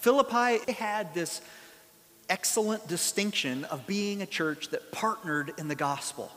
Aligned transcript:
Philippi 0.00 0.72
had 0.72 1.12
this 1.14 1.40
excellent 2.28 2.88
distinction 2.88 3.64
of 3.66 3.86
being 3.86 4.22
a 4.22 4.26
church 4.26 4.68
that 4.68 4.92
partnered 4.92 5.52
in 5.58 5.68
the 5.68 5.74
gospel. 5.74 6.32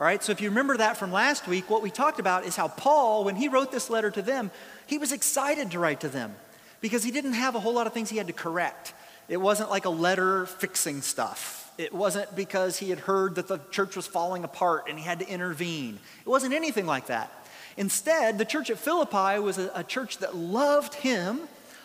All 0.00 0.06
right, 0.06 0.22
so 0.22 0.32
if 0.32 0.40
you 0.40 0.48
remember 0.48 0.76
that 0.76 0.96
from 0.96 1.12
last 1.12 1.46
week, 1.48 1.68
what 1.68 1.82
we 1.82 1.90
talked 1.90 2.20
about 2.20 2.44
is 2.44 2.56
how 2.56 2.68
Paul, 2.68 3.24
when 3.24 3.36
he 3.36 3.48
wrote 3.48 3.72
this 3.72 3.90
letter 3.90 4.10
to 4.12 4.22
them, 4.22 4.50
he 4.86 4.96
was 4.96 5.12
excited 5.12 5.72
to 5.72 5.78
write 5.78 6.00
to 6.00 6.08
them 6.08 6.34
because 6.80 7.02
he 7.02 7.10
didn't 7.10 7.32
have 7.32 7.56
a 7.56 7.60
whole 7.60 7.74
lot 7.74 7.86
of 7.86 7.92
things 7.92 8.08
he 8.08 8.16
had 8.16 8.28
to 8.28 8.32
correct. 8.32 8.94
It 9.28 9.38
wasn't 9.38 9.70
like 9.70 9.84
a 9.84 9.90
letter 9.90 10.46
fixing 10.46 11.02
stuff. 11.02 11.70
It 11.76 11.92
wasn't 11.92 12.34
because 12.34 12.78
he 12.78 12.90
had 12.90 13.00
heard 13.00 13.34
that 13.34 13.48
the 13.48 13.58
church 13.70 13.96
was 13.96 14.06
falling 14.06 14.44
apart 14.44 14.86
and 14.88 14.98
he 14.98 15.04
had 15.04 15.18
to 15.18 15.28
intervene. 15.28 15.98
It 16.24 16.28
wasn't 16.28 16.54
anything 16.54 16.86
like 16.86 17.08
that. 17.08 17.30
Instead, 17.76 18.38
the 18.38 18.44
church 18.44 18.70
at 18.70 18.78
Philippi 18.78 19.40
was 19.40 19.58
a, 19.58 19.70
a 19.74 19.84
church 19.84 20.18
that 20.18 20.34
loved 20.34 20.94
him, 20.94 21.40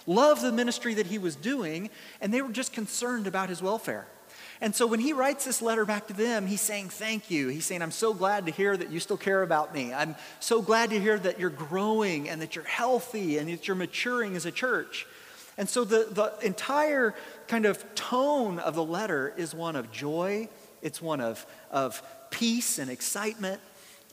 loved 0.05 0.41
the 0.41 0.51
ministry 0.51 0.93
that 0.95 1.07
he 1.07 1.17
was 1.17 1.35
doing, 1.35 1.89
and 2.21 2.33
they 2.33 2.41
were 2.41 2.51
just 2.51 2.73
concerned 2.73 3.27
about 3.27 3.49
his 3.49 3.61
welfare. 3.61 4.07
And 4.61 4.73
so 4.73 4.87
when 4.87 5.01
he 5.01 5.11
writes 5.11 5.43
this 5.43 5.61
letter 5.61 5.83
back 5.83 6.07
to 6.07 6.13
them, 6.13 6.47
he's 6.47 6.61
saying, 6.61 6.89
Thank 6.89 7.29
you. 7.29 7.49
He's 7.49 7.65
saying, 7.65 7.81
I'm 7.81 7.91
so 7.91 8.13
glad 8.13 8.45
to 8.45 8.51
hear 8.51 8.77
that 8.77 8.91
you 8.91 8.99
still 8.99 9.17
care 9.17 9.43
about 9.43 9.73
me. 9.73 9.93
I'm 9.93 10.15
so 10.39 10.61
glad 10.61 10.91
to 10.91 10.99
hear 10.99 11.19
that 11.19 11.39
you're 11.39 11.49
growing 11.49 12.29
and 12.29 12.41
that 12.41 12.55
you're 12.55 12.63
healthy 12.63 13.37
and 13.37 13.49
that 13.49 13.67
you're 13.67 13.75
maturing 13.75 14.35
as 14.35 14.45
a 14.45 14.51
church. 14.51 15.05
And 15.57 15.67
so 15.67 15.83
the, 15.83 16.07
the 16.09 16.45
entire 16.45 17.13
kind 17.47 17.65
of 17.65 17.93
tone 17.95 18.57
of 18.59 18.75
the 18.75 18.83
letter 18.83 19.33
is 19.37 19.53
one 19.53 19.75
of 19.75 19.91
joy, 19.91 20.49
it's 20.81 21.01
one 21.01 21.21
of, 21.21 21.45
of 21.69 22.01
peace 22.29 22.79
and 22.79 22.89
excitement 22.89 23.59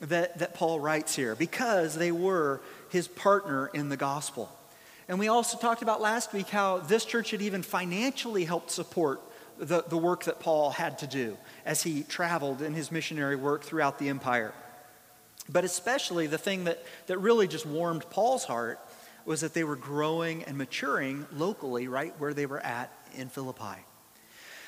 that, 0.01 0.39
that 0.39 0.53
Paul 0.53 0.79
writes 0.79 1.15
here 1.15 1.35
because 1.35 1.95
they 1.95 2.11
were 2.11 2.61
his 2.89 3.07
partner 3.07 3.67
in 3.73 3.89
the 3.89 3.97
gospel. 3.97 4.49
And 5.11 5.19
we 5.19 5.27
also 5.27 5.57
talked 5.57 5.81
about 5.81 5.99
last 5.99 6.31
week 6.31 6.47
how 6.47 6.77
this 6.77 7.03
church 7.03 7.31
had 7.31 7.41
even 7.41 7.63
financially 7.63 8.45
helped 8.45 8.71
support 8.71 9.21
the, 9.57 9.83
the 9.83 9.97
work 9.97 10.23
that 10.23 10.39
Paul 10.39 10.69
had 10.69 10.99
to 10.99 11.07
do 11.07 11.37
as 11.65 11.83
he 11.83 12.03
traveled 12.03 12.61
in 12.61 12.73
his 12.73 12.93
missionary 12.93 13.35
work 13.35 13.61
throughout 13.65 13.99
the 13.99 14.07
empire. 14.07 14.53
But 15.49 15.65
especially 15.65 16.27
the 16.27 16.37
thing 16.37 16.63
that, 16.63 16.81
that 17.07 17.17
really 17.17 17.49
just 17.49 17.65
warmed 17.65 18.09
Paul's 18.09 18.45
heart 18.45 18.79
was 19.25 19.41
that 19.41 19.53
they 19.53 19.65
were 19.65 19.75
growing 19.75 20.43
and 20.45 20.57
maturing 20.57 21.27
locally, 21.33 21.89
right 21.89 22.17
where 22.17 22.33
they 22.33 22.45
were 22.45 22.61
at 22.61 22.89
in 23.13 23.27
Philippi. 23.27 23.83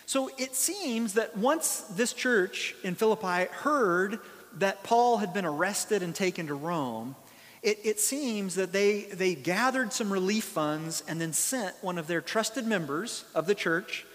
So 0.06 0.30
it 0.38 0.56
seems 0.56 1.14
that 1.14 1.38
once 1.38 1.86
this 1.92 2.12
church 2.12 2.76
in 2.84 2.96
Philippi 2.96 3.50
heard 3.50 4.20
that 4.56 4.84
Paul 4.84 5.20
had 5.20 5.34
been 5.34 5.46
arrested 5.46 6.04
and 6.04 6.14
taken 6.14 6.48
to 6.48 6.54
Rome, 6.54 7.16
it, 7.64 7.80
it, 7.84 8.00
seems 8.00 8.56
that 8.56 8.74
they, 8.74 9.04
they 9.04 9.36
gathered 9.36 9.94
some 9.94 10.12
relief 10.12 10.44
funds 10.44 11.04
and 11.08 11.20
then 11.20 11.32
sent 11.32 11.76
one 11.82 11.98
of 11.98 12.08
their 12.08 12.22
trusted 12.22 12.68
members 12.68 13.24
of 13.34 13.48
the 13.48 13.56
church 13.56 14.06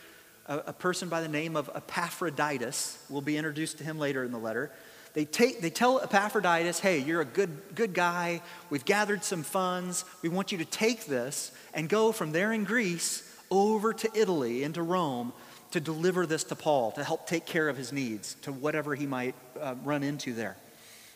a, 0.47 0.59
a 0.67 0.73
person 0.73 1.09
by 1.09 1.21
the 1.21 1.29
name 1.29 1.57
of 1.57 1.71
Epaphroditus. 1.75 3.03
We'll 3.09 3.23
be 3.23 3.37
introduced 3.37 3.79
to 3.79 3.85
him 3.85 3.99
later 3.99 4.25
in 4.25 4.33
the 4.33 4.39
letter. 4.39 4.71
They, 5.15 5.25
take, 5.25 5.61
they 5.61 5.71
tell 5.71 6.01
Epaphroditus, 6.01 6.81
hey, 6.81 6.99
you're 6.99 7.23
a 7.23 7.27
good, 7.27 7.51
good 7.75 7.95
guy. 7.95 8.43
We've 8.71 8.85
gathered 8.85 9.25
some 9.25 9.43
funds. 9.43 10.05
We 10.23 10.29
want 10.29 10.53
you 10.53 10.59
to 10.59 10.65
take 10.65 11.07
this 11.07 11.51
and 11.75 11.89
go 11.89 12.13
from 12.13 12.33
there 12.33 12.53
in 12.53 12.65
Greece 12.65 13.25
over 13.51 13.93
to 13.95 14.11
Italy, 14.15 14.63
into 14.63 14.83
Rome, 14.83 15.33
to 15.71 15.81
deliver 15.81 16.27
this 16.27 16.45
to 16.45 16.55
Paul, 16.55 16.93
to 16.93 17.05
help 17.05 17.27
take 17.27 17.47
care 17.47 17.69
of 17.69 17.77
his 17.77 17.93
needs, 17.93 18.35
to 18.43 18.53
whatever 18.53 18.95
he 18.95 19.07
might 19.07 19.35
uh, 19.61 19.75
run 19.85 20.03
into 20.03 20.35
there. 20.35 20.57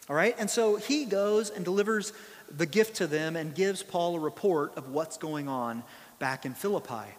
All 0.09 0.17
right? 0.17 0.35
And 0.39 0.51
so 0.51 0.77
he 0.77 1.05
goes 1.05 1.51
and 1.51 1.65
delivers 1.65 2.13
the 2.55 2.67
gift 2.67 2.97
to 2.97 3.07
them 3.07 3.37
and 3.37 3.55
gives 3.55 3.83
Paul 3.83 4.17
a 4.17 4.21
report 4.21 4.77
of 4.77 4.91
what's 4.91 5.17
going 5.17 5.49
on 5.49 5.83
back 6.19 6.45
in 6.45 6.55
Philippi. 6.55 7.15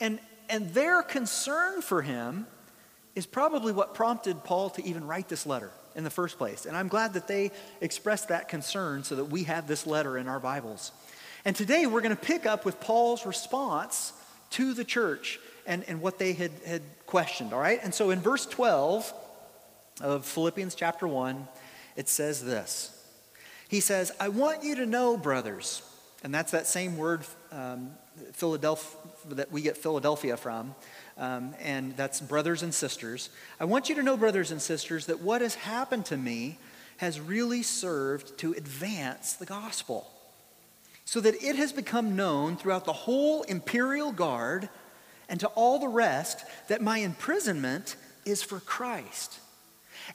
And 0.00 0.18
and 0.48 0.72
their 0.74 1.02
concern 1.02 1.82
for 1.82 2.02
him 2.02 2.46
is 3.14 3.26
probably 3.26 3.72
what 3.72 3.94
prompted 3.94 4.44
Paul 4.44 4.70
to 4.70 4.84
even 4.84 5.06
write 5.06 5.28
this 5.28 5.46
letter 5.46 5.70
in 5.94 6.04
the 6.04 6.10
first 6.10 6.38
place. 6.38 6.66
And 6.66 6.76
I'm 6.76 6.88
glad 6.88 7.14
that 7.14 7.28
they 7.28 7.52
expressed 7.80 8.28
that 8.28 8.48
concern 8.48 9.04
so 9.04 9.16
that 9.16 9.26
we 9.26 9.44
have 9.44 9.66
this 9.66 9.86
letter 9.86 10.18
in 10.18 10.28
our 10.28 10.40
Bibles. 10.40 10.92
And 11.44 11.54
today 11.54 11.86
we're 11.86 12.00
going 12.00 12.16
to 12.16 12.22
pick 12.22 12.46
up 12.46 12.64
with 12.64 12.80
Paul's 12.80 13.24
response 13.24 14.12
to 14.50 14.74
the 14.74 14.84
church 14.84 15.38
and, 15.66 15.84
and 15.88 16.00
what 16.00 16.18
they 16.18 16.32
had, 16.32 16.50
had 16.66 16.82
questioned, 17.06 17.52
all 17.52 17.60
right? 17.60 17.80
And 17.82 17.94
so 17.94 18.10
in 18.10 18.20
verse 18.20 18.46
12 18.46 19.12
of 20.00 20.26
Philippians 20.26 20.74
chapter 20.74 21.06
1, 21.06 21.46
it 21.96 22.08
says 22.08 22.44
this 22.44 22.90
He 23.68 23.80
says, 23.80 24.12
I 24.20 24.28
want 24.28 24.64
you 24.64 24.76
to 24.76 24.86
know, 24.86 25.16
brothers, 25.16 25.82
and 26.22 26.34
that's 26.34 26.52
that 26.52 26.66
same 26.66 26.96
word 26.96 27.24
um, 27.52 27.90
Philadelphia, 28.32 28.98
that 29.30 29.50
we 29.50 29.62
get 29.62 29.76
Philadelphia 29.76 30.36
from, 30.36 30.74
um, 31.18 31.54
and 31.60 31.96
that's 31.96 32.20
brothers 32.20 32.62
and 32.62 32.72
sisters. 32.72 33.30
I 33.58 33.64
want 33.64 33.88
you 33.88 33.94
to 33.96 34.02
know, 34.02 34.16
brothers 34.16 34.50
and 34.50 34.60
sisters, 34.60 35.06
that 35.06 35.20
what 35.20 35.40
has 35.40 35.54
happened 35.54 36.06
to 36.06 36.16
me 36.16 36.58
has 36.98 37.20
really 37.20 37.62
served 37.62 38.38
to 38.38 38.52
advance 38.52 39.34
the 39.34 39.46
gospel, 39.46 40.10
so 41.04 41.20
that 41.20 41.42
it 41.42 41.56
has 41.56 41.72
become 41.72 42.16
known 42.16 42.56
throughout 42.56 42.84
the 42.84 42.92
whole 42.92 43.42
imperial 43.42 44.12
guard 44.12 44.68
and 45.28 45.40
to 45.40 45.46
all 45.48 45.78
the 45.78 45.88
rest 45.88 46.44
that 46.68 46.82
my 46.82 46.98
imprisonment 46.98 47.96
is 48.24 48.42
for 48.42 48.60
Christ. 48.60 49.38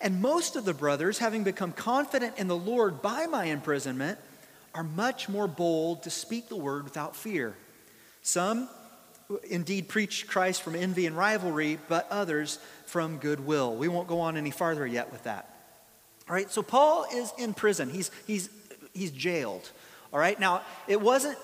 And 0.02 0.22
most 0.22 0.56
of 0.56 0.66
the 0.66 0.74
brothers, 0.74 1.18
having 1.18 1.44
become 1.44 1.72
confident 1.72 2.38
in 2.38 2.48
the 2.48 2.56
Lord 2.56 3.02
by 3.02 3.26
my 3.26 3.46
imprisonment, 3.46 4.20
are 4.74 4.84
much 4.84 5.30
more 5.30 5.48
bold 5.48 6.04
to 6.04 6.10
speak 6.10 6.48
the 6.48 6.56
word 6.56 6.84
without 6.84 7.16
fear. 7.16 7.56
Some 8.22 8.70
indeed 9.50 9.88
preach 9.88 10.28
Christ 10.28 10.62
from 10.62 10.76
envy 10.76 11.06
and 11.06 11.16
rivalry, 11.16 11.80
but 11.88 12.08
others 12.10 12.60
from 12.86 13.18
goodwill. 13.18 13.76
We 13.76 13.88
won't 13.88 14.08
go 14.08 14.22
on 14.22 14.38
any 14.38 14.52
farther 14.52 14.86
yet 14.86 15.12
with 15.12 15.24
that. 15.24 15.54
All 16.28 16.36
right, 16.36 16.50
so 16.52 16.62
Paul 16.62 17.06
is 17.14 17.32
in 17.38 17.54
prison. 17.54 17.90
He's, 17.90 18.12
he's, 18.28 18.50
he's 18.94 19.12
jailed. 19.12 19.70
All 20.12 20.20
right, 20.20 20.40
now 20.40 20.62
it 20.88 21.00
wasn't 21.00 21.38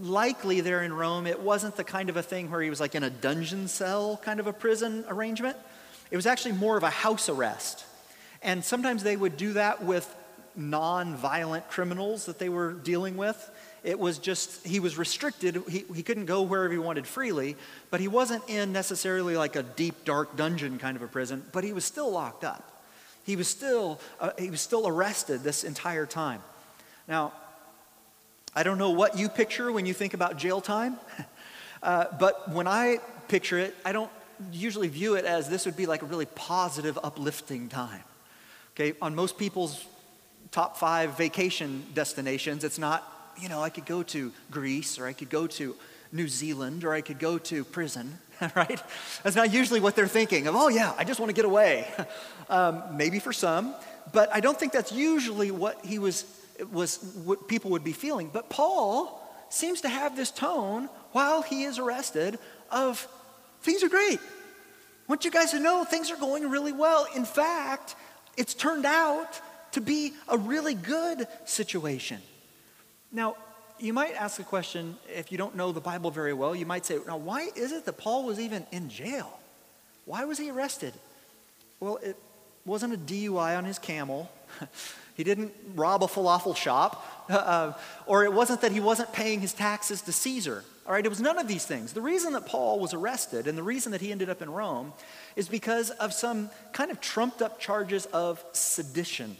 likely 0.00 0.60
there 0.60 0.82
in 0.82 0.92
Rome, 0.92 1.26
it 1.26 1.40
wasn't 1.40 1.76
the 1.76 1.84
kind 1.84 2.10
of 2.10 2.16
a 2.16 2.22
thing 2.22 2.50
where 2.50 2.60
he 2.60 2.68
was 2.68 2.80
like 2.80 2.96
in 2.96 3.04
a 3.04 3.10
dungeon 3.10 3.68
cell 3.68 4.20
kind 4.24 4.40
of 4.40 4.48
a 4.48 4.52
prison 4.52 5.04
arrangement. 5.08 5.56
It 6.12 6.16
was 6.16 6.26
actually 6.26 6.52
more 6.52 6.76
of 6.76 6.82
a 6.82 6.90
house 6.90 7.30
arrest. 7.30 7.86
And 8.42 8.62
sometimes 8.62 9.02
they 9.02 9.16
would 9.16 9.38
do 9.38 9.54
that 9.54 9.82
with 9.82 10.14
non 10.54 11.16
violent 11.16 11.70
criminals 11.70 12.26
that 12.26 12.38
they 12.38 12.50
were 12.50 12.74
dealing 12.74 13.16
with. 13.16 13.50
It 13.82 13.98
was 13.98 14.18
just, 14.18 14.64
he 14.66 14.78
was 14.78 14.98
restricted. 14.98 15.62
He, 15.70 15.84
he 15.94 16.02
couldn't 16.02 16.26
go 16.26 16.42
wherever 16.42 16.70
he 16.70 16.78
wanted 16.78 17.06
freely, 17.06 17.56
but 17.90 17.98
he 17.98 18.08
wasn't 18.08 18.48
in 18.50 18.72
necessarily 18.72 19.38
like 19.38 19.56
a 19.56 19.62
deep, 19.62 20.04
dark 20.04 20.36
dungeon 20.36 20.78
kind 20.78 20.98
of 20.98 21.02
a 21.02 21.08
prison, 21.08 21.44
but 21.50 21.64
he 21.64 21.72
was 21.72 21.84
still 21.84 22.10
locked 22.10 22.44
up. 22.44 22.84
He 23.24 23.34
was 23.34 23.48
still, 23.48 23.98
uh, 24.20 24.32
he 24.38 24.50
was 24.50 24.60
still 24.60 24.86
arrested 24.86 25.42
this 25.42 25.64
entire 25.64 26.04
time. 26.04 26.42
Now, 27.08 27.32
I 28.54 28.64
don't 28.64 28.76
know 28.76 28.90
what 28.90 29.16
you 29.16 29.30
picture 29.30 29.72
when 29.72 29.86
you 29.86 29.94
think 29.94 30.12
about 30.12 30.36
jail 30.36 30.60
time, 30.60 30.98
uh, 31.82 32.04
but 32.20 32.52
when 32.52 32.68
I 32.68 32.98
picture 33.28 33.58
it, 33.58 33.74
I 33.82 33.92
don't 33.92 34.10
usually 34.52 34.88
view 34.88 35.14
it 35.14 35.24
as 35.24 35.48
this 35.48 35.66
would 35.66 35.76
be 35.76 35.86
like 35.86 36.02
a 36.02 36.06
really 36.06 36.26
positive, 36.26 36.98
uplifting 37.02 37.68
time. 37.68 38.02
Okay, 38.74 38.96
on 39.02 39.14
most 39.14 39.38
people's 39.38 39.84
top 40.50 40.76
five 40.76 41.16
vacation 41.16 41.84
destinations, 41.94 42.64
it's 42.64 42.78
not 42.78 43.12
you 43.40 43.48
know, 43.48 43.62
I 43.62 43.70
could 43.70 43.86
go 43.86 44.02
to 44.04 44.32
Greece 44.50 44.98
or 44.98 45.06
I 45.06 45.12
could 45.12 45.30
go 45.30 45.46
to 45.46 45.76
New 46.12 46.28
Zealand 46.28 46.84
or 46.84 46.92
I 46.92 47.00
could 47.00 47.18
go 47.18 47.38
to 47.38 47.64
prison, 47.64 48.18
right? 48.54 48.82
That's 49.22 49.36
not 49.36 49.52
usually 49.52 49.80
what 49.80 49.96
they're 49.96 50.06
thinking 50.06 50.46
of, 50.46 50.54
oh, 50.54 50.68
yeah, 50.68 50.92
I 50.98 51.04
just 51.04 51.20
want 51.20 51.30
to 51.30 51.34
get 51.34 51.44
away. 51.44 51.86
Um, 52.50 52.82
maybe 52.98 53.18
for 53.18 53.32
some, 53.32 53.74
but 54.12 54.28
I 54.30 54.40
don't 54.40 54.60
think 54.60 54.72
that's 54.72 54.92
usually 54.92 55.50
what 55.50 55.82
he 55.86 55.98
was, 55.98 56.26
was, 56.70 56.98
what 57.24 57.48
people 57.48 57.70
would 57.70 57.84
be 57.84 57.92
feeling. 57.92 58.28
But 58.30 58.50
Paul 58.50 59.22
seems 59.48 59.80
to 59.82 59.88
have 59.88 60.16
this 60.16 60.30
tone 60.30 60.90
while 61.12 61.40
he 61.40 61.62
is 61.62 61.78
arrested 61.78 62.38
of 62.70 63.08
things 63.62 63.82
are 63.82 63.88
great. 63.88 64.18
I 64.20 65.06
want 65.08 65.24
you 65.24 65.30
guys 65.30 65.50
to 65.52 65.60
know 65.60 65.84
things 65.84 66.10
are 66.10 66.16
going 66.16 66.48
really 66.48 66.72
well. 66.72 67.06
In 67.14 67.24
fact, 67.24 67.96
it's 68.36 68.54
turned 68.54 68.86
out 68.86 69.40
to 69.72 69.80
be 69.80 70.12
a 70.28 70.38
really 70.38 70.74
good 70.74 71.26
situation. 71.44 72.20
Now, 73.10 73.36
you 73.78 73.92
might 73.92 74.14
ask 74.14 74.38
a 74.38 74.44
question 74.44 74.96
if 75.08 75.32
you 75.32 75.38
don't 75.38 75.56
know 75.56 75.72
the 75.72 75.80
Bible 75.80 76.10
very 76.10 76.32
well. 76.32 76.54
You 76.54 76.66
might 76.66 76.86
say, 76.86 76.98
now, 77.06 77.16
why 77.16 77.48
is 77.56 77.72
it 77.72 77.84
that 77.84 77.98
Paul 77.98 78.24
was 78.24 78.38
even 78.38 78.64
in 78.70 78.88
jail? 78.88 79.40
Why 80.04 80.24
was 80.24 80.38
he 80.38 80.50
arrested? 80.50 80.94
Well, 81.80 81.96
it 81.96 82.16
wasn't 82.64 82.94
a 82.94 82.96
DUI 82.96 83.58
on 83.58 83.64
his 83.64 83.78
camel. 83.78 84.30
he 85.16 85.24
didn't 85.24 85.52
rob 85.74 86.02
a 86.02 86.06
falafel 86.06 86.56
shop. 86.56 87.08
Uh, 87.32 87.72
or 88.04 88.24
it 88.24 88.32
wasn't 88.32 88.60
that 88.60 88.72
he 88.72 88.80
wasn't 88.80 89.10
paying 89.14 89.40
his 89.40 89.54
taxes 89.54 90.02
to 90.02 90.12
Caesar. 90.12 90.64
All 90.84 90.92
right, 90.92 91.04
it 91.04 91.08
was 91.08 91.20
none 91.20 91.38
of 91.38 91.46
these 91.46 91.64
things. 91.64 91.92
The 91.92 92.00
reason 92.00 92.32
that 92.32 92.46
Paul 92.46 92.80
was 92.80 92.92
arrested 92.92 93.46
and 93.46 93.56
the 93.56 93.62
reason 93.62 93.92
that 93.92 94.00
he 94.00 94.10
ended 94.10 94.28
up 94.28 94.42
in 94.42 94.50
Rome 94.50 94.92
is 95.36 95.48
because 95.48 95.90
of 95.90 96.12
some 96.12 96.50
kind 96.72 96.90
of 96.90 97.00
trumped 97.00 97.40
up 97.40 97.60
charges 97.60 98.06
of 98.06 98.44
sedition. 98.52 99.36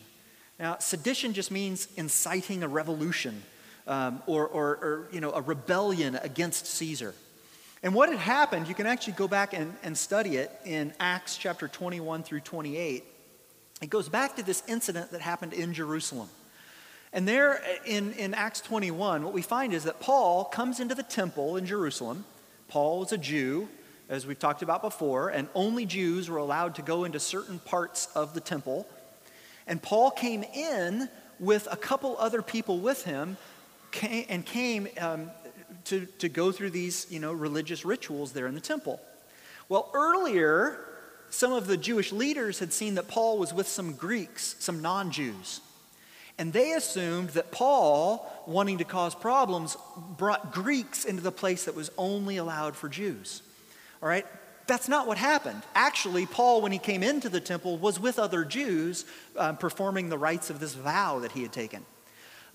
Now, 0.61 0.79
sedition 0.79 1.33
just 1.33 1.51
means 1.51 1.89
inciting 1.97 2.63
a 2.63 2.69
revolution 2.69 3.43
um, 3.89 4.23
or, 4.27 4.47
or, 4.47 4.67
or, 4.67 5.09
you 5.11 5.21
know, 5.21 5.33
a 5.33 5.41
rebellion 5.41 6.15
against 6.23 6.67
Caesar. 6.67 7.15
And 7.83 7.95
what 7.95 8.09
had 8.09 8.19
happened, 8.19 8.69
you 8.69 8.75
can 8.75 8.87
actually 8.87 9.15
go 9.15 9.27
back 9.27 9.53
and, 9.55 9.75
and 9.83 9.99
study 9.99 10.37
it 10.37 10.53
in 10.65 10.95
Acts 11.01 11.37
chapter 11.37 11.67
21 11.67 12.23
through 12.23 12.41
28. 12.41 13.05
It 13.81 13.91
goes 13.91 14.09
back 14.09 14.37
to 14.37 14.45
this 14.45 14.63
incident 14.69 15.11
that 15.11 15.21
happened 15.21 15.53
in 15.53 15.75
Jerusalem. 15.75 16.29
And 17.13 17.29
there 17.29 17.63
in, 17.85 18.13
in 18.15 18.33
Acts 18.33 18.61
21, 18.63 19.23
what 19.23 19.35
we 19.35 19.43
find 19.43 19.75
is 19.75 19.85
that 19.85 20.01
Paul 20.01 20.45
comes 20.47 20.81
into 20.81 20.95
the 20.95 21.03
temple 21.03 21.57
in 21.57 21.67
Jerusalem. 21.67 22.25
Paul 22.69 23.01
was 23.01 23.13
a 23.13 23.19
Jew, 23.19 23.69
as 24.09 24.27
we've 24.27 24.39
talked 24.39 24.63
about 24.63 24.81
before, 24.81 25.29
and 25.29 25.49
only 25.55 25.85
Jews 25.85 26.31
were 26.31 26.39
allowed 26.39 26.75
to 26.77 26.83
go 26.83 27.05
into 27.05 27.21
certain 27.21 27.59
parts 27.59 28.09
of 28.15 28.33
the 28.33 28.41
temple. 28.41 28.87
And 29.67 29.83
Paul 29.83 30.11
came 30.11 30.43
in 30.43 31.09
with 31.39 31.69
a 31.71 31.77
couple 31.77 32.17
other 32.19 32.41
people 32.41 32.79
with 32.79 33.05
him 33.05 33.37
came, 33.91 34.25
and 34.29 34.47
came 34.47 34.89
um, 34.99 35.31
to, 35.85 36.07
to 36.19 36.29
go 36.29 36.51
through 36.51 36.71
these 36.71 37.07
you 37.11 37.21
know, 37.21 37.33
religious 37.33 37.85
rituals 37.85 38.33
there 38.33 38.47
in 38.47 38.55
the 38.55 38.61
temple. 38.61 39.01
Well, 39.69 39.91
earlier, 39.93 40.79
some 41.31 41.53
of 41.53 41.67
the 41.67 41.77
Jewish 41.77 42.11
leaders 42.11 42.59
had 42.59 42.73
seen 42.73 42.95
that 42.95 43.09
Paul 43.09 43.39
was 43.39 43.53
with 43.53 43.69
some 43.69 43.93
Greeks, 43.95 44.57
some 44.59 44.81
non 44.81 45.11
Jews. 45.11 45.61
And 46.39 46.53
they 46.53 46.73
assumed 46.73 47.31
that 47.31 47.51
Paul, 47.53 48.27
wanting 48.47 48.79
to 48.79 48.85
cause 48.85 49.15
problems, 49.15 49.77
brought 50.17 50.53
Greeks 50.53 51.05
into 51.05 51.23
the 51.23 51.33
place 51.33 51.65
that 51.65 51.75
was 51.75 51.91
only 51.99 52.39
allowed 52.39 52.75
for 52.75 52.89
Jews. 52.89 53.43
All 54.03 54.09
right? 54.09 54.27
That's 54.67 54.89
not 54.89 55.07
what 55.07 55.19
happened. 55.19 55.63
Actually, 55.75 56.27
Paul, 56.27 56.63
when 56.63 56.73
he 56.73 56.79
came 56.79 57.03
into 57.03 57.29
the 57.29 57.41
temple, 57.41 57.77
was 57.77 58.01
with 58.01 58.19
other 58.19 58.45
Jews 58.45 59.05
um, 59.37 59.57
performing 59.57 60.09
the 60.09 60.19
rites 60.19 60.51
of 60.51 60.61
this 60.61 60.75
vow 60.75 61.19
that 61.21 61.33
he 61.33 61.43
had 61.43 61.53
taken. 61.53 61.85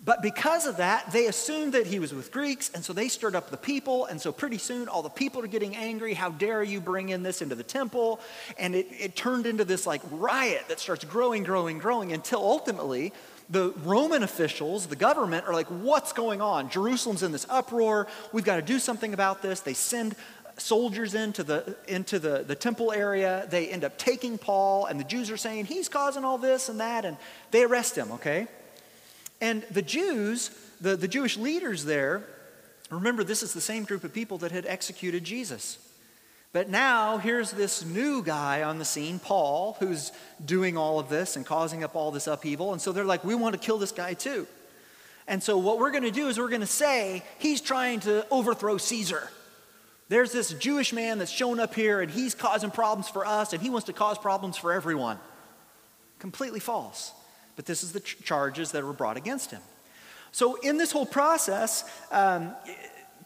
But 0.04 0.22
because 0.22 0.68
of 0.68 0.78
that, 0.78 1.12
they 1.12 1.26
assumed 1.26 1.74
that 1.74 1.88
he 1.88 1.98
was 2.00 2.14
with 2.14 2.32
Greeks, 2.32 2.70
and 2.74 2.86
so 2.86 2.94
they 2.94 3.08
stirred 3.08 3.36
up 3.36 3.50
the 3.50 3.58
people. 3.58 4.06
And 4.06 4.22
so 4.22 4.32
pretty 4.32 4.60
soon, 4.60 4.88
all 4.88 5.02
the 5.02 5.10
people 5.10 5.44
are 5.44 5.48
getting 5.48 5.76
angry. 5.76 6.14
How 6.14 6.30
dare 6.30 6.62
you 6.62 6.80
bring 6.80 7.10
in 7.10 7.24
this 7.24 7.42
into 7.42 7.56
the 7.56 7.64
temple? 7.64 8.20
And 8.60 8.76
it, 8.76 8.88
it 8.92 9.16
turned 9.16 9.48
into 9.48 9.66
this 9.66 9.88
like 9.88 10.02
riot 10.12 10.66
that 10.68 10.80
starts 10.80 11.04
growing, 11.04 11.44
growing, 11.44 11.80
growing 11.80 12.14
until 12.14 12.40
ultimately 12.40 13.12
the 13.50 13.72
Roman 13.84 14.24
officials, 14.24 14.88
the 14.88 14.96
government, 14.96 15.46
are 15.46 15.54
like, 15.54 15.68
what's 15.68 16.12
going 16.14 16.42
on? 16.42 16.70
Jerusalem's 16.70 17.24
in 17.24 17.32
this 17.32 17.46
uproar. 17.50 18.08
We've 18.34 18.44
got 18.44 18.58
to 18.58 18.62
do 18.62 18.80
something 18.80 19.14
about 19.14 19.42
this. 19.42 19.62
They 19.62 19.74
send 19.74 20.16
soldiers 20.58 21.14
into 21.14 21.44
the 21.44 21.78
into 21.88 22.20
the, 22.20 22.44
the 22.46 22.56
temple 22.56 22.92
area. 22.92 23.48
They 23.50 23.70
end 23.70 23.84
up 23.84 23.98
taking 23.98 24.38
Paul, 24.38 24.86
and 24.86 25.00
the 25.00 25.04
Jews 25.04 25.32
are 25.32 25.38
saying 25.38 25.66
he's 25.66 25.88
causing 25.88 26.26
all 26.26 26.38
this 26.38 26.68
and 26.68 26.80
that, 26.80 27.06
and 27.06 27.18
they 27.52 27.64
arrest 27.64 27.96
him, 27.96 28.12
okay? 28.14 28.48
And 29.40 29.64
the 29.72 29.82
Jews, 29.82 30.50
the, 30.82 30.96
the 30.96 31.08
Jewish 31.08 31.38
leaders 31.38 31.86
there, 31.86 32.24
remember, 32.90 33.24
this 33.24 33.44
is 33.44 33.54
the 33.54 33.62
same 33.62 33.84
group 33.84 34.04
of 34.04 34.14
people 34.14 34.40
that 34.40 34.52
had 34.52 34.66
executed 34.66 35.24
Jesus. 35.24 35.78
But 36.54 36.70
now 36.70 37.18
here's 37.18 37.52
this 37.52 37.86
new 37.86 38.24
guy 38.24 38.64
on 38.64 38.80
the 38.80 38.86
scene, 38.86 39.20
Paul, 39.20 39.78
who's 39.80 40.12
doing 40.44 40.78
all 40.78 41.00
of 41.00 41.10
this 41.10 41.36
and 41.36 41.46
causing 41.46 41.84
up 41.84 41.96
all 41.96 42.12
this 42.12 42.28
upheaval. 42.28 42.72
And 42.72 42.82
so 42.82 42.92
they're 42.92 43.04
like, 43.04 43.24
we 43.24 43.36
want 43.36 43.54
to 43.54 43.60
kill 43.60 43.78
this 43.78 43.92
guy 43.92 44.14
too. 44.14 44.48
And 45.28 45.44
so 45.44 45.58
what 45.58 45.78
we're 45.78 45.92
going 45.92 46.04
to 46.04 46.12
do 46.12 46.30
is 46.30 46.40
we're 46.40 46.48
going 46.48 46.62
to 46.62 46.68
say 46.68 47.24
he's 47.38 47.60
trying 47.60 48.00
to 48.02 48.26
overthrow 48.32 48.78
Caesar. 48.78 49.30
There's 50.10 50.32
this 50.32 50.54
Jewish 50.54 50.94
man 50.94 51.18
that's 51.18 51.32
shown 51.32 51.60
up 51.60 51.76
here 51.76 52.00
and 52.00 52.10
he's 52.10 52.34
causing 52.34 52.72
problems 52.72 53.10
for 53.10 53.26
us 53.26 53.52
and 53.52 53.62
he 53.62 53.70
wants 53.70 53.88
to 53.88 53.94
cause 53.94 54.18
problems 54.18 54.56
for 54.56 54.72
everyone. 54.72 55.20
Completely 56.20 56.62
false. 56.62 57.12
But 57.58 57.66
this 57.66 57.84
is 57.84 57.92
the 57.92 58.00
ch- 58.00 58.24
charges 58.24 58.72
that 58.72 58.86
were 58.86 58.94
brought 58.94 59.18
against 59.18 59.52
him. 59.52 59.62
So, 60.32 60.56
in 60.56 60.78
this 60.78 60.92
whole 60.92 61.06
process, 61.06 61.84
um, 62.12 62.54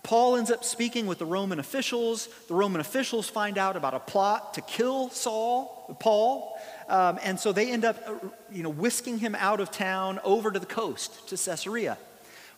Paul 0.03 0.37
ends 0.37 0.49
up 0.49 0.63
speaking 0.63 1.05
with 1.05 1.19
the 1.19 1.25
Roman 1.25 1.59
officials. 1.59 2.27
The 2.47 2.55
Roman 2.55 2.81
officials 2.81 3.29
find 3.29 3.57
out 3.57 3.75
about 3.75 3.93
a 3.93 3.99
plot 3.99 4.55
to 4.55 4.61
kill 4.61 5.09
Saul, 5.09 5.95
Paul, 5.99 6.57
um, 6.87 7.19
and 7.21 7.39
so 7.39 7.51
they 7.51 7.71
end 7.71 7.85
up, 7.85 7.97
uh, 8.07 8.13
you 8.51 8.63
know, 8.63 8.69
whisking 8.69 9.19
him 9.19 9.35
out 9.35 9.59
of 9.59 9.71
town 9.71 10.19
over 10.23 10.51
to 10.51 10.59
the 10.59 10.65
coast 10.65 11.29
to 11.29 11.37
Caesarea, 11.37 11.97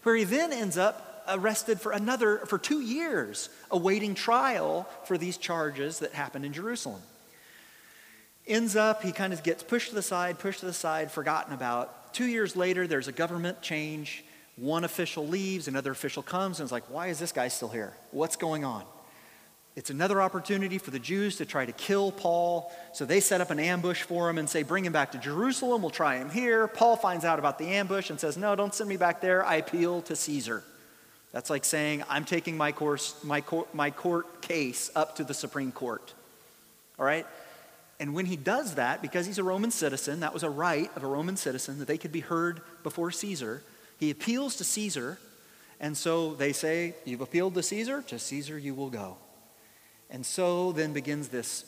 where 0.03 0.15
he 0.15 0.23
then 0.23 0.53
ends 0.53 0.77
up 0.77 1.23
arrested 1.27 1.79
for 1.79 1.91
another 1.91 2.39
for 2.47 2.57
two 2.57 2.81
years, 2.81 3.49
awaiting 3.71 4.15
trial 4.15 4.87
for 5.05 5.17
these 5.17 5.37
charges 5.37 5.99
that 5.99 6.13
happened 6.13 6.45
in 6.45 6.53
Jerusalem 6.53 7.01
ends 8.47 8.75
up, 8.75 9.03
he 9.03 9.11
kind 9.11 9.33
of 9.33 9.43
gets 9.43 9.63
pushed 9.63 9.89
to 9.89 9.95
the 9.95 10.01
side, 10.01 10.39
pushed 10.39 10.59
to 10.61 10.65
the 10.65 10.73
side, 10.73 11.11
forgotten 11.11 11.53
about. 11.53 12.13
Two 12.13 12.25
years 12.25 12.55
later, 12.55 12.87
there's 12.87 13.07
a 13.07 13.11
government 13.11 13.61
change. 13.61 14.23
One 14.55 14.83
official 14.83 15.27
leaves, 15.27 15.67
another 15.67 15.91
official 15.91 16.21
comes, 16.21 16.59
and 16.59 16.65
it's 16.65 16.71
like, 16.71 16.89
why 16.89 17.07
is 17.07 17.19
this 17.19 17.31
guy 17.31 17.47
still 17.47 17.69
here? 17.69 17.93
What's 18.11 18.35
going 18.35 18.63
on? 18.63 18.83
It's 19.75 19.89
another 19.89 20.21
opportunity 20.21 20.77
for 20.77 20.91
the 20.91 20.99
Jews 20.99 21.37
to 21.37 21.45
try 21.45 21.65
to 21.65 21.71
kill 21.71 22.11
Paul. 22.11 22.71
So 22.93 23.05
they 23.05 23.19
set 23.19 23.41
up 23.41 23.49
an 23.49 23.59
ambush 23.59 24.03
for 24.03 24.29
him 24.29 24.37
and 24.37 24.47
say, 24.47 24.61
Bring 24.61 24.85
him 24.85 24.93
back 24.93 25.13
to 25.13 25.17
Jerusalem. 25.17 25.81
We'll 25.81 25.89
try 25.89 26.17
him 26.17 26.29
here. 26.29 26.67
Paul 26.67 26.95
finds 26.95 27.25
out 27.25 27.39
about 27.39 27.57
the 27.57 27.65
ambush 27.65 28.11
and 28.11 28.19
says, 28.19 28.37
No, 28.37 28.55
don't 28.55 28.73
send 28.73 28.87
me 28.87 28.97
back 28.97 29.19
there. 29.19 29.43
I 29.43 29.55
appeal 29.55 30.03
to 30.03 30.15
Caesar. 30.15 30.63
That's 31.31 31.49
like 31.49 31.65
saying, 31.65 32.03
I'm 32.07 32.25
taking 32.25 32.55
my, 32.55 32.71
course, 32.71 33.15
my, 33.23 33.41
court, 33.41 33.73
my 33.73 33.89
court 33.89 34.43
case 34.43 34.91
up 34.95 35.15
to 35.15 35.23
the 35.23 35.33
Supreme 35.33 35.71
Court. 35.71 36.13
All 36.99 37.05
right? 37.05 37.25
And 37.99 38.13
when 38.13 38.27
he 38.27 38.35
does 38.35 38.75
that, 38.75 39.01
because 39.01 39.25
he's 39.25 39.39
a 39.39 39.43
Roman 39.43 39.71
citizen, 39.71 40.19
that 40.19 40.33
was 40.33 40.43
a 40.43 40.49
right 40.49 40.95
of 40.95 41.03
a 41.03 41.07
Roman 41.07 41.35
citizen 41.35 41.79
that 41.79 41.87
they 41.87 41.97
could 41.97 42.11
be 42.11 42.19
heard 42.19 42.61
before 42.83 43.09
Caesar, 43.09 43.63
he 43.97 44.11
appeals 44.11 44.55
to 44.57 44.63
Caesar. 44.63 45.19
And 45.79 45.97
so 45.97 46.33
they 46.33 46.53
say, 46.53 46.95
You've 47.05 47.21
appealed 47.21 47.55
to 47.55 47.63
Caesar, 47.63 48.01
to 48.03 48.19
Caesar 48.19 48.57
you 48.57 48.73
will 48.73 48.89
go. 48.89 49.17
And 50.09 50.25
so 50.25 50.71
then 50.71 50.93
begins 50.93 51.29
this 51.29 51.65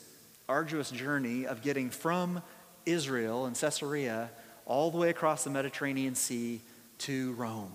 arduous 0.48 0.92
journey 0.92 1.46
of 1.48 1.62
getting 1.62 1.90
from 1.90 2.42
Israel 2.86 3.46
and 3.46 3.56
Caesarea 3.56 4.30
all 4.66 4.92
the 4.92 4.98
way 4.98 5.10
across 5.10 5.44
the 5.44 5.50
Mediterranean 5.50 6.16
Sea 6.16 6.62
to 7.00 7.34
Rome. 7.34 7.72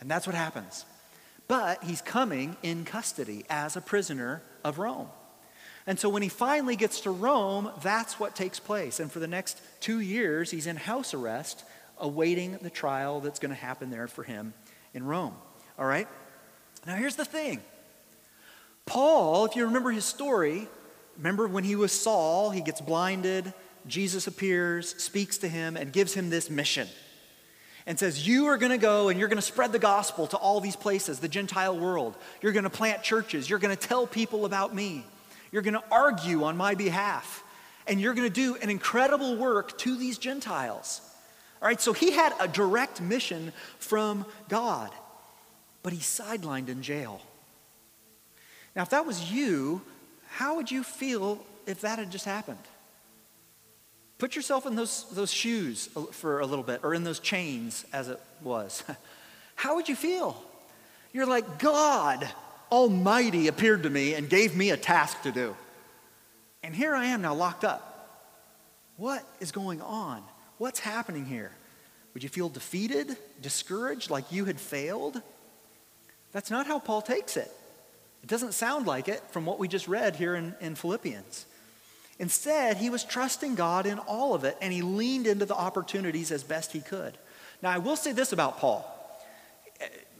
And 0.00 0.10
that's 0.10 0.26
what 0.26 0.36
happens. 0.36 0.84
But 1.48 1.84
he's 1.84 2.00
coming 2.00 2.56
in 2.62 2.84
custody 2.84 3.44
as 3.48 3.76
a 3.76 3.80
prisoner 3.80 4.42
of 4.64 4.78
Rome. 4.78 5.08
And 5.86 5.98
so 5.98 6.08
when 6.08 6.22
he 6.22 6.28
finally 6.28 6.74
gets 6.74 7.02
to 7.02 7.12
Rome, 7.12 7.70
that's 7.80 8.18
what 8.18 8.34
takes 8.34 8.58
place. 8.58 8.98
And 8.98 9.10
for 9.10 9.20
the 9.20 9.28
next 9.28 9.60
two 9.80 10.00
years, 10.00 10.50
he's 10.50 10.66
in 10.66 10.76
house 10.76 11.14
arrest, 11.14 11.64
awaiting 11.98 12.58
the 12.62 12.70
trial 12.70 13.20
that's 13.20 13.38
going 13.38 13.50
to 13.50 13.60
happen 13.60 13.90
there 13.90 14.08
for 14.08 14.22
him 14.22 14.54
in 14.94 15.04
Rome. 15.04 15.34
All 15.78 15.86
right? 15.86 16.08
Now, 16.86 16.94
here's 16.94 17.16
the 17.16 17.24
thing 17.24 17.60
Paul, 18.86 19.44
if 19.44 19.56
you 19.56 19.64
remember 19.66 19.90
his 19.90 20.04
story, 20.04 20.68
remember 21.16 21.48
when 21.48 21.64
he 21.64 21.76
was 21.76 21.92
Saul, 21.92 22.50
he 22.50 22.60
gets 22.60 22.80
blinded, 22.80 23.52
Jesus 23.86 24.26
appears, 24.26 24.94
speaks 25.02 25.38
to 25.38 25.48
him, 25.48 25.76
and 25.76 25.92
gives 25.92 26.14
him 26.14 26.30
this 26.30 26.50
mission. 26.50 26.88
And 27.88 27.98
says, 27.98 28.26
You 28.26 28.46
are 28.46 28.58
going 28.58 28.72
to 28.72 28.78
go 28.78 29.08
and 29.08 29.18
you're 29.18 29.28
going 29.28 29.36
to 29.38 29.42
spread 29.42 29.70
the 29.70 29.78
gospel 29.78 30.26
to 30.28 30.36
all 30.36 30.60
these 30.60 30.74
places, 30.74 31.20
the 31.20 31.28
Gentile 31.28 31.78
world. 31.78 32.16
You're 32.42 32.52
going 32.52 32.64
to 32.64 32.70
plant 32.70 33.02
churches. 33.02 33.48
You're 33.48 33.60
going 33.60 33.76
to 33.76 33.88
tell 33.88 34.06
people 34.06 34.44
about 34.44 34.74
me. 34.74 35.04
You're 35.52 35.62
going 35.62 35.74
to 35.74 35.84
argue 35.90 36.44
on 36.44 36.56
my 36.56 36.74
behalf. 36.74 37.44
And 37.86 38.00
you're 38.00 38.14
going 38.14 38.26
to 38.26 38.34
do 38.34 38.56
an 38.56 38.70
incredible 38.70 39.36
work 39.36 39.78
to 39.78 39.96
these 39.96 40.18
Gentiles. 40.18 41.00
All 41.62 41.68
right, 41.68 41.80
so 41.80 41.92
he 41.92 42.10
had 42.10 42.34
a 42.38 42.46
direct 42.46 43.00
mission 43.00 43.52
from 43.78 44.26
God, 44.48 44.90
but 45.82 45.92
he's 45.92 46.04
sidelined 46.04 46.68
in 46.68 46.82
jail. 46.82 47.20
Now, 48.74 48.82
if 48.82 48.90
that 48.90 49.06
was 49.06 49.32
you, 49.32 49.80
how 50.28 50.56
would 50.56 50.70
you 50.70 50.82
feel 50.82 51.44
if 51.66 51.80
that 51.80 51.98
had 51.98 52.10
just 52.10 52.26
happened? 52.26 52.58
Put 54.18 54.36
yourself 54.36 54.66
in 54.66 54.76
those, 54.76 55.06
those 55.12 55.30
shoes 55.30 55.88
for 56.12 56.40
a 56.40 56.46
little 56.46 56.64
bit, 56.64 56.80
or 56.82 56.94
in 56.94 57.04
those 57.04 57.20
chains 57.20 57.84
as 57.92 58.08
it 58.08 58.20
was. 58.42 58.82
How 59.54 59.76
would 59.76 59.88
you 59.88 59.96
feel? 59.96 60.42
You're 61.12 61.26
like, 61.26 61.58
God, 61.58 62.28
Almighty 62.70 63.48
appeared 63.48 63.82
to 63.84 63.90
me 63.90 64.14
and 64.14 64.28
gave 64.28 64.54
me 64.56 64.70
a 64.70 64.76
task 64.76 65.22
to 65.22 65.32
do. 65.32 65.56
And 66.62 66.74
here 66.74 66.94
I 66.94 67.06
am 67.06 67.22
now 67.22 67.34
locked 67.34 67.64
up. 67.64 67.92
What 68.96 69.24
is 69.40 69.52
going 69.52 69.80
on? 69.80 70.22
What's 70.58 70.80
happening 70.80 71.26
here? 71.26 71.52
Would 72.14 72.22
you 72.22 72.28
feel 72.28 72.48
defeated, 72.48 73.16
discouraged, 73.42 74.10
like 74.10 74.32
you 74.32 74.46
had 74.46 74.58
failed? 74.58 75.20
That's 76.32 76.50
not 76.50 76.66
how 76.66 76.78
Paul 76.78 77.02
takes 77.02 77.36
it. 77.36 77.50
It 78.22 78.28
doesn't 78.28 78.54
sound 78.54 78.86
like 78.86 79.08
it 79.08 79.22
from 79.30 79.44
what 79.44 79.58
we 79.58 79.68
just 79.68 79.86
read 79.86 80.16
here 80.16 80.34
in, 80.34 80.54
in 80.60 80.74
Philippians. 80.74 81.46
Instead, 82.18 82.78
he 82.78 82.88
was 82.88 83.04
trusting 83.04 83.54
God 83.54 83.86
in 83.86 83.98
all 83.98 84.34
of 84.34 84.44
it, 84.44 84.56
and 84.60 84.72
he 84.72 84.80
leaned 84.82 85.26
into 85.26 85.44
the 85.44 85.54
opportunities 85.54 86.32
as 86.32 86.42
best 86.42 86.72
he 86.72 86.80
could. 86.80 87.16
Now, 87.60 87.70
I 87.70 87.78
will 87.78 87.96
say 87.96 88.12
this 88.12 88.32
about 88.32 88.58
Paul 88.58 88.92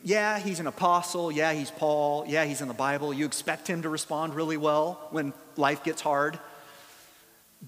yeah, 0.06 0.38
he's 0.38 0.60
an 0.60 0.68
apostle. 0.68 1.32
Yeah, 1.32 1.52
he's 1.52 1.72
Paul. 1.72 2.24
Yeah, 2.28 2.44
he's 2.44 2.60
in 2.60 2.68
the 2.68 2.74
Bible. 2.74 3.12
You 3.12 3.26
expect 3.26 3.66
him 3.66 3.82
to 3.82 3.88
respond 3.88 4.36
really 4.36 4.56
well 4.56 5.08
when 5.10 5.32
life 5.56 5.82
gets 5.82 6.00
hard. 6.00 6.38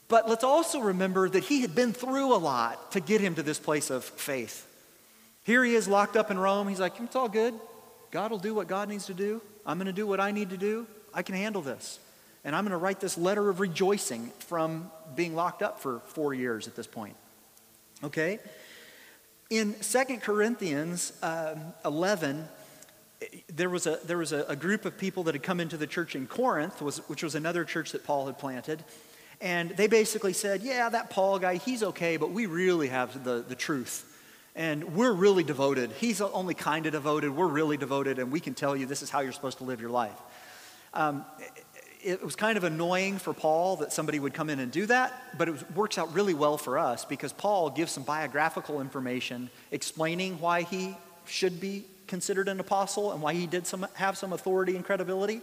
But 0.09 0.29
let's 0.29 0.45
also 0.45 0.81
remember 0.81 1.29
that 1.29 1.45
he 1.45 1.63
had 1.63 1.75
been 1.75 1.93
through 1.93 2.35
a 2.35 2.39
lot 2.39 2.93
to 2.93 3.01
get 3.01 3.21
him 3.21 3.35
to 3.37 3.43
this 3.43 3.59
place 3.59 3.91
of 3.91 4.05
faith. 4.05 4.67
Here 5.45 5.65
he 5.65 5.75
is 5.75 5.89
locked 5.89 6.17
up 6.17 6.31
in 6.31 6.39
Rome. 6.39 6.69
He's 6.69 6.81
like, 6.81 7.01
it's 7.01 7.17
all 7.17 7.29
good. 7.29 7.55
God 8.11 8.31
will 8.31 8.39
do 8.39 8.55
what 8.55 8.69
God 8.69 8.89
needs 8.89 9.07
to 9.07 9.15
do. 9.15 9.41
I'm 9.67 9.79
going 9.79 9.87
to 9.87 9.93
do 9.93 10.07
what 10.07 10.21
I 10.21 10.31
need 10.31 10.51
to 10.51 10.57
do. 10.57 10.87
I 11.13 11.23
can 11.23 11.35
handle 11.35 11.63
this. 11.63 11.99
And 12.45 12.55
I'm 12.55 12.65
going 12.65 12.73
to 12.73 12.79
write 12.79 13.01
this 13.01 13.19
letter 13.19 13.49
of 13.51 13.61
rejoicing 13.61 14.31
from 14.41 14.91
being 15.15 15.35
locked 15.35 15.63
up 15.63 15.81
for 15.81 16.01
four 16.07 16.33
years 16.33 16.69
at 16.69 16.77
this 16.77 16.87
point. 16.87 17.17
Okay? 18.05 18.39
In 19.51 19.75
2 19.75 20.19
Corinthians 20.19 21.13
um, 21.23 21.61
11, 21.85 22.47
there 23.53 23.69
was, 23.69 23.87
a, 23.87 23.99
there 24.05 24.19
was 24.19 24.33
a, 24.33 24.45
a, 24.45 24.57
group 24.57 24.85
of 24.85 24.97
people 24.97 25.25
that 25.25 25.35
had 25.35 25.43
come 25.43 25.59
into 25.59 25.77
the 25.77 25.87
church 25.87 26.15
in 26.15 26.27
Corinth, 26.27 26.81
was, 26.81 26.99
which 27.09 27.23
was 27.23 27.35
another 27.35 27.65
church 27.65 27.93
that 27.93 28.05
Paul 28.05 28.27
had 28.27 28.39
planted. 28.39 28.85
And 29.41 29.71
they 29.71 29.87
basically 29.87 30.33
said, 30.33 30.63
Yeah, 30.63 30.89
that 30.89 31.11
Paul 31.11 31.39
guy, 31.39 31.57
he's 31.57 31.83
okay, 31.83 32.17
but 32.17 32.31
we 32.31 32.47
really 32.47 32.89
have 32.89 33.25
the, 33.25 33.45
the 33.47 33.55
truth. 33.55 34.05
And 34.57 34.97
we're 34.97 35.13
really 35.13 35.45
devoted. 35.45 35.93
He's 35.93 36.21
only 36.21 36.55
kind 36.55 36.87
of 36.87 36.93
devoted. 36.93 37.31
We're 37.31 37.47
really 37.47 37.77
devoted, 37.77 38.19
and 38.19 38.33
we 38.33 38.41
can 38.41 38.55
tell 38.55 38.77
you 38.77 38.87
this 38.87 39.03
is 39.03 39.11
how 39.11 39.21
you're 39.21 39.33
supposed 39.33 39.59
to 39.59 39.65
live 39.65 39.81
your 39.81 39.91
life. 39.91 40.19
Um, 40.93 41.25
it 42.03 42.25
was 42.25 42.37
kind 42.37 42.57
of 42.57 42.65
annoying 42.65 43.19
for 43.19 43.33
Paul 43.33 43.77
that 43.77 43.93
somebody 43.93 44.19
would 44.19 44.35
come 44.35 44.51
in 44.51 44.59
and 44.59 44.71
do 44.71 44.87
that, 44.87 45.13
but 45.37 45.49
it 45.49 45.71
works 45.73 45.99
out 45.99 46.13
really 46.15 46.35
well 46.35 46.57
for 46.57 46.79
us 46.79 47.05
because 47.05 47.33
Paul 47.33 47.71
gives 47.71 47.93
some 47.93 48.05
biographical 48.05 48.81
information 48.81 49.51
explaining 49.71 50.41
why 50.41 50.63
he 50.63 50.97
should 51.27 51.61
be 51.61 51.85
considered 52.07 52.49
an 52.49 52.61
apostle 52.61 53.13
and 53.13 53.21
why 53.21 53.35
he 53.35 53.47
did 53.47 53.67
some, 53.67 53.87
have 53.95 54.17
some 54.17 54.33
authority 54.33 54.77
and 54.77 54.85
credibility. 54.85 55.41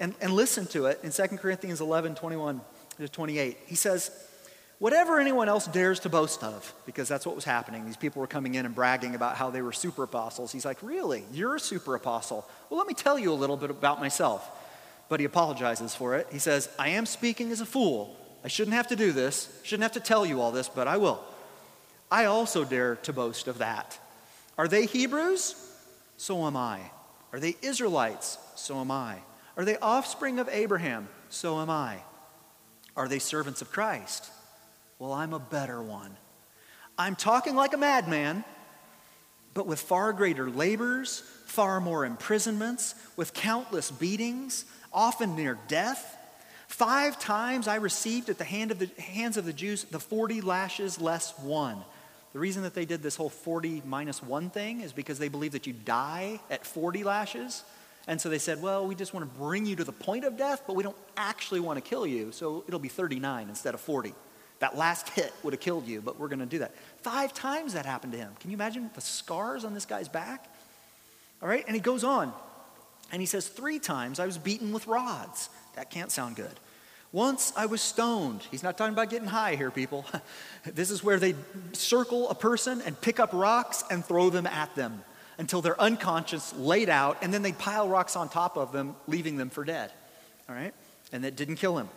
And, 0.00 0.14
and 0.20 0.32
listen 0.32 0.66
to 0.68 0.86
it 0.86 1.00
in 1.02 1.12
2 1.12 1.36
Corinthians 1.36 1.80
11 1.80 2.16
21 2.16 2.60
to 2.98 3.08
28. 3.08 3.58
He 3.66 3.74
says, 3.74 4.10
Whatever 4.80 5.20
anyone 5.20 5.48
else 5.48 5.66
dares 5.66 6.00
to 6.00 6.08
boast 6.08 6.42
of, 6.42 6.74
because 6.84 7.08
that's 7.08 7.24
what 7.24 7.36
was 7.36 7.44
happening. 7.44 7.86
These 7.86 7.96
people 7.96 8.20
were 8.20 8.26
coming 8.26 8.56
in 8.56 8.66
and 8.66 8.74
bragging 8.74 9.14
about 9.14 9.36
how 9.36 9.50
they 9.50 9.62
were 9.62 9.72
super 9.72 10.02
apostles. 10.02 10.52
He's 10.52 10.64
like, 10.64 10.78
Really? 10.82 11.24
You're 11.32 11.56
a 11.56 11.60
super 11.60 11.94
apostle? 11.94 12.48
Well, 12.68 12.78
let 12.78 12.88
me 12.88 12.94
tell 12.94 13.18
you 13.18 13.32
a 13.32 13.34
little 13.34 13.56
bit 13.56 13.70
about 13.70 14.00
myself 14.00 14.50
but 15.08 15.20
he 15.20 15.26
apologizes 15.26 15.94
for 15.94 16.16
it. 16.16 16.26
He 16.32 16.38
says, 16.38 16.68
I 16.78 16.90
am 16.90 17.06
speaking 17.06 17.50
as 17.52 17.60
a 17.60 17.66
fool. 17.66 18.16
I 18.44 18.48
shouldn't 18.48 18.74
have 18.74 18.88
to 18.88 18.96
do 18.96 19.12
this, 19.12 19.48
shouldn't 19.62 19.84
have 19.84 19.92
to 19.92 20.00
tell 20.00 20.26
you 20.26 20.40
all 20.40 20.52
this, 20.52 20.68
but 20.68 20.88
I 20.88 20.96
will. 20.96 21.22
I 22.10 22.26
also 22.26 22.64
dare 22.64 22.96
to 22.96 23.12
boast 23.12 23.48
of 23.48 23.58
that. 23.58 23.98
Are 24.58 24.68
they 24.68 24.86
Hebrews? 24.86 25.54
So 26.16 26.46
am 26.46 26.56
I. 26.56 26.80
Are 27.32 27.40
they 27.40 27.56
Israelites? 27.62 28.38
So 28.54 28.80
am 28.80 28.90
I. 28.90 29.18
Are 29.56 29.64
they 29.64 29.76
offspring 29.78 30.38
of 30.38 30.48
Abraham? 30.48 31.08
So 31.28 31.60
am 31.60 31.70
I. 31.70 31.98
Are 32.96 33.08
they 33.08 33.18
servants 33.18 33.62
of 33.62 33.70
Christ? 33.70 34.30
Well, 34.98 35.12
I'm 35.12 35.32
a 35.32 35.38
better 35.38 35.82
one. 35.82 36.16
I'm 36.96 37.16
talking 37.16 37.56
like 37.56 37.74
a 37.74 37.78
madman, 37.78 38.44
but 39.52 39.66
with 39.66 39.80
far 39.80 40.12
greater 40.12 40.48
labors, 40.48 41.22
far 41.46 41.80
more 41.80 42.04
imprisonments, 42.04 42.94
with 43.16 43.34
countless 43.34 43.90
beatings, 43.90 44.64
often 44.92 45.34
near 45.34 45.58
death. 45.66 46.16
Five 46.68 47.18
times 47.18 47.68
I 47.68 47.76
received 47.76 48.30
at 48.30 48.38
the, 48.38 48.44
hand 48.44 48.70
of 48.70 48.78
the 48.78 48.90
hands 49.00 49.36
of 49.36 49.44
the 49.44 49.52
Jews 49.52 49.84
the 49.84 50.00
40 50.00 50.40
lashes 50.40 51.00
less 51.00 51.36
one. 51.38 51.78
The 52.32 52.40
reason 52.40 52.64
that 52.64 52.74
they 52.74 52.84
did 52.84 53.02
this 53.02 53.14
whole 53.14 53.28
40 53.28 53.82
minus 53.86 54.22
one 54.22 54.50
thing 54.50 54.80
is 54.80 54.92
because 54.92 55.18
they 55.18 55.28
believe 55.28 55.52
that 55.52 55.68
you 55.68 55.72
die 55.72 56.40
at 56.50 56.66
40 56.66 57.04
lashes. 57.04 57.62
And 58.06 58.20
so 58.20 58.28
they 58.28 58.38
said, 58.38 58.60
well, 58.60 58.86
we 58.86 58.94
just 58.94 59.14
want 59.14 59.30
to 59.30 59.38
bring 59.38 59.64
you 59.64 59.76
to 59.76 59.84
the 59.84 59.92
point 59.92 60.24
of 60.24 60.36
death, 60.36 60.62
but 60.66 60.76
we 60.76 60.82
don't 60.82 60.96
actually 61.16 61.60
want 61.60 61.82
to 61.82 61.88
kill 61.88 62.06
you, 62.06 62.32
so 62.32 62.64
it'll 62.68 62.80
be 62.80 62.88
39 62.88 63.48
instead 63.48 63.74
of 63.74 63.80
40. 63.80 64.12
That 64.58 64.76
last 64.76 65.08
hit 65.10 65.32
would 65.42 65.52
have 65.52 65.60
killed 65.60 65.86
you, 65.86 66.00
but 66.00 66.18
we're 66.18 66.28
going 66.28 66.40
to 66.40 66.46
do 66.46 66.58
that. 66.58 66.74
Five 67.02 67.32
times 67.32 67.72
that 67.72 67.86
happened 67.86 68.12
to 68.12 68.18
him. 68.18 68.32
Can 68.40 68.50
you 68.50 68.56
imagine 68.56 68.90
the 68.94 69.00
scars 69.00 69.64
on 69.64 69.74
this 69.74 69.86
guy's 69.86 70.08
back? 70.08 70.46
All 71.42 71.48
right, 71.48 71.64
and 71.66 71.74
he 71.74 71.80
goes 71.80 72.04
on. 72.04 72.32
And 73.10 73.20
he 73.20 73.26
says, 73.26 73.48
Three 73.48 73.78
times 73.78 74.18
I 74.18 74.26
was 74.26 74.38
beaten 74.38 74.72
with 74.72 74.86
rods. 74.86 75.48
That 75.76 75.90
can't 75.90 76.10
sound 76.10 76.36
good. 76.36 76.60
Once 77.12 77.52
I 77.56 77.66
was 77.66 77.80
stoned. 77.80 78.42
He's 78.50 78.62
not 78.62 78.76
talking 78.76 78.92
about 78.92 79.08
getting 79.08 79.28
high 79.28 79.54
here, 79.54 79.70
people. 79.70 80.04
this 80.66 80.90
is 80.90 81.04
where 81.04 81.18
they 81.18 81.34
circle 81.72 82.28
a 82.28 82.34
person 82.34 82.80
and 82.82 83.00
pick 83.00 83.20
up 83.20 83.30
rocks 83.32 83.84
and 83.90 84.04
throw 84.04 84.30
them 84.30 84.46
at 84.46 84.74
them 84.74 85.04
until 85.38 85.60
they're 85.60 85.80
unconscious, 85.80 86.54
laid 86.54 86.88
out, 86.88 87.18
and 87.22 87.32
then 87.32 87.42
they 87.42 87.52
pile 87.52 87.88
rocks 87.88 88.16
on 88.16 88.28
top 88.28 88.56
of 88.56 88.72
them, 88.72 88.96
leaving 89.06 89.36
them 89.36 89.50
for 89.50 89.64
dead. 89.64 89.90
All 90.48 90.54
right? 90.54 90.74
And 91.12 91.24
that 91.24 91.36
didn't 91.36 91.56
kill 91.56 91.78
him. 91.78 91.88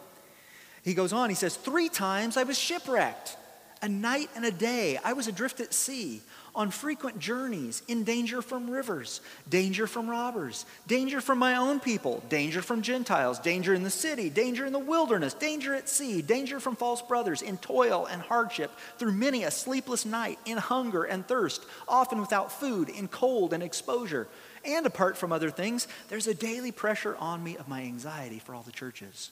He 0.84 0.94
goes 0.94 1.14
on, 1.14 1.30
he 1.30 1.36
says, 1.36 1.56
Three 1.56 1.90
times 1.90 2.38
I 2.38 2.44
was 2.44 2.58
shipwrecked. 2.58 3.38
A 3.82 3.90
night 3.90 4.30
and 4.36 4.44
a 4.44 4.52
day 4.52 4.98
I 5.04 5.14
was 5.14 5.28
adrift 5.28 5.60
at 5.60 5.74
sea 5.74 6.22
on 6.58 6.72
frequent 6.72 7.20
journeys, 7.20 7.84
in 7.88 8.04
danger 8.04 8.42
from 8.42 8.68
rivers, 8.68 9.22
danger 9.48 9.86
from 9.86 10.10
robbers, 10.10 10.66
danger 10.88 11.22
from 11.22 11.38
my 11.38 11.56
own 11.56 11.80
people, 11.80 12.24
danger 12.30 12.64
from 12.64 12.82
Gentiles, 12.82 13.38
danger 13.38 13.76
in 13.76 13.84
the 13.84 13.92
city, 13.92 14.28
danger 14.28 14.66
in 14.66 14.74
the 14.74 14.80
wilderness, 14.80 15.36
danger 15.36 15.76
at 15.76 15.88
sea, 15.88 16.20
danger 16.24 16.60
from 16.60 16.76
false 16.76 17.04
brothers, 17.04 17.44
in 17.44 17.60
toil 17.60 18.08
and 18.08 18.24
hardship, 18.24 18.72
through 18.98 19.12
many 19.12 19.44
a 19.44 19.52
sleepless 19.52 20.04
night, 20.04 20.40
in 20.46 20.58
hunger 20.58 21.04
and 21.04 21.28
thirst, 21.28 21.64
often 21.88 22.20
without 22.20 22.52
food, 22.52 22.90
in 22.90 23.08
cold 23.08 23.54
and 23.54 23.62
exposure. 23.62 24.28
And 24.66 24.84
apart 24.88 25.16
from 25.16 25.32
other 25.32 25.52
things, 25.52 25.88
there's 26.10 26.26
a 26.26 26.34
daily 26.34 26.72
pressure 26.72 27.16
on 27.18 27.44
me 27.44 27.56
of 27.58 27.68
my 27.68 27.84
anxiety 27.84 28.40
for 28.40 28.56
all 28.56 28.64
the 28.64 28.72
churches. 28.72 29.30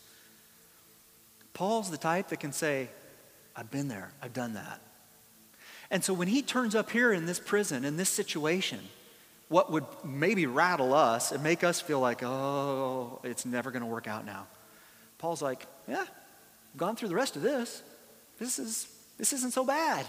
Paul's 1.55 1.89
the 1.89 1.97
type 1.97 2.27
that 2.27 2.39
can 2.39 2.51
say, 2.51 2.87
I've 3.55 3.71
been 3.71 3.87
there, 3.87 4.11
I've 4.21 4.33
done 4.33 4.53
that. 4.53 4.79
And 5.91 6.03
so 6.03 6.13
when 6.13 6.27
he 6.27 6.41
turns 6.41 6.75
up 6.75 6.89
here 6.89 7.11
in 7.13 7.25
this 7.25 7.39
prison, 7.39 7.85
in 7.85 7.97
this 7.97 8.09
situation, 8.09 8.79
what 9.47 9.71
would 9.71 9.85
maybe 10.03 10.45
rattle 10.45 10.93
us 10.93 11.31
and 11.31 11.43
make 11.43 11.63
us 11.63 11.79
feel 11.79 11.99
like, 11.99 12.23
oh, 12.23 13.19
it's 13.23 13.45
never 13.45 13.71
going 13.71 13.83
to 13.83 13.87
work 13.87 14.07
out 14.07 14.25
now. 14.25 14.47
Paul's 15.17 15.41
like, 15.41 15.65
yeah, 15.87 16.01
I've 16.01 16.77
gone 16.77 16.95
through 16.95 17.09
the 17.09 17.15
rest 17.15 17.35
of 17.35 17.41
this. 17.41 17.83
This, 18.39 18.59
is, 18.59 18.87
this 19.17 19.33
isn't 19.33 19.53
so 19.53 19.63
bad. 19.63 20.05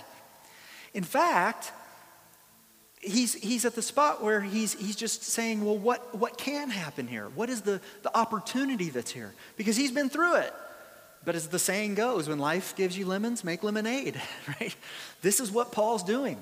In 0.94 1.04
fact, 1.04 1.72
he's, 3.00 3.34
he's 3.34 3.64
at 3.64 3.74
the 3.74 3.82
spot 3.82 4.22
where 4.22 4.40
he's, 4.40 4.72
he's 4.72 4.96
just 4.96 5.22
saying, 5.22 5.64
well, 5.64 5.76
what, 5.76 6.14
what 6.14 6.38
can 6.38 6.70
happen 6.70 7.06
here? 7.06 7.28
What 7.34 7.50
is 7.50 7.60
the, 7.60 7.80
the 8.02 8.16
opportunity 8.16 8.90
that's 8.90 9.10
here? 9.10 9.32
Because 9.56 9.76
he's 9.76 9.92
been 9.92 10.08
through 10.08 10.36
it. 10.36 10.54
But 11.26 11.34
as 11.34 11.48
the 11.48 11.58
saying 11.58 11.96
goes, 11.96 12.28
when 12.28 12.38
life 12.38 12.76
gives 12.76 12.96
you 12.96 13.04
lemons, 13.04 13.42
make 13.42 13.64
lemonade, 13.64 14.22
right? 14.60 14.74
This 15.20 15.40
is 15.40 15.50
what 15.50 15.72
Paul's 15.72 16.04
doing. 16.04 16.40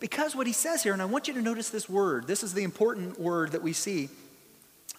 Because 0.00 0.34
what 0.34 0.48
he 0.48 0.54
says 0.54 0.82
here, 0.82 0.94
and 0.94 1.02
I 1.02 1.04
want 1.04 1.28
you 1.28 1.34
to 1.34 1.42
notice 1.42 1.68
this 1.68 1.88
word, 1.88 2.26
this 2.26 2.42
is 2.42 2.54
the 2.54 2.64
important 2.64 3.20
word 3.20 3.52
that 3.52 3.62
we 3.62 3.74
see 3.74 4.08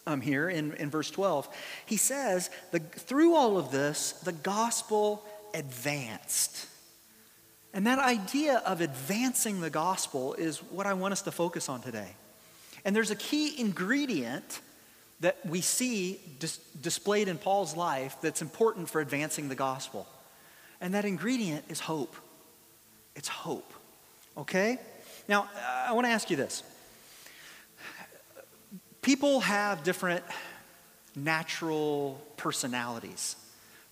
um, 0.05 0.21
here 0.21 0.47
in, 0.47 0.73
in 0.75 0.91
verse 0.91 1.09
12. 1.09 1.49
He 1.87 1.97
says, 1.97 2.51
the, 2.71 2.79
through 2.79 3.33
all 3.35 3.57
of 3.57 3.71
this, 3.71 4.11
the 4.23 4.31
gospel 4.31 5.25
advanced. 5.55 6.67
And 7.73 7.87
that 7.87 7.97
idea 7.97 8.61
of 8.67 8.81
advancing 8.81 9.61
the 9.61 9.71
gospel 9.71 10.35
is 10.35 10.59
what 10.59 10.85
I 10.85 10.93
want 10.93 11.11
us 11.11 11.23
to 11.23 11.31
focus 11.31 11.69
on 11.69 11.81
today. 11.81 12.15
And 12.85 12.95
there's 12.95 13.11
a 13.11 13.15
key 13.15 13.59
ingredient 13.59 14.61
that 15.23 15.37
we 15.45 15.61
see 15.61 16.19
dis- 16.39 16.57
displayed 16.81 17.29
in 17.29 17.37
Paul's 17.37 17.77
life 17.77 18.17
that's 18.21 18.41
important 18.41 18.89
for 18.89 18.99
advancing 18.99 19.47
the 19.47 19.55
gospel. 19.55 20.05
And 20.81 20.93
that 20.95 21.05
ingredient 21.05 21.63
is 21.69 21.79
hope. 21.79 22.13
It's 23.15 23.29
hope. 23.29 23.73
Okay? 24.37 24.79
Now, 25.29 25.47
I 25.87 25.93
want 25.93 26.07
to 26.07 26.11
ask 26.11 26.29
you 26.29 26.35
this. 26.35 26.61
People 29.01 29.39
have 29.39 29.85
different 29.85 30.25
natural 31.15 32.21
personalities, 32.35 33.37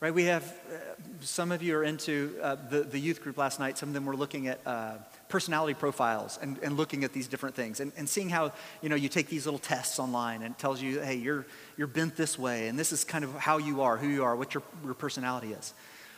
right? 0.02 0.14
We 0.14 0.26
have, 0.26 0.44
uh, 0.44 0.78
some 1.22 1.54
of 1.54 1.64
you 1.64 1.78
are 1.78 1.84
into 1.86 2.38
uh, 2.42 2.58
the, 2.70 2.82
the 2.82 3.00
youth 3.00 3.24
group 3.24 3.38
last 3.38 3.58
night, 3.58 3.78
some 3.78 3.88
of 3.88 3.94
them 3.94 4.06
were 4.06 4.18
looking 4.18 4.50
at 4.50 4.60
uh, 4.66 4.96
personality 5.32 5.74
profiles 5.74 6.38
and, 6.42 6.60
and 6.62 6.78
looking 6.78 7.04
at 7.04 7.14
these 7.14 7.28
different 7.28 7.56
things 7.56 7.80
and, 7.80 7.92
and 7.98 8.08
seeing 8.08 8.30
how, 8.30 8.52
you 8.82 8.90
know, 8.90 8.96
you 8.96 9.10
take 9.10 9.28
these 9.28 9.46
little 9.46 9.60
tests 9.60 9.98
online 9.98 10.44
and 10.44 10.54
it 10.54 10.60
tells 10.60 10.82
you, 10.82 11.00
hey, 11.00 11.16
you're, 11.16 11.46
you're 11.78 11.88
bent 11.88 12.16
this 12.16 12.38
way 12.38 12.68
and 12.68 12.78
this 12.78 12.92
is 12.92 13.04
kind 13.04 13.24
of 13.24 13.34
how 13.36 13.58
you 13.58 13.82
are, 13.82 13.98
who 13.98 14.08
you 14.08 14.24
are, 14.24 14.36
what 14.36 14.54
your, 14.54 14.62
your 14.84 14.94
personality 14.94 15.54
is. 15.54 15.74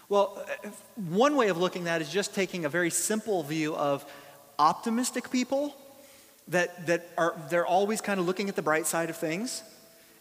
Well, 0.09 0.45
uh, 0.65 0.69
one 0.95 1.35
way 1.35 1.47
of 1.47 1.57
looking 1.57 1.87
at 1.87 2.01
it 2.01 2.07
is 2.07 2.13
just 2.13 2.35
taking 2.35 2.65
a 2.65 2.69
very 2.69 2.89
simple 2.89 3.43
view 3.43 3.75
of 3.75 4.05
optimistic 4.59 5.31
people 5.31 5.75
that, 6.49 6.87
that 6.87 7.07
are, 7.17 7.35
they're 7.49 7.65
always 7.65 8.01
kind 8.01 8.19
of 8.19 8.25
looking 8.25 8.49
at 8.49 8.55
the 8.55 8.61
bright 8.61 8.85
side 8.85 9.09
of 9.09 9.15
things. 9.15 9.63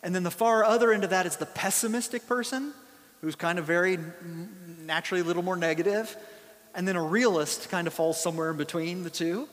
And 0.03 0.15
then 0.15 0.23
the 0.23 0.31
far 0.31 0.65
other 0.65 0.93
end 0.93 1.05
of 1.05 1.11
that 1.11 1.27
is 1.27 1.37
the 1.37 1.47
pessimistic 1.47 2.27
person 2.27 2.73
who's 3.21 3.37
kind 3.37 3.59
of 3.59 3.65
very 3.65 3.99
naturally 4.85 5.21
a 5.21 5.25
little 5.25 5.43
more 5.43 5.57
negative 5.57 6.17
and 6.75 6.87
then 6.87 6.97
a 6.97 7.02
realist 7.02 7.69
kind 7.71 7.87
of 7.87 7.95
falls 7.95 8.21
somewhere 8.21 8.50
in 8.50 8.57
between 8.57 9.05
the 9.05 9.11
two. 9.11 9.49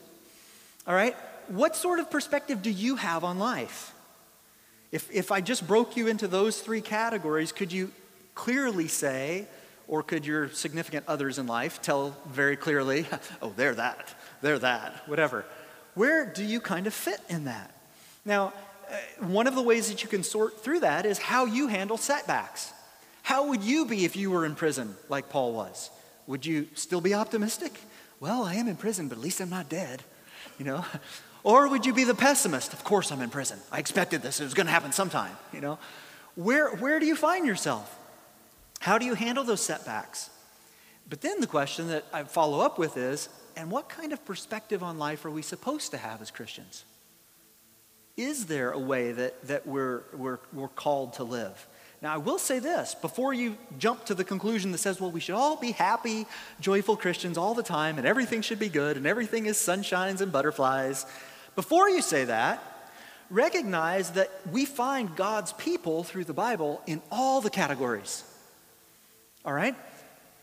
All 0.88 0.93
right? 0.93 1.15
What 1.47 1.75
sort 1.75 1.99
of 1.99 2.09
perspective 2.11 2.61
do 2.61 2.69
you 2.69 2.95
have 2.95 3.23
on 3.23 3.39
life? 3.39 3.93
If, 4.91 5.09
if 5.11 5.31
I 5.31 5.41
just 5.41 5.67
broke 5.67 5.95
you 5.97 6.07
into 6.07 6.27
those 6.27 6.61
three 6.61 6.81
categories, 6.81 7.51
could 7.51 7.71
you 7.71 7.91
clearly 8.33 8.88
say, 8.88 9.45
or 9.88 10.01
could 10.03 10.25
your 10.25 10.49
significant 10.49 11.05
others 11.07 11.38
in 11.38 11.47
life 11.47 11.81
tell 11.81 12.15
very 12.27 12.55
clearly, 12.55 13.05
oh, 13.41 13.53
they're 13.55 13.75
that, 13.75 14.13
they're 14.41 14.59
that, 14.59 15.03
whatever? 15.07 15.45
Where 15.95 16.25
do 16.25 16.43
you 16.43 16.59
kind 16.59 16.88
of 16.88 16.93
fit 16.93 17.19
in 17.29 17.45
that? 17.45 17.73
Now, 18.25 18.53
uh, 18.89 19.25
one 19.25 19.47
of 19.47 19.55
the 19.55 19.61
ways 19.61 19.89
that 19.89 20.01
you 20.01 20.09
can 20.09 20.23
sort 20.23 20.63
through 20.63 20.81
that 20.81 21.05
is 21.05 21.17
how 21.17 21.45
you 21.45 21.67
handle 21.67 21.97
setbacks. 21.97 22.71
How 23.21 23.49
would 23.49 23.63
you 23.63 23.85
be 23.85 24.05
if 24.05 24.15
you 24.15 24.31
were 24.31 24.45
in 24.45 24.55
prison 24.55 24.95
like 25.07 25.29
Paul 25.29 25.53
was? 25.53 25.91
Would 26.29 26.45
you 26.45 26.67
still 26.75 27.01
be 27.01 27.15
optimistic? 27.15 27.74
Well, 28.19 28.43
I 28.43 28.53
am 28.53 28.67
in 28.67 28.75
prison, 28.75 29.07
but 29.07 29.17
at 29.17 29.24
least 29.24 29.41
I'm 29.41 29.50
not 29.50 29.67
dead, 29.67 30.03
you 30.57 30.63
know? 30.63 30.86
Or 31.41 31.69
would 31.69 31.86
you 31.86 31.93
be 31.93 32.03
the 32.03 32.13
pessimist? 32.13 32.74
Of 32.74 32.83
course 32.83 33.13
I'm 33.13 33.21
in 33.21 33.29
prison. 33.29 33.57
I 33.71 33.79
expected 33.79 34.21
this. 34.21 34.41
It 34.41 34.43
was 34.43 34.53
going 34.53 34.65
to 34.65 34.74
happen 34.74 34.91
sometime, 34.91 35.31
you 35.53 35.62
know? 35.62 35.79
Where, 36.36 36.75
where 36.75 37.00
do 37.00 37.05
you 37.05 37.15
find 37.15 37.48
yourself? 37.48 37.98
How 38.81 38.98
do 38.98 39.05
you 39.05 39.13
handle 39.13 39.45
those 39.45 39.62
setbacks? 39.62 40.29
But 41.09 41.21
then 41.21 41.39
the 41.39 41.48
question 41.48 41.88
that 41.88 42.03
I 42.12 42.24
follow 42.24 42.59
up 42.59 42.77
with 42.77 42.98
is 42.98 43.29
and 43.55 43.71
what 43.71 43.88
kind 43.88 44.12
of 44.12 44.25
perspective 44.25 44.83
on 44.83 45.00
life 45.00 45.24
are 45.24 45.31
we 45.31 45.41
supposed 45.41 45.91
to 45.91 45.98
have 45.98 46.21
as 46.21 46.29
Christians? 46.29 46.83
Is 48.17 48.48
there 48.48 48.71
a 48.71 48.79
way 48.79 49.13
that, 49.13 49.48
that 49.48 49.65
we're, 49.65 50.03
we're, 50.13 50.39
we're 50.51 50.67
called 50.67 51.13
to 51.13 51.24
live? 51.24 51.67
Now, 52.01 52.13
I 52.13 52.18
will 52.18 52.39
say 52.39 52.60
this 52.60 52.96
before 52.96 53.34
you 53.34 53.58
jump 53.77 54.06
to 54.06 54.15
the 54.15 54.24
conclusion 54.24 54.72
that 54.72 54.77
says, 54.77 55.01
well, 55.01 55.12
we 55.12 55.20
should 55.20 55.36
all 55.36 55.58
be 55.58 55.72
happy, 55.72 56.25
joyful 56.62 56.96
Christians 56.96 57.38
all 57.38 57.53
the 57.53 57.63
time, 57.63 57.98
and 57.98 58.08
everything 58.08 58.41
should 58.41 58.60
be 58.60 58.70
good, 58.70 58.96
and 58.96 59.06
everything 59.06 59.48
is 59.48 59.58
sunshines 59.58 60.22
and 60.22 60.32
butterflies. 60.32 61.06
Before 61.56 61.89
you 61.89 62.01
say 62.01 62.24
that, 62.25 62.63
recognize 63.29 64.12
that 64.12 64.32
we 64.50 64.63
find 64.63 65.13
God's 65.15 65.51
people 65.53 66.06
through 66.06 66.24
the 66.24 66.34
Bible 66.34 66.82
in 66.88 67.01
all 67.12 67.41
the 67.41 67.50
categories. 67.50 68.24
All 69.44 69.53
right? 69.53 69.75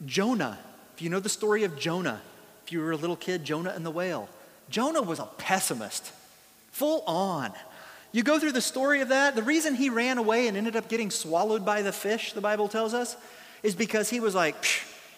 Jonah, 0.04 0.58
if 0.94 1.00
you 1.00 1.08
know 1.08 1.20
the 1.20 1.30
story 1.30 1.64
of 1.64 1.78
Jonah, 1.78 2.20
if 2.64 2.72
you 2.72 2.80
were 2.80 2.92
a 2.92 2.96
little 2.96 3.16
kid, 3.16 3.44
Jonah 3.44 3.70
and 3.70 3.86
the 3.86 3.90
whale. 3.90 4.28
Jonah 4.68 5.02
was 5.02 5.20
a 5.20 5.28
pessimist, 5.38 6.12
full 6.70 7.02
on. 7.06 7.52
You 8.16 8.22
go 8.22 8.38
through 8.38 8.52
the 8.52 8.62
story 8.62 9.02
of 9.02 9.08
that. 9.10 9.36
The 9.36 9.42
reason 9.42 9.74
he 9.74 9.90
ran 9.90 10.16
away 10.16 10.48
and 10.48 10.56
ended 10.56 10.74
up 10.74 10.88
getting 10.88 11.10
swallowed 11.10 11.66
by 11.66 11.82
the 11.82 11.92
fish, 11.92 12.32
the 12.32 12.40
Bible 12.40 12.66
tells 12.66 12.94
us, 12.94 13.14
is 13.62 13.74
because 13.74 14.08
he 14.08 14.20
was 14.20 14.34
like, 14.34 14.56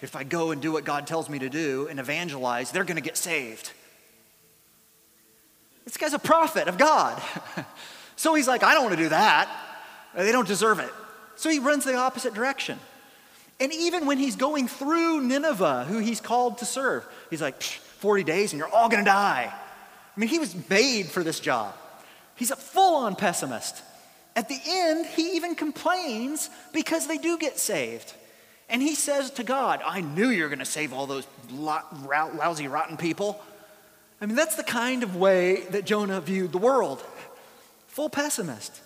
if 0.03 0.17
I 0.17 0.25
go 0.25 0.51
and 0.51 0.61
do 0.61 0.73
what 0.73 0.85
God 0.85 1.07
tells 1.07 1.29
me 1.29 1.39
to 1.39 1.49
do 1.49 1.87
and 1.89 2.01
evangelize, 2.01 2.73
they're 2.73 2.83
going 2.83 2.97
to 2.97 3.01
get 3.01 3.17
saved. 3.17 3.71
This 5.85 5.97
guy's 5.97 6.13
a 6.13 6.19
prophet 6.19 6.67
of 6.67 6.77
God. 6.77 7.23
so 8.17 8.35
he's 8.35 8.49
like, 8.49 8.65
I 8.65 8.75
don't 8.75 8.83
want 8.83 8.97
to 8.97 9.03
do 9.05 9.11
that. 9.11 9.49
They 10.17 10.33
don't 10.33 10.49
deserve 10.49 10.81
it. 10.81 10.91
So 11.37 11.51
he 11.51 11.61
runs 11.61 11.85
the 11.85 11.95
opposite 11.95 12.35
direction. 12.35 12.81
And 13.61 13.73
even 13.73 14.07
when 14.07 14.19
he's 14.19 14.35
going 14.35 14.67
through 14.67 15.21
Nineveh, 15.21 15.85
who 15.85 15.99
he's 16.01 16.21
called 16.21 16.59
to 16.59 16.65
serve, 16.65 17.07
he's 17.31 17.43
like, 17.43 17.63
40 17.63 18.25
days 18.25 18.53
and 18.53 18.59
you're 18.59 18.75
all 18.75 18.89
going 18.89 19.05
to 19.05 19.09
die. 19.09 19.55
I 19.55 20.19
mean, 20.19 20.29
he 20.29 20.41
was 20.41 20.57
made 20.69 21.07
for 21.07 21.23
this 21.23 21.39
job. 21.39 21.77
He's 22.39 22.53
a 22.53 22.57
full 22.57 22.97
on 22.97 23.17
pessimist. 23.17 23.83
At 24.37 24.49
the 24.49 24.61
end, 24.65 25.07
he 25.07 25.37
even 25.37 25.57
complains 25.57 26.49
because 26.73 27.09
they 27.09 27.19
do 27.19 27.37
get 27.37 27.59
saved. 27.59 28.15
And 28.69 28.81
he 28.81 28.95
says 28.95 29.33
to 29.33 29.43
God, 29.43 29.81
I 29.85 30.01
knew 30.03 30.29
you 30.29 30.45
were 30.45 30.49
going 30.49 30.61
to 30.61 30.65
save 30.65 30.93
all 30.93 31.07
those 31.07 31.27
lousy, 31.51 32.69
rotten 32.69 32.97
people. 32.97 33.43
I 34.21 34.27
mean, 34.27 34.37
that's 34.37 34.55
the 34.55 34.63
kind 34.63 35.03
of 35.03 35.17
way 35.17 35.63
that 35.71 35.85
Jonah 35.85 36.21
viewed 36.21 36.53
the 36.53 36.59
world. 36.59 37.05
Full 37.89 38.11
pessimist. 38.11 38.81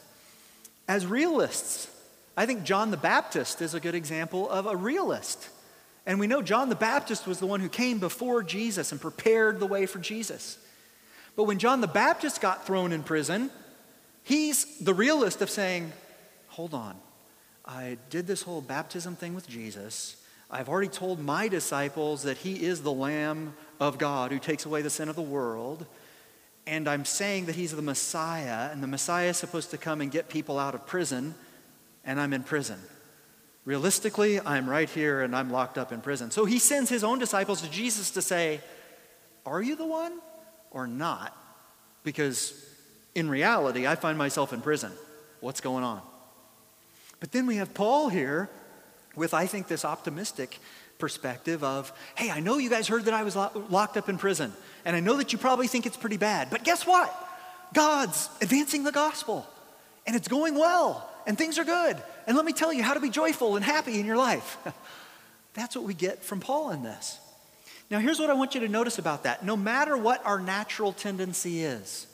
As 0.88 1.04
realists, 1.04 1.88
I 2.36 2.46
think 2.46 2.64
John 2.64 2.90
the 2.90 2.96
Baptist 2.96 3.60
is 3.60 3.74
a 3.74 3.80
good 3.80 3.94
example 3.94 4.48
of 4.48 4.66
a 4.66 4.74
realist. 4.74 5.50
And 6.06 6.18
we 6.18 6.26
know 6.26 6.40
John 6.40 6.70
the 6.70 6.74
Baptist 6.74 7.26
was 7.26 7.38
the 7.38 7.46
one 7.46 7.60
who 7.60 7.68
came 7.68 7.98
before 7.98 8.42
Jesus 8.42 8.92
and 8.92 9.00
prepared 9.00 9.60
the 9.60 9.66
way 9.66 9.84
for 9.84 9.98
Jesus. 9.98 10.56
But 11.36 11.44
when 11.44 11.58
John 11.58 11.80
the 11.80 11.86
Baptist 11.86 12.40
got 12.40 12.66
thrown 12.66 12.92
in 12.92 13.02
prison, 13.02 13.50
he's 14.22 14.78
the 14.78 14.94
realist 14.94 15.42
of 15.42 15.50
saying, 15.50 15.92
Hold 16.48 16.74
on, 16.74 16.96
I 17.64 17.96
did 18.10 18.26
this 18.26 18.42
whole 18.42 18.60
baptism 18.60 19.16
thing 19.16 19.34
with 19.34 19.48
Jesus. 19.48 20.16
I've 20.50 20.68
already 20.68 20.88
told 20.88 21.18
my 21.18 21.48
disciples 21.48 22.24
that 22.24 22.36
he 22.36 22.62
is 22.62 22.82
the 22.82 22.92
Lamb 22.92 23.54
of 23.80 23.96
God 23.96 24.30
who 24.30 24.38
takes 24.38 24.66
away 24.66 24.82
the 24.82 24.90
sin 24.90 25.08
of 25.08 25.16
the 25.16 25.22
world. 25.22 25.86
And 26.66 26.86
I'm 26.86 27.06
saying 27.06 27.46
that 27.46 27.56
he's 27.56 27.74
the 27.74 27.82
Messiah, 27.82 28.70
and 28.70 28.82
the 28.82 28.86
Messiah 28.86 29.30
is 29.30 29.38
supposed 29.38 29.70
to 29.70 29.78
come 29.78 30.00
and 30.00 30.10
get 30.10 30.28
people 30.28 30.58
out 30.58 30.74
of 30.74 30.86
prison, 30.86 31.34
and 32.04 32.20
I'm 32.20 32.32
in 32.32 32.42
prison. 32.44 32.78
Realistically, 33.64 34.40
I'm 34.40 34.68
right 34.68 34.90
here 34.90 35.22
and 35.22 35.34
I'm 35.36 35.50
locked 35.50 35.78
up 35.78 35.92
in 35.92 36.00
prison. 36.00 36.30
So 36.30 36.44
he 36.44 36.58
sends 36.58 36.90
his 36.90 37.04
own 37.04 37.18
disciples 37.18 37.62
to 37.62 37.70
Jesus 37.70 38.10
to 38.12 38.22
say, 38.22 38.60
Are 39.46 39.62
you 39.62 39.76
the 39.76 39.86
one? 39.86 40.12
Or 40.72 40.86
not. 40.86 41.36
Because 42.02 42.54
in 43.14 43.28
reality, 43.28 43.86
I 43.86 43.94
find 43.94 44.18
myself 44.18 44.52
in 44.52 44.60
prison. 44.60 44.92
What's 45.40 45.60
going 45.60 45.84
on? 45.84 46.00
But 47.20 47.30
then 47.30 47.46
we 47.46 47.56
have 47.56 47.72
Paul 47.72 48.08
here 48.08 48.50
with, 49.14 49.34
I 49.34 49.46
think, 49.46 49.68
this 49.68 49.84
optimistic 49.84 50.58
perspective 50.98 51.62
of, 51.62 51.92
hey, 52.14 52.30
I 52.30 52.40
know 52.40 52.58
you 52.58 52.70
guys 52.70 52.88
heard 52.88 53.04
that 53.04 53.14
I 53.14 53.22
was 53.22 53.36
lo- 53.36 53.66
locked 53.70 53.96
up 53.96 54.08
in 54.08 54.18
prison, 54.18 54.52
and 54.84 54.96
I 54.96 55.00
know 55.00 55.16
that 55.18 55.32
you 55.32 55.38
probably 55.38 55.66
think 55.66 55.86
it's 55.86 55.96
pretty 55.96 56.16
bad, 56.16 56.48
but 56.50 56.64
guess 56.64 56.86
what? 56.86 57.12
God's 57.74 58.28
advancing 58.40 58.84
the 58.84 58.92
gospel, 58.92 59.46
and 60.06 60.16
it's 60.16 60.28
going 60.28 60.54
well, 60.54 61.08
and 61.26 61.36
things 61.36 61.58
are 61.58 61.64
good. 61.64 62.00
And 62.26 62.36
let 62.36 62.46
me 62.46 62.52
tell 62.52 62.72
you 62.72 62.82
how 62.82 62.94
to 62.94 63.00
be 63.00 63.10
joyful 63.10 63.56
and 63.56 63.64
happy 63.64 63.98
in 63.98 64.06
your 64.06 64.16
life. 64.16 64.58
That's 65.54 65.76
what 65.76 65.84
we 65.84 65.94
get 65.94 66.22
from 66.24 66.40
Paul 66.40 66.70
in 66.70 66.82
this. 66.82 67.18
Now, 67.92 67.98
here's 67.98 68.18
what 68.18 68.30
I 68.30 68.32
want 68.32 68.54
you 68.54 68.62
to 68.62 68.68
notice 68.68 68.98
about 68.98 69.24
that. 69.24 69.44
No 69.44 69.54
matter 69.54 69.98
what 69.98 70.24
our 70.24 70.40
natural 70.40 70.94
tendency 70.94 71.62
is, 71.62 72.06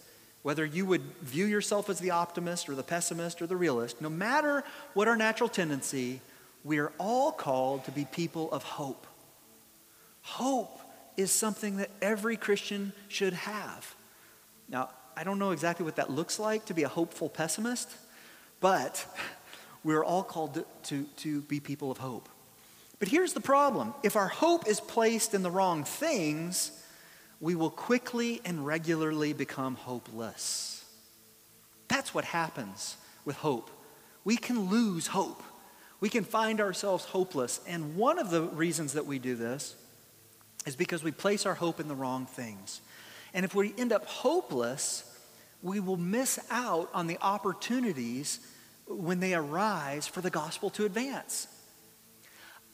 whether 0.43 0.67
you 0.67 0.85
would 0.85 1.03
view 1.23 1.47
yourself 1.47 1.89
as 1.89 2.01
the 2.01 2.11
optimist 2.11 2.69
or 2.69 2.75
the 2.75 2.83
pessimist 2.83 3.41
or 3.41 3.47
the 3.47 3.57
realist, 3.57 4.01
no 4.01 4.11
matter 4.11 4.65
what 4.95 5.07
our 5.07 5.15
natural 5.15 5.49
tendency, 5.49 6.21
we 6.65 6.79
are 6.79 6.93
all 6.99 7.31
called 7.31 7.85
to 7.85 7.93
be 7.93 8.05
people 8.05 8.51
of 8.51 8.65
hope. 8.65 9.07
Hope 10.23 10.81
is 11.17 11.31
something 11.31 11.77
that 11.77 11.91
every 12.03 12.37
Christian 12.37 12.93
should 13.07 13.35
have. 13.35 13.95
Now, 14.69 14.91
I 15.17 15.23
don't 15.23 15.39
know 15.39 15.53
exactly 15.53 15.85
what 15.85 15.95
that 15.95 16.11
looks 16.11 16.41
like 16.41 16.65
to 16.65 16.75
be 16.75 16.83
a 16.83 16.89
hopeful 16.89 17.29
pessimist, 17.29 17.89
but 18.59 19.07
we're 19.85 20.05
all 20.05 20.25
called 20.25 20.55
to, 20.55 20.65
to, 20.87 21.05
to 21.19 21.43
be 21.43 21.61
people 21.61 21.93
of 21.93 21.99
hope. 21.99 22.29
But 22.99 23.09
here's 23.09 23.33
the 23.33 23.41
problem 23.41 23.95
if 24.03 24.17
our 24.17 24.29
hope 24.29 24.67
is 24.67 24.81
placed 24.81 25.35
in 25.35 25.43
the 25.43 25.51
wrong 25.51 25.85
things, 25.85 26.73
we 27.41 27.55
will 27.55 27.71
quickly 27.71 28.41
and 28.45 28.67
regularly 28.67 29.33
become 29.33 29.77
hopeless. 29.77 30.85
That's 31.87 32.13
what 32.13 32.25
happens 32.25 32.97
with 33.25 33.37
hope. 33.37 33.71
We 34.25 34.37
can 34.37 34.69
lose 34.69 35.07
hope. 35.07 35.43
We 36.01 36.09
can 36.09 36.25
find 36.25 36.61
ourselves 36.61 37.05
hopeless. 37.05 37.61
And 37.67 37.97
one 37.97 38.19
of 38.19 38.31
the 38.31 38.43
reasons 38.43 38.93
that 38.93 39.07
we 39.07 39.19
do 39.19 39.35
this 39.35 39.75
is 40.67 40.77
because 40.77 41.03
we 41.03 41.13
place 41.13 41.47
our 41.47 41.55
hope 41.55 41.81
in 41.81 41.89
the 41.89 41.95
wrong 41.95 42.27
things. 42.27 42.81
And 43.33 43.45
if 43.45 43.55
we 43.55 43.75
end 43.79 43.93
up 43.93 44.07
hopeless, 44.07 45.05
we 45.63 45.81
will 45.81 45.97
miss 45.97 46.39
out 46.51 46.91
on 46.93 47.07
the 47.07 47.19
opportunities 47.21 48.41
when 48.87 49.21
they 49.21 49.35
arise 49.35 50.07
for 50.07 50.21
the 50.21 50.31
gospel 50.31 50.71
to 50.71 50.85
advance. 50.85 51.47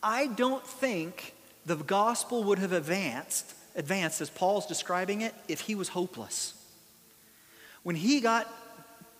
I 0.04 0.26
don't 0.26 0.64
think 0.64 1.34
the 1.64 1.76
gospel 1.76 2.44
would 2.44 2.58
have 2.58 2.72
advanced, 2.72 3.54
advanced 3.74 4.20
as 4.20 4.28
Paul's 4.28 4.66
describing 4.66 5.22
it, 5.22 5.34
if 5.48 5.60
he 5.60 5.74
was 5.74 5.88
hopeless. 5.88 6.52
When 7.82 7.96
he 7.96 8.20
got 8.20 8.46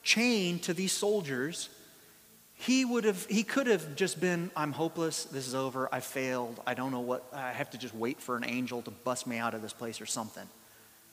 chained 0.02 0.64
to 0.64 0.74
these 0.74 0.92
soldiers, 0.92 1.70
he 2.56 2.84
would 2.84 3.04
have 3.04 3.24
he 3.26 3.42
could 3.42 3.66
have 3.66 3.96
just 3.96 4.20
been 4.20 4.50
i'm 4.56 4.70
hopeless 4.70 5.24
this 5.24 5.48
is 5.48 5.56
over 5.56 5.88
i 5.92 5.98
failed 5.98 6.60
i 6.66 6.72
don't 6.72 6.92
know 6.92 7.00
what 7.00 7.24
i 7.32 7.50
have 7.50 7.68
to 7.68 7.76
just 7.76 7.94
wait 7.94 8.20
for 8.20 8.36
an 8.36 8.44
angel 8.44 8.80
to 8.80 8.92
bust 8.92 9.26
me 9.26 9.38
out 9.38 9.54
of 9.54 9.62
this 9.62 9.72
place 9.72 10.00
or 10.00 10.06
something. 10.06 10.48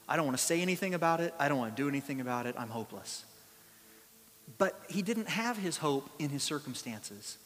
I 0.08 0.18
don't 0.18 0.26
want 0.26 0.38
to 0.38 0.44
say 0.44 0.62
anything 0.62 0.94
about 0.94 1.20
it 1.20 1.34
i 1.40 1.50
don't 1.50 1.58
want 1.58 1.76
to 1.76 1.82
do 1.82 1.90
anything 1.90 2.22
about 2.22 2.46
it 2.46 2.56
i'm 2.58 2.70
hopeless. 2.70 3.26
But 4.58 4.80
he 4.88 5.02
didn't 5.02 5.30
have 5.30 5.58
his 5.58 5.78
hope 5.78 6.10
in 6.20 6.30
his 6.30 6.44
circumstances 6.44 7.38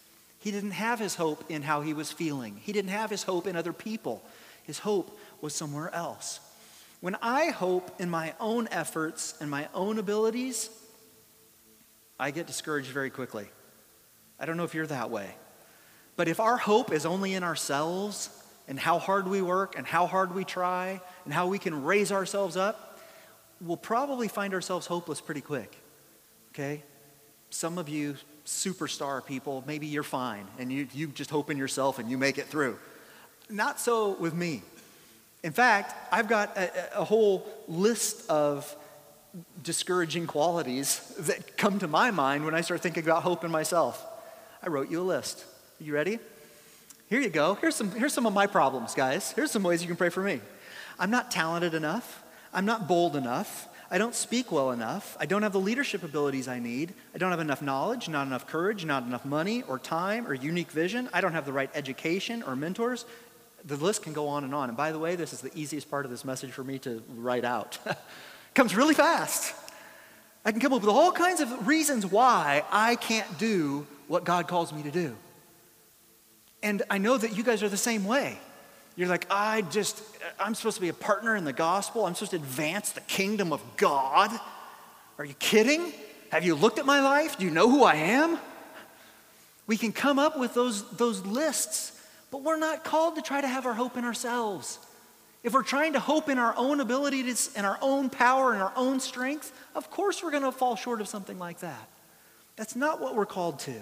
he 0.46 0.52
didn't 0.52 0.72
have 0.72 1.00
his 1.00 1.16
hope 1.16 1.44
in 1.50 1.64
how 1.64 1.82
he 1.82 1.96
was 1.96 2.12
feeling, 2.12 2.62
he 2.62 2.72
didn't 2.72 2.92
have 2.92 3.10
his 3.10 3.24
hope 3.24 3.48
in 3.48 3.56
other 3.56 3.74
people. 3.74 4.24
His 4.62 4.78
hope 4.78 5.18
was 5.42 5.56
somewhere 5.56 5.92
else. 5.92 6.40
When 7.02 7.16
I 7.20 7.48
hope 7.48 8.00
in 8.00 8.12
my 8.12 8.36
own 8.40 8.68
efforts 8.70 9.34
and 9.42 9.50
my 9.50 9.68
own 9.74 9.98
abilities, 9.98 10.70
I 12.20 12.30
get 12.30 12.46
discouraged 12.46 12.90
very 12.90 13.10
quickly. 13.10 13.48
I 14.40 14.46
don't 14.46 14.56
know 14.56 14.66
if 14.66 14.76
you're 14.76 14.86
that 14.86 15.10
way. 15.10 15.34
But 16.16 16.28
if 16.28 16.40
our 16.40 16.58
hope 16.58 16.92
is 16.92 17.08
only 17.08 17.34
in 17.34 17.44
ourselves 17.44 18.30
and 18.68 18.80
how 18.80 19.00
hard 19.00 19.28
we 19.28 19.42
work 19.42 19.76
and 19.76 19.88
how 19.88 20.06
hard 20.06 20.36
we 20.36 20.44
try 20.44 21.02
and 21.26 21.34
how 21.34 21.48
we 21.48 21.58
can 21.58 21.84
raise 21.84 22.12
ourselves 22.12 22.56
up, 22.56 23.00
we'll 23.60 23.78
probably 23.78 24.28
find 24.28 24.54
ourselves 24.54 24.86
hopeless 24.86 25.22
pretty 25.22 25.42
quick. 25.42 25.76
Okay? 26.52 26.84
Some 27.50 27.80
of 27.80 27.90
you 27.90 28.16
superstar 28.46 29.26
people, 29.26 29.64
maybe 29.66 29.88
you're 29.88 30.04
fine 30.04 30.48
and 30.60 30.72
you, 30.72 30.88
you 30.94 31.08
just 31.08 31.30
hope 31.30 31.50
in 31.50 31.58
yourself 31.58 32.00
and 32.00 32.10
you 32.10 32.18
make 32.18 32.38
it 32.38 32.46
through. 32.46 32.78
Not 33.50 33.80
so 33.80 34.12
with 34.12 34.34
me. 34.34 34.62
In 35.44 35.52
fact, 35.52 35.94
I've 36.12 36.28
got 36.28 36.58
a, 36.58 37.00
a 37.02 37.04
whole 37.04 37.48
list 37.68 38.30
of 38.30 38.76
discouraging 39.64 40.28
qualities 40.28 41.00
that 41.20 41.58
come 41.58 41.80
to 41.80 41.88
my 41.88 42.12
mind 42.12 42.46
when 42.46 42.56
I 42.56 42.62
start 42.62 42.82
thinking 42.82 43.04
about 43.04 43.24
hope 43.24 43.44
in 43.44 43.52
myself. 43.52 44.04
I 44.64 44.70
wrote 44.70 44.90
you 44.90 45.02
a 45.02 45.04
list. 45.04 45.46
Are 45.80 45.84
you 45.84 45.94
ready? 45.94 46.20
Here 47.10 47.20
you 47.20 47.30
go. 47.30 47.56
Here's 47.56 47.76
some, 47.76 47.92
here's 47.92 48.14
some 48.14 48.26
of 48.26 48.34
my 48.34 48.48
problems, 48.48 48.96
guys. 48.96 49.32
Here's 49.32 49.52
some 49.52 49.62
ways 49.62 49.82
you 49.82 49.88
can 49.88 49.98
pray 49.98 50.10
for 50.10 50.24
me. 50.24 50.42
I'm 50.98 51.12
not 51.12 51.30
talented 51.30 51.74
enough. 51.74 52.24
I'm 52.54 52.66
not 52.66 52.88
bold 52.88 53.16
enough. 53.16 53.68
I 53.92 53.98
don't 53.98 54.16
speak 54.16 54.52
well 54.52 54.72
enough. 54.72 55.16
I 55.20 55.26
don't 55.26 55.44
have 55.44 55.54
the 55.54 55.60
leadership 55.60 56.04
abilities 56.04 56.48
I 56.48 56.60
need. 56.60 56.94
I 57.14 57.18
don't 57.18 57.32
have 57.32 57.40
enough 57.40 57.62
knowledge, 57.62 58.10
not 58.10 58.26
enough 58.26 58.48
courage, 58.48 58.84
not 58.84 59.04
enough 59.04 59.26
money 59.26 59.64
or 59.64 59.78
time 59.78 60.28
or 60.28 60.34
unique 60.34 60.72
vision. 60.72 61.08
I 61.14 61.22
don't 61.22 61.34
have 61.34 61.46
the 61.46 61.54
right 61.54 61.70
education 61.76 62.42
or 62.44 62.56
mentors. 62.56 63.06
The 63.64 63.78
list 63.78 64.04
can 64.04 64.14
go 64.14 64.28
on 64.28 64.44
and 64.44 64.56
on. 64.56 64.70
And 64.70 64.78
by 64.78 64.92
the 64.92 65.00
way, 65.00 65.16
this 65.16 65.34
is 65.34 65.42
the 65.42 65.52
easiest 65.56 65.90
part 65.90 66.06
of 66.06 66.12
this 66.12 66.26
message 66.26 66.52
for 66.52 66.64
me 66.64 66.80
to 66.80 67.04
write 67.16 67.46
out. 67.46 67.78
Comes 68.56 68.76
really 68.76 68.96
fast. 68.96 69.54
I 70.44 70.52
can 70.52 70.62
come 70.62 70.74
up 70.74 70.82
with 70.82 70.92
all 70.92 71.12
kinds 71.12 71.42
of 71.42 71.68
reasons 71.68 72.06
why 72.06 72.64
I 72.72 72.96
can't 72.96 73.40
do 73.40 73.88
what 74.08 74.24
God 74.24 74.48
calls 74.48 74.72
me 74.72 74.84
to 74.84 74.92
do. 74.92 75.16
And 76.62 76.84
I 76.90 77.00
know 77.00 77.18
that 77.18 77.36
you 77.36 77.44
guys 77.44 77.64
are 77.64 77.70
the 77.70 77.78
same 77.78 78.06
way. 78.06 78.38
You're 78.96 79.10
like, 79.10 79.28
I 79.30 79.62
just, 79.62 80.02
I'm 80.40 80.56
supposed 80.56 80.76
to 80.76 80.82
be 80.82 80.90
a 80.90 80.94
partner 80.94 81.36
in 81.36 81.44
the 81.44 81.54
gospel. 81.54 82.06
I'm 82.06 82.14
supposed 82.14 82.32
to 82.32 82.38
advance 82.38 82.92
the 82.92 83.02
kingdom 83.02 83.52
of 83.52 83.62
God. 83.78 84.32
Are 85.18 85.26
you 85.26 85.34
kidding? 85.36 85.92
Have 86.32 86.46
you 86.46 86.56
looked 86.56 86.80
at 86.80 86.86
my 86.86 87.02
life? 87.02 87.38
Do 87.38 87.46
you 87.46 87.52
know 87.52 87.70
who 87.70 87.84
I 87.84 87.96
am? 87.96 88.40
We 89.68 89.78
can 89.78 89.92
come 89.92 90.20
up 90.20 90.38
with 90.38 90.54
those, 90.54 90.90
those 90.92 91.26
lists, 91.26 92.00
but 92.32 92.42
we're 92.42 92.58
not 92.58 92.84
called 92.84 93.16
to 93.16 93.22
try 93.22 93.42
to 93.42 93.48
have 93.48 93.66
our 93.66 93.74
hope 93.74 93.98
in 93.98 94.06
ourselves. 94.06 94.80
If 95.44 95.54
we're 95.54 95.64
trying 95.64 95.94
to 95.94 96.00
hope 96.00 96.30
in 96.30 96.38
our 96.38 96.56
own 96.58 96.80
abilities 96.80 97.52
and 97.56 97.66
our 97.66 97.78
own 97.82 98.10
power 98.10 98.54
and 98.54 98.62
our 98.62 98.74
own 98.76 99.00
strength, 99.00 99.52
of 99.76 99.92
course 99.92 100.24
we're 100.24 100.32
going 100.32 100.44
to 100.44 100.52
fall 100.52 100.76
short 100.76 101.02
of 101.02 101.08
something 101.08 101.38
like 101.38 101.60
that. 101.60 101.90
That's 102.56 102.76
not 102.76 103.02
what 103.02 103.16
we're 103.16 103.26
called 103.26 103.60
to. 103.60 103.76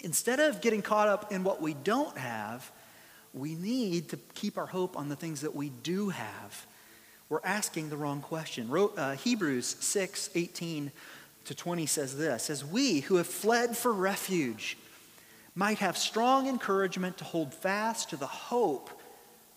Instead 0.00 0.40
of 0.40 0.60
getting 0.60 0.82
caught 0.82 1.08
up 1.08 1.30
in 1.30 1.44
what 1.44 1.60
we 1.60 1.74
don't 1.74 2.16
have, 2.18 2.72
we 3.34 3.54
need 3.54 4.10
to 4.10 4.18
keep 4.34 4.58
our 4.58 4.66
hope 4.66 4.96
on 4.96 5.08
the 5.08 5.16
things 5.16 5.40
that 5.40 5.54
we 5.54 5.70
do 5.70 6.10
have. 6.10 6.66
We're 7.28 7.40
asking 7.44 7.88
the 7.88 7.96
wrong 7.96 8.20
question. 8.20 8.70
Uh, 8.70 9.12
Hebrews 9.16 9.76
6 9.80 10.30
18 10.34 10.92
to 11.46 11.54
20 11.54 11.86
says 11.86 12.16
this 12.16 12.50
As 12.50 12.64
we 12.64 13.00
who 13.00 13.16
have 13.16 13.26
fled 13.26 13.76
for 13.76 13.92
refuge 13.92 14.76
might 15.54 15.78
have 15.78 15.96
strong 15.96 16.48
encouragement 16.48 17.18
to 17.18 17.24
hold 17.24 17.54
fast 17.54 18.10
to 18.10 18.16
the 18.16 18.26
hope 18.26 18.90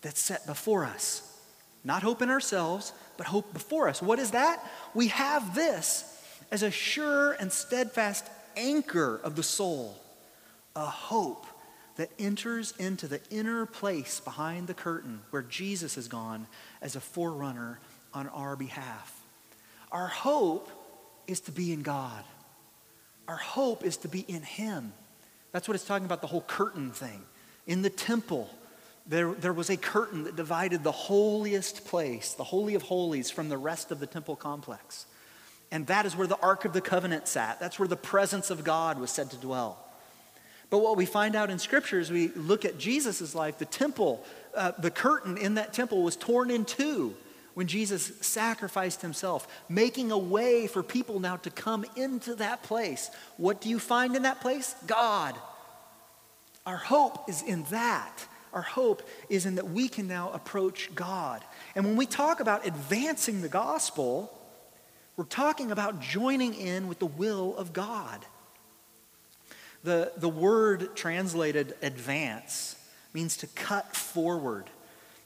that's 0.02 0.20
set 0.20 0.46
before 0.46 0.84
us. 0.84 1.22
Not 1.84 2.02
hope 2.02 2.20
in 2.20 2.30
ourselves, 2.30 2.92
but 3.16 3.26
hope 3.26 3.52
before 3.52 3.88
us. 3.88 4.02
What 4.02 4.18
is 4.18 4.32
that? 4.32 4.62
We 4.94 5.08
have 5.08 5.54
this 5.54 6.04
as 6.50 6.62
a 6.62 6.70
sure 6.70 7.32
and 7.32 7.52
steadfast 7.52 8.26
anchor 8.56 9.20
of 9.22 9.36
the 9.36 9.42
soul, 9.42 9.98
a 10.74 10.86
hope 10.86 11.46
that 11.96 12.10
enters 12.18 12.74
into 12.78 13.08
the 13.08 13.20
inner 13.30 13.66
place 13.66 14.20
behind 14.20 14.66
the 14.66 14.74
curtain 14.74 15.20
where 15.30 15.42
Jesus 15.42 15.94
has 15.94 16.08
gone 16.08 16.46
as 16.80 16.94
a 16.94 17.00
forerunner 17.00 17.80
on 18.12 18.28
our 18.28 18.56
behalf. 18.56 19.20
Our 19.92 20.06
hope 20.06 20.70
is 21.26 21.40
to 21.40 21.52
be 21.52 21.72
in 21.72 21.82
God. 21.82 22.24
Our 23.28 23.36
hope 23.36 23.84
is 23.84 23.96
to 23.98 24.08
be 24.08 24.20
in 24.20 24.42
Him. 24.42 24.92
That's 25.52 25.66
what 25.66 25.74
it's 25.74 25.84
talking 25.84 26.04
about 26.04 26.20
the 26.20 26.26
whole 26.26 26.42
curtain 26.42 26.90
thing. 26.90 27.22
In 27.66 27.82
the 27.82 27.90
temple, 27.90 28.50
there, 29.06 29.32
there 29.32 29.52
was 29.52 29.70
a 29.70 29.76
curtain 29.76 30.24
that 30.24 30.36
divided 30.36 30.84
the 30.84 30.92
holiest 30.92 31.86
place, 31.86 32.34
the 32.34 32.44
Holy 32.44 32.74
of 32.74 32.82
Holies, 32.82 33.30
from 33.30 33.48
the 33.48 33.58
rest 33.58 33.90
of 33.90 34.00
the 34.00 34.06
temple 34.06 34.36
complex. 34.36 35.06
And 35.70 35.86
that 35.88 36.06
is 36.06 36.16
where 36.16 36.26
the 36.26 36.38
Ark 36.38 36.64
of 36.64 36.72
the 36.72 36.80
Covenant 36.80 37.26
sat. 37.26 37.58
That's 37.58 37.78
where 37.78 37.88
the 37.88 37.96
presence 37.96 38.50
of 38.50 38.64
God 38.64 39.00
was 39.00 39.10
said 39.10 39.30
to 39.30 39.36
dwell. 39.36 39.78
But 40.68 40.78
what 40.78 40.96
we 40.96 41.06
find 41.06 41.36
out 41.36 41.50
in 41.50 41.58
Scripture 41.58 42.00
as 42.00 42.10
we 42.10 42.28
look 42.28 42.64
at 42.64 42.78
Jesus' 42.78 43.34
life, 43.34 43.58
the 43.58 43.64
temple, 43.64 44.24
uh, 44.54 44.72
the 44.78 44.90
curtain 44.90 45.36
in 45.36 45.54
that 45.54 45.72
temple 45.72 46.02
was 46.02 46.16
torn 46.16 46.50
in 46.50 46.64
two 46.64 47.14
when 47.54 47.66
Jesus 47.66 48.12
sacrificed 48.20 49.00
himself, 49.00 49.48
making 49.68 50.10
a 50.10 50.18
way 50.18 50.66
for 50.66 50.82
people 50.82 51.20
now 51.20 51.36
to 51.36 51.50
come 51.50 51.84
into 51.96 52.34
that 52.34 52.62
place. 52.62 53.10
What 53.38 53.60
do 53.60 53.68
you 53.68 53.78
find 53.78 54.14
in 54.14 54.22
that 54.22 54.40
place? 54.40 54.74
God. 54.86 55.34
Our 56.66 56.76
hope 56.76 57.30
is 57.30 57.42
in 57.42 57.62
that. 57.70 58.26
Our 58.52 58.62
hope 58.62 59.08
is 59.28 59.46
in 59.46 59.54
that 59.54 59.70
we 59.70 59.88
can 59.88 60.08
now 60.08 60.32
approach 60.32 60.94
God. 60.94 61.44
And 61.74 61.84
when 61.84 61.96
we 61.96 62.06
talk 62.06 62.40
about 62.40 62.66
advancing 62.66 63.40
the 63.40 63.48
gospel, 63.48 64.32
we're 65.16 65.24
talking 65.24 65.70
about 65.70 66.00
joining 66.00 66.54
in 66.54 66.88
with 66.88 66.98
the 66.98 67.06
will 67.06 67.56
of 67.56 67.72
God. 67.72 68.24
The, 69.86 70.10
the 70.16 70.28
word 70.28 70.96
translated 70.96 71.76
advance 71.80 72.74
means 73.14 73.36
to 73.36 73.46
cut 73.46 73.94
forward. 73.94 74.64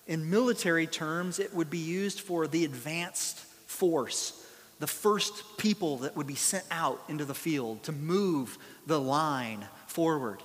In 0.06 0.28
military 0.28 0.86
terms, 0.86 1.38
it 1.38 1.54
would 1.54 1.70
be 1.70 1.78
used 1.78 2.20
for 2.20 2.46
the 2.46 2.66
advanced 2.66 3.38
force, 3.38 4.46
the 4.78 4.86
first 4.86 5.56
people 5.56 5.96
that 5.98 6.14
would 6.14 6.26
be 6.26 6.34
sent 6.34 6.66
out 6.70 7.02
into 7.08 7.24
the 7.24 7.34
field 7.34 7.82
to 7.84 7.92
move 7.92 8.58
the 8.86 9.00
line 9.00 9.66
forward. 9.86 10.42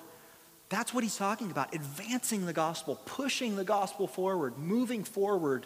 That's 0.69 0.93
what 0.93 1.03
he's 1.03 1.17
talking 1.17 1.51
about 1.51 1.75
advancing 1.75 2.45
the 2.45 2.53
gospel, 2.53 2.97
pushing 3.03 3.57
the 3.57 3.65
gospel 3.65 4.07
forward, 4.07 4.57
moving 4.57 5.03
forward 5.03 5.65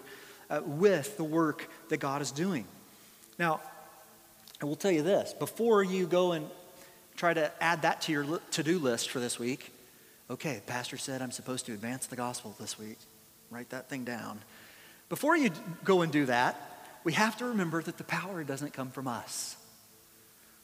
uh, 0.50 0.62
with 0.66 1.18
the 1.18 1.24
work 1.24 1.70
that 1.90 1.98
God 1.98 2.24
is 2.24 2.32
doing. 2.32 2.66
Now, 3.38 3.62
I 4.60 4.66
will 4.66 4.76
tell 4.76 4.90
you 4.92 5.04
this 5.04 5.34
before 5.34 5.84
you 5.84 6.08
go 6.08 6.32
and 6.32 6.50
try 7.20 7.34
to 7.34 7.52
add 7.62 7.82
that 7.82 8.02
to 8.04 8.14
your 8.14 8.40
to 8.52 8.64
do 8.64 8.80
list 8.80 9.10
for 9.10 9.20
this 9.20 9.38
week. 9.38 9.74
Okay, 10.30 10.62
pastor 10.66 10.96
said 10.96 11.22
I'm 11.22 11.32
supposed 11.32 11.66
to 11.66 11.74
advance 11.74 12.08
the 12.08 12.16
gospel 12.16 12.56
this 12.60 12.80
week. 12.80 12.98
Write 13.52 13.70
that 13.72 13.90
thing 13.90 14.06
down. 14.06 14.40
Before 15.10 15.36
you 15.36 15.52
go 15.84 16.02
and 16.02 16.14
do 16.14 16.28
that, 16.28 16.56
we 17.04 17.12
have 17.14 17.38
to 17.40 17.46
remember 17.46 17.82
that 17.82 17.98
the 17.98 18.06
power 18.06 18.46
doesn't 18.46 18.72
come 18.72 18.90
from 18.90 19.08
us. 19.08 19.58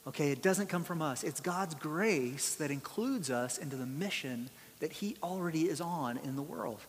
Okay, 0.08 0.32
it 0.32 0.42
doesn't 0.42 0.68
come 0.68 0.86
from 0.86 1.02
us. 1.02 1.26
It's 1.26 1.42
God's 1.42 1.76
grace 1.76 2.56
that 2.56 2.72
includes 2.72 3.30
us 3.30 3.58
into 3.58 3.76
the 3.76 3.86
mission 3.86 4.50
that 4.80 4.94
He 4.94 5.18
already 5.22 5.64
is 5.64 5.82
on 5.82 6.18
in 6.24 6.38
the 6.38 6.42
world. 6.42 6.80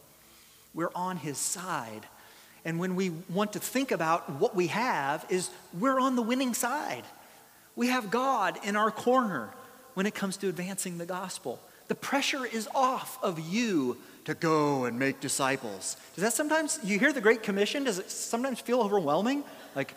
We're 0.75 0.93
on 0.95 1.17
His 1.17 1.39
side. 1.39 2.07
And 2.65 2.79
when 2.79 2.95
we 2.95 3.11
want 3.31 3.55
to 3.55 3.59
think 3.59 3.91
about 3.91 4.31
what 4.31 4.55
we 4.55 4.69
have, 4.69 5.27
is 5.29 5.51
we're 5.77 5.99
on 5.99 6.15
the 6.15 6.23
winning 6.23 6.55
side. 6.55 7.05
We 7.77 7.89
have 7.89 8.11
God 8.11 8.59
in 8.65 8.75
our 8.75 8.91
corner 8.91 9.51
when 9.95 10.07
it 10.07 10.15
comes 10.15 10.37
to 10.39 10.49
advancing 10.49 10.99
the 10.99 11.07
gospel. 11.07 11.61
The 11.89 11.95
pressure 11.95 12.45
is 12.45 12.69
off 12.75 13.19
of 13.23 13.39
you 13.39 13.99
to 14.25 14.35
go 14.35 14.87
and 14.87 14.99
make 14.99 15.21
disciples. 15.21 15.97
Does 16.15 16.25
that 16.25 16.33
sometimes, 16.33 16.81
you 16.83 16.99
hear 16.99 17.13
the 17.13 17.21
Great 17.21 17.43
Commission, 17.43 17.85
does 17.85 17.99
it 17.99 18.11
sometimes 18.11 18.61
feel 18.61 18.81
overwhelming? 18.81 19.45
Like, 19.77 19.95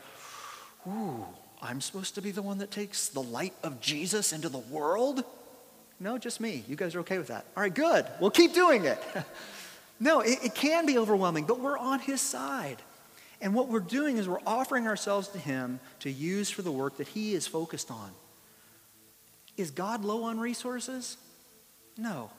ooh, 0.87 1.25
I'm 1.61 1.81
supposed 1.81 2.15
to 2.15 2.21
be 2.21 2.31
the 2.31 2.41
one 2.41 2.59
that 2.59 2.69
takes 2.69 3.09
the 3.09 3.21
light 3.21 3.53
of 3.63 3.81
Jesus 3.81 4.33
into 4.33 4.49
the 4.49 4.59
world? 4.59 5.23
No, 5.99 6.17
just 6.17 6.39
me. 6.39 6.63
You 6.67 6.75
guys 6.75 6.95
are 6.95 6.99
okay 6.99 7.17
with 7.17 7.27
that. 7.27 7.45
All 7.57 7.63
right, 7.63 7.73
good. 7.73 8.05
We'll 8.19 8.29
keep 8.29 8.53
doing 8.53 8.85
it. 8.85 9.01
no, 9.99 10.21
it, 10.21 10.39
it 10.43 10.55
can 10.55 10.85
be 10.85 10.97
overwhelming, 10.97 11.45
but 11.45 11.59
we're 11.59 11.77
on 11.77 11.99
his 11.99 12.21
side. 12.21 12.77
And 13.41 13.54
what 13.54 13.69
we're 13.69 13.80
doing 13.80 14.17
is 14.17 14.28
we're 14.28 14.39
offering 14.45 14.88
ourselves 14.88 15.30
to 15.30 15.38
Him 15.38 15.80
to 15.99 16.12
use 16.12 16.49
for 16.49 16.62
the 16.62 16.71
work 16.71 16.97
that 16.97 17.08
He 17.08 17.34
is 17.34 17.47
focused 17.47 17.89
on. 17.89 18.12
Is 19.56 19.71
God 19.71 20.04
low 20.04 20.23
on 20.23 20.39
resources? 20.39 21.17
No. 21.97 22.32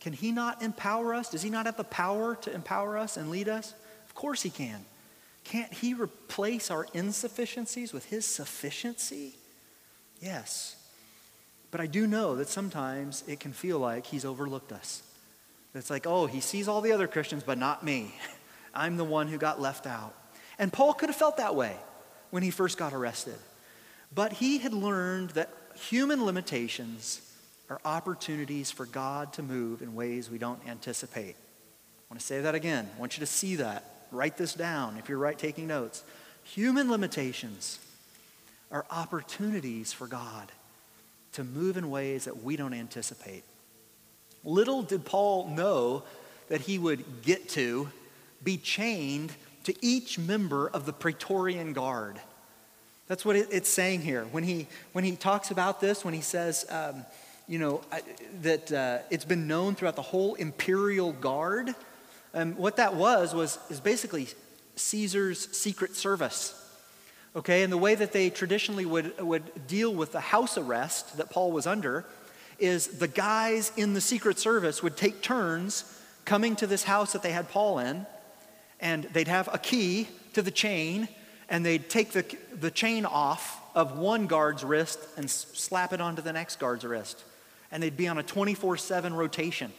Can 0.00 0.12
He 0.12 0.32
not 0.32 0.62
empower 0.62 1.14
us? 1.14 1.30
Does 1.30 1.42
He 1.42 1.50
not 1.50 1.66
have 1.66 1.76
the 1.76 1.84
power 1.84 2.36
to 2.36 2.54
empower 2.54 2.96
us 2.96 3.16
and 3.16 3.30
lead 3.30 3.48
us? 3.48 3.74
Of 4.06 4.14
course 4.14 4.42
He 4.42 4.50
can. 4.50 4.84
Can't 5.44 5.72
He 5.72 5.94
replace 5.94 6.70
our 6.70 6.86
insufficiencies 6.94 7.92
with 7.92 8.06
His 8.06 8.24
sufficiency? 8.24 9.34
Yes. 10.20 10.76
But 11.70 11.80
I 11.80 11.86
do 11.86 12.06
know 12.06 12.36
that 12.36 12.48
sometimes 12.48 13.22
it 13.26 13.40
can 13.40 13.52
feel 13.52 13.78
like 13.78 14.06
He's 14.06 14.24
overlooked 14.24 14.72
us. 14.72 15.02
It's 15.74 15.90
like, 15.90 16.06
oh, 16.06 16.26
He 16.26 16.40
sees 16.40 16.68
all 16.68 16.80
the 16.80 16.92
other 16.92 17.06
Christians, 17.06 17.42
but 17.42 17.58
not 17.58 17.84
me. 17.84 18.14
I'm 18.76 18.96
the 18.96 19.04
one 19.04 19.28
who 19.28 19.38
got 19.38 19.60
left 19.60 19.86
out. 19.86 20.14
And 20.58 20.72
Paul 20.72 20.94
could 20.94 21.08
have 21.08 21.16
felt 21.16 21.38
that 21.38 21.54
way 21.54 21.76
when 22.30 22.42
he 22.42 22.50
first 22.50 22.78
got 22.78 22.92
arrested. 22.92 23.36
But 24.14 24.34
he 24.34 24.58
had 24.58 24.72
learned 24.72 25.30
that 25.30 25.50
human 25.74 26.24
limitations 26.24 27.20
are 27.68 27.80
opportunities 27.84 28.70
for 28.70 28.86
God 28.86 29.32
to 29.34 29.42
move 29.42 29.82
in 29.82 29.94
ways 29.94 30.30
we 30.30 30.38
don't 30.38 30.60
anticipate. 30.68 31.34
I 31.34 32.14
want 32.14 32.20
to 32.20 32.26
say 32.26 32.40
that 32.42 32.54
again. 32.54 32.88
I 32.96 33.00
want 33.00 33.16
you 33.16 33.20
to 33.20 33.26
see 33.26 33.56
that. 33.56 33.84
Write 34.12 34.36
this 34.36 34.54
down 34.54 34.96
if 34.98 35.08
you're 35.08 35.18
right 35.18 35.38
taking 35.38 35.66
notes. 35.66 36.04
Human 36.44 36.90
limitations 36.90 37.80
are 38.70 38.86
opportunities 38.90 39.92
for 39.92 40.06
God 40.06 40.52
to 41.32 41.42
move 41.42 41.76
in 41.76 41.90
ways 41.90 42.24
that 42.26 42.42
we 42.42 42.56
don't 42.56 42.72
anticipate. 42.72 43.42
Little 44.44 44.82
did 44.82 45.04
Paul 45.04 45.48
know 45.48 46.04
that 46.48 46.60
he 46.60 46.78
would 46.78 47.22
get 47.22 47.48
to 47.50 47.88
be 48.42 48.56
chained 48.56 49.32
to 49.64 49.74
each 49.84 50.18
member 50.18 50.68
of 50.68 50.86
the 50.86 50.92
Praetorian 50.92 51.72
Guard. 51.72 52.20
That's 53.08 53.24
what 53.24 53.36
it's 53.36 53.68
saying 53.68 54.02
here. 54.02 54.24
When 54.32 54.42
he, 54.42 54.66
when 54.92 55.04
he 55.04 55.16
talks 55.16 55.50
about 55.50 55.80
this, 55.80 56.04
when 56.04 56.14
he 56.14 56.20
says, 56.20 56.66
um, 56.70 57.04
you 57.48 57.58
know, 57.58 57.80
that 58.42 58.72
uh, 58.72 58.98
it's 59.10 59.24
been 59.24 59.46
known 59.46 59.74
throughout 59.74 59.96
the 59.96 60.02
whole 60.02 60.34
imperial 60.34 61.12
guard, 61.12 61.74
um, 62.34 62.56
what 62.56 62.76
that 62.76 62.94
was, 62.94 63.34
was 63.34 63.58
is 63.70 63.80
basically 63.80 64.28
Caesar's 64.74 65.48
secret 65.56 65.94
service. 65.94 66.62
Okay, 67.36 67.62
and 67.62 67.72
the 67.72 67.78
way 67.78 67.94
that 67.94 68.12
they 68.12 68.30
traditionally 68.30 68.86
would, 68.86 69.20
would 69.20 69.66
deal 69.66 69.94
with 69.94 70.12
the 70.12 70.20
house 70.20 70.56
arrest 70.56 71.18
that 71.18 71.30
Paul 71.30 71.52
was 71.52 71.66
under 71.66 72.04
is 72.58 72.98
the 72.98 73.08
guys 73.08 73.72
in 73.76 73.94
the 73.94 74.00
secret 74.00 74.38
service 74.38 74.82
would 74.82 74.96
take 74.96 75.20
turns 75.22 76.00
coming 76.24 76.56
to 76.56 76.66
this 76.66 76.84
house 76.84 77.12
that 77.12 77.22
they 77.22 77.32
had 77.32 77.48
Paul 77.50 77.78
in, 77.78 78.06
and 78.80 79.04
they'd 79.04 79.28
have 79.28 79.48
a 79.52 79.58
key 79.58 80.08
to 80.34 80.42
the 80.42 80.50
chain, 80.50 81.08
and 81.48 81.64
they'd 81.64 81.88
take 81.88 82.12
the, 82.12 82.24
the 82.58 82.70
chain 82.70 83.04
off 83.04 83.60
of 83.74 83.98
one 83.98 84.26
guard's 84.26 84.64
wrist 84.64 84.98
and 85.16 85.30
slap 85.30 85.92
it 85.92 86.00
onto 86.00 86.22
the 86.22 86.32
next 86.32 86.58
guard's 86.58 86.84
wrist. 86.84 87.24
And 87.70 87.82
they'd 87.82 87.96
be 87.96 88.08
on 88.08 88.18
a 88.18 88.22
24 88.22 88.76
7 88.76 89.14
rotation. 89.14 89.72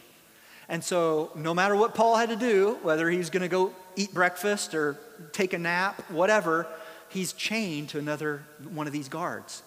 And 0.68 0.84
so, 0.84 1.30
no 1.34 1.54
matter 1.54 1.74
what 1.74 1.94
Paul 1.94 2.16
had 2.16 2.28
to 2.28 2.36
do, 2.36 2.78
whether 2.82 3.08
he's 3.08 3.30
going 3.30 3.42
to 3.42 3.48
go 3.48 3.72
eat 3.96 4.12
breakfast 4.12 4.74
or 4.74 4.98
take 5.32 5.54
a 5.54 5.58
nap, 5.58 6.10
whatever, 6.10 6.66
he's 7.08 7.32
chained 7.32 7.88
to 7.90 7.98
another 7.98 8.42
one 8.70 8.86
of 8.86 8.92
these 8.92 9.08
guards. 9.08 9.62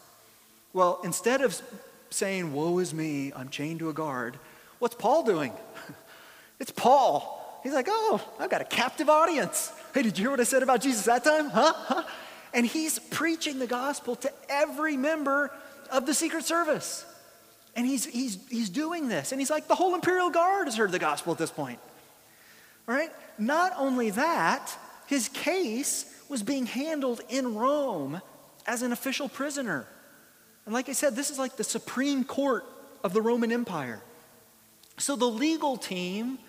Well, 0.73 1.01
instead 1.03 1.41
of 1.41 1.59
saying, 2.11 2.53
Woe 2.53 2.77
is 2.79 2.93
me, 2.93 3.33
I'm 3.35 3.49
chained 3.49 3.79
to 3.79 3.89
a 3.89 3.93
guard, 3.93 4.37
what's 4.79 4.95
Paul 4.95 5.23
doing? 5.23 5.53
it's 6.59 6.71
Paul. 6.71 7.39
He's 7.63 7.73
like, 7.73 7.87
Oh, 7.89 8.21
I've 8.39 8.49
got 8.49 8.61
a 8.61 8.65
captive 8.65 9.09
audience. 9.09 9.71
Hey, 9.93 10.03
did 10.03 10.17
you 10.17 10.23
hear 10.23 10.31
what 10.31 10.39
I 10.39 10.45
said 10.45 10.63
about 10.63 10.81
Jesus 10.81 11.05
that 11.05 11.23
time? 11.23 11.49
Huh? 11.49 11.73
huh? 11.75 12.03
And 12.53 12.65
he's 12.65 12.99
preaching 12.99 13.59
the 13.59 13.67
gospel 13.67 14.15
to 14.17 14.31
every 14.49 14.97
member 14.97 15.51
of 15.91 16.05
the 16.05 16.13
Secret 16.13 16.43
Service. 16.43 17.05
And 17.75 17.85
he's, 17.85 18.05
he's, 18.05 18.37
he's 18.49 18.69
doing 18.69 19.07
this. 19.07 19.31
And 19.31 19.39
he's 19.39 19.49
like, 19.49 19.67
the 19.67 19.75
whole 19.75 19.95
Imperial 19.95 20.29
Guard 20.29 20.67
has 20.67 20.75
heard 20.75 20.91
the 20.91 20.99
gospel 20.99 21.31
at 21.31 21.37
this 21.37 21.51
point. 21.51 21.79
All 22.87 22.95
right? 22.95 23.11
Not 23.37 23.73
only 23.77 24.09
that, 24.11 24.75
his 25.07 25.29
case 25.29 26.05
was 26.27 26.43
being 26.43 26.65
handled 26.65 27.21
in 27.29 27.55
Rome 27.55 28.21
as 28.67 28.81
an 28.81 28.91
official 28.91 29.29
prisoner. 29.29 29.87
And 30.65 30.73
like 30.73 30.89
I 30.89 30.93
said, 30.93 31.15
this 31.15 31.29
is 31.29 31.39
like 31.39 31.57
the 31.57 31.63
Supreme 31.63 32.23
Court 32.23 32.65
of 33.03 33.13
the 33.13 33.21
Roman 33.21 33.51
Empire. 33.51 34.01
So 34.97 35.15
the 35.15 35.25
legal 35.25 35.77
team, 35.77 36.39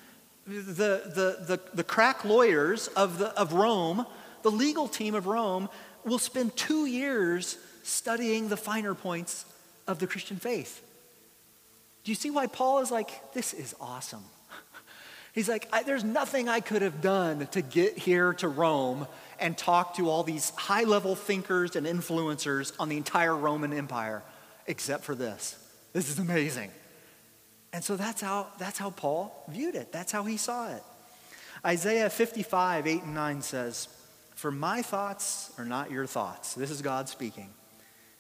the, 0.47 0.53
the, 0.53 1.37
the, 1.47 1.61
the 1.75 1.85
crack 1.85 2.25
lawyers 2.25 2.89
of, 2.89 3.19
the, 3.19 3.29
of 3.39 3.53
Rome, 3.53 4.07
the 4.43 4.51
legal 4.51 4.89
team 4.89 5.15
of 5.15 5.27
Rome 5.27 5.69
will 6.05 6.19
spend 6.19 6.57
two 6.57 6.87
years 6.87 7.59
studying 7.83 8.49
the 8.49 8.57
finer 8.57 8.95
points 8.95 9.45
of 9.87 9.99
the 9.99 10.07
Christian 10.07 10.37
faith. 10.37 10.83
Do 12.05 12.11
you 12.11 12.17
see 12.17 12.31
why 12.31 12.47
Paul 12.47 12.81
is 12.81 12.91
like, 12.91 13.33
this 13.33 13.55
is 13.55 13.75
awesome? 13.81 14.25
He's 15.33 15.49
like, 15.49 15.71
there's 15.87 16.05
nothing 16.05 16.49
I 16.49 16.61
could 16.61 16.83
have 16.83 17.01
done 17.01 17.47
to 17.49 17.63
get 17.63 17.97
here 17.97 18.33
to 18.35 18.49
Rome 18.49 19.07
and 19.39 19.57
talk 19.57 19.97
to 19.97 20.09
all 20.09 20.23
these 20.23 20.51
high 20.51 20.85
level 20.85 21.15
thinkers 21.15 21.77
and 21.77 21.87
influencers 21.87 22.73
on 22.79 22.89
the 22.89 22.97
entire 22.97 23.37
Roman 23.37 23.73
Empire, 23.73 24.23
except 24.67 25.05
for 25.05 25.15
this. 25.15 25.57
This 25.93 26.09
is 26.09 26.19
amazing. 26.19 26.71
And 27.73 27.83
so 27.83 27.97
that's 27.97 28.21
how, 28.21 28.49
that's 28.59 28.79
how 28.79 28.91
Paul 28.91 29.45
viewed 29.49 29.75
it, 29.75 29.93
that's 29.93 30.13
how 30.13 30.25
he 30.25 30.37
saw 30.37 30.69
it. 30.75 30.83
Isaiah 31.65 32.11
55, 32.11 32.87
8 32.87 33.03
and 33.03 33.15
9 33.15 33.43
says, 33.43 33.89
For 34.35 34.51
my 34.51 34.83
thoughts 34.83 35.53
are 35.59 35.65
not 35.65 35.91
your 35.91 36.07
thoughts. 36.07 36.55
This 36.55 36.71
is 36.71 36.83
God 36.83 37.09
speaking. 37.09 37.51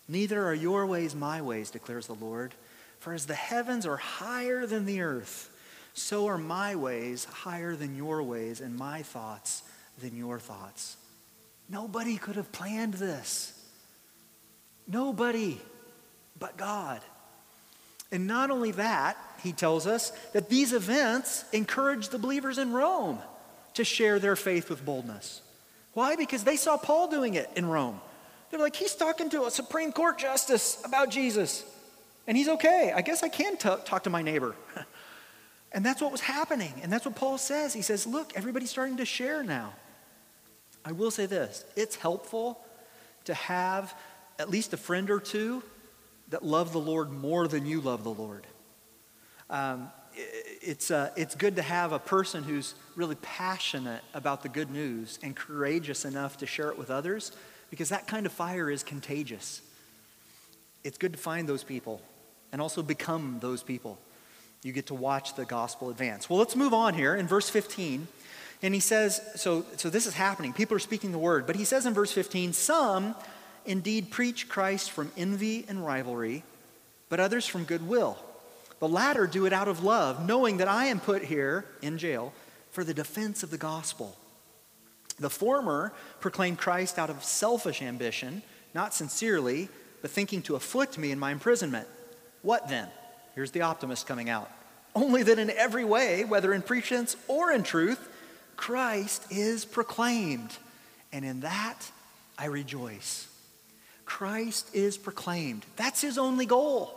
Neither 0.08 0.44
are 0.44 0.54
your 0.54 0.86
ways 0.86 1.14
my 1.14 1.42
ways, 1.42 1.70
declares 1.70 2.06
the 2.06 2.14
Lord. 2.14 2.54
For 2.98 3.12
as 3.12 3.26
the 3.26 3.34
heavens 3.34 3.84
are 3.84 3.96
higher 3.96 4.64
than 4.66 4.86
the 4.86 5.00
earth, 5.00 5.50
so 5.94 6.26
are 6.28 6.38
my 6.38 6.76
ways 6.76 7.24
higher 7.24 7.74
than 7.74 7.96
your 7.96 8.22
ways, 8.22 8.60
and 8.60 8.76
my 8.76 9.02
thoughts 9.02 9.62
than 9.98 10.16
your 10.16 10.38
thoughts. 10.38 10.96
Nobody 11.68 12.16
could 12.16 12.36
have 12.36 12.52
planned 12.52 12.94
this. 12.94 13.58
Nobody 14.86 15.60
but 16.38 16.56
God. 16.56 17.00
And 18.12 18.26
not 18.26 18.50
only 18.50 18.70
that, 18.72 19.16
he 19.42 19.52
tells 19.52 19.86
us 19.86 20.12
that 20.34 20.50
these 20.50 20.72
events 20.72 21.44
encourage 21.52 22.10
the 22.10 22.18
believers 22.18 22.58
in 22.58 22.72
Rome 22.72 23.18
to 23.74 23.84
share 23.84 24.18
their 24.18 24.36
faith 24.36 24.68
with 24.68 24.84
boldness. 24.84 25.40
Why? 25.94 26.14
Because 26.14 26.44
they 26.44 26.56
saw 26.56 26.76
Paul 26.76 27.08
doing 27.08 27.34
it 27.34 27.50
in 27.56 27.66
Rome. 27.66 28.00
They're 28.50 28.60
like, 28.60 28.76
he's 28.76 28.94
talking 28.94 29.30
to 29.30 29.46
a 29.46 29.50
Supreme 29.50 29.92
Court 29.92 30.18
justice 30.18 30.80
about 30.84 31.08
Jesus. 31.08 31.64
And 32.26 32.36
he's 32.36 32.48
okay. 32.48 32.92
I 32.94 33.00
guess 33.00 33.22
I 33.22 33.28
can 33.28 33.56
t- 33.56 33.70
talk 33.84 34.04
to 34.04 34.10
my 34.10 34.20
neighbor. 34.20 34.54
and 35.72 35.84
that's 35.84 36.02
what 36.02 36.12
was 36.12 36.20
happening. 36.20 36.74
And 36.82 36.92
that's 36.92 37.06
what 37.06 37.16
Paul 37.16 37.38
says. 37.38 37.72
He 37.72 37.82
says, 37.82 38.06
look, 38.06 38.32
everybody's 38.36 38.70
starting 38.70 38.98
to 38.98 39.06
share 39.06 39.42
now. 39.42 39.72
I 40.84 40.92
will 40.92 41.10
say 41.10 41.26
this 41.26 41.64
it's 41.76 41.96
helpful 41.96 42.60
to 43.24 43.34
have 43.34 43.94
at 44.38 44.50
least 44.50 44.72
a 44.72 44.76
friend 44.76 45.10
or 45.10 45.20
two 45.20 45.62
that 46.32 46.42
love 46.42 46.72
the 46.72 46.80
Lord 46.80 47.10
more 47.10 47.46
than 47.46 47.66
you 47.66 47.80
love 47.80 48.04
the 48.04 48.10
Lord. 48.10 48.46
Um, 49.50 49.90
it's, 50.14 50.90
uh, 50.90 51.10
it's 51.14 51.34
good 51.34 51.56
to 51.56 51.62
have 51.62 51.92
a 51.92 51.98
person 51.98 52.42
who's 52.42 52.74
really 52.96 53.16
passionate 53.16 54.02
about 54.14 54.42
the 54.42 54.48
good 54.48 54.70
news 54.70 55.18
and 55.22 55.36
courageous 55.36 56.06
enough 56.06 56.38
to 56.38 56.46
share 56.46 56.70
it 56.70 56.78
with 56.78 56.90
others 56.90 57.32
because 57.68 57.90
that 57.90 58.06
kind 58.06 58.24
of 58.24 58.32
fire 58.32 58.70
is 58.70 58.82
contagious. 58.82 59.60
It's 60.84 60.96
good 60.96 61.12
to 61.12 61.18
find 61.18 61.46
those 61.46 61.64
people 61.64 62.00
and 62.50 62.62
also 62.62 62.82
become 62.82 63.38
those 63.40 63.62
people. 63.62 63.98
You 64.62 64.72
get 64.72 64.86
to 64.86 64.94
watch 64.94 65.34
the 65.34 65.44
gospel 65.44 65.90
advance. 65.90 66.30
Well, 66.30 66.38
let's 66.38 66.56
move 66.56 66.72
on 66.72 66.94
here 66.94 67.14
in 67.14 67.26
verse 67.26 67.50
15. 67.50 68.08
And 68.62 68.72
he 68.72 68.80
says, 68.80 69.20
so, 69.34 69.66
so 69.76 69.90
this 69.90 70.06
is 70.06 70.14
happening. 70.14 70.54
People 70.54 70.76
are 70.76 70.80
speaking 70.80 71.12
the 71.12 71.18
word. 71.18 71.46
But 71.46 71.56
he 71.56 71.64
says 71.64 71.84
in 71.84 71.92
verse 71.92 72.12
15, 72.12 72.54
some 72.54 73.16
indeed 73.66 74.10
preach 74.10 74.48
Christ 74.48 74.90
from 74.90 75.12
envy 75.16 75.64
and 75.68 75.84
rivalry, 75.84 76.42
but 77.08 77.20
others 77.20 77.46
from 77.46 77.64
goodwill. 77.64 78.18
The 78.78 78.88
latter 78.88 79.26
do 79.26 79.46
it 79.46 79.52
out 79.52 79.68
of 79.68 79.84
love, 79.84 80.26
knowing 80.26 80.56
that 80.56 80.68
I 80.68 80.86
am 80.86 80.98
put 80.98 81.22
here 81.22 81.64
in 81.82 81.98
jail 81.98 82.32
for 82.72 82.82
the 82.82 82.94
defense 82.94 83.42
of 83.42 83.50
the 83.50 83.58
gospel. 83.58 84.16
The 85.20 85.30
former 85.30 85.92
proclaim 86.20 86.56
Christ 86.56 86.98
out 86.98 87.10
of 87.10 87.22
selfish 87.22 87.82
ambition, 87.82 88.42
not 88.74 88.94
sincerely, 88.94 89.68
but 90.00 90.10
thinking 90.10 90.42
to 90.42 90.56
afflict 90.56 90.98
me 90.98 91.12
in 91.12 91.18
my 91.18 91.30
imprisonment. 91.30 91.86
What 92.42 92.68
then? 92.68 92.88
Here's 93.34 93.52
the 93.52 93.62
optimist 93.62 94.06
coming 94.06 94.28
out. 94.28 94.50
Only 94.94 95.22
that 95.22 95.38
in 95.38 95.50
every 95.50 95.84
way, 95.84 96.24
whether 96.24 96.52
in 96.52 96.62
pretense 96.62 97.16
or 97.28 97.52
in 97.52 97.62
truth, 97.62 98.08
Christ 98.56 99.24
is 99.30 99.64
proclaimed. 99.64 100.50
And 101.12 101.24
in 101.24 101.40
that 101.40 101.90
I 102.36 102.46
rejoice. 102.46 103.28
Christ 104.12 104.68
is 104.74 104.98
proclaimed. 104.98 105.64
That's 105.76 106.02
his 106.02 106.18
only 106.18 106.44
goal. 106.44 106.94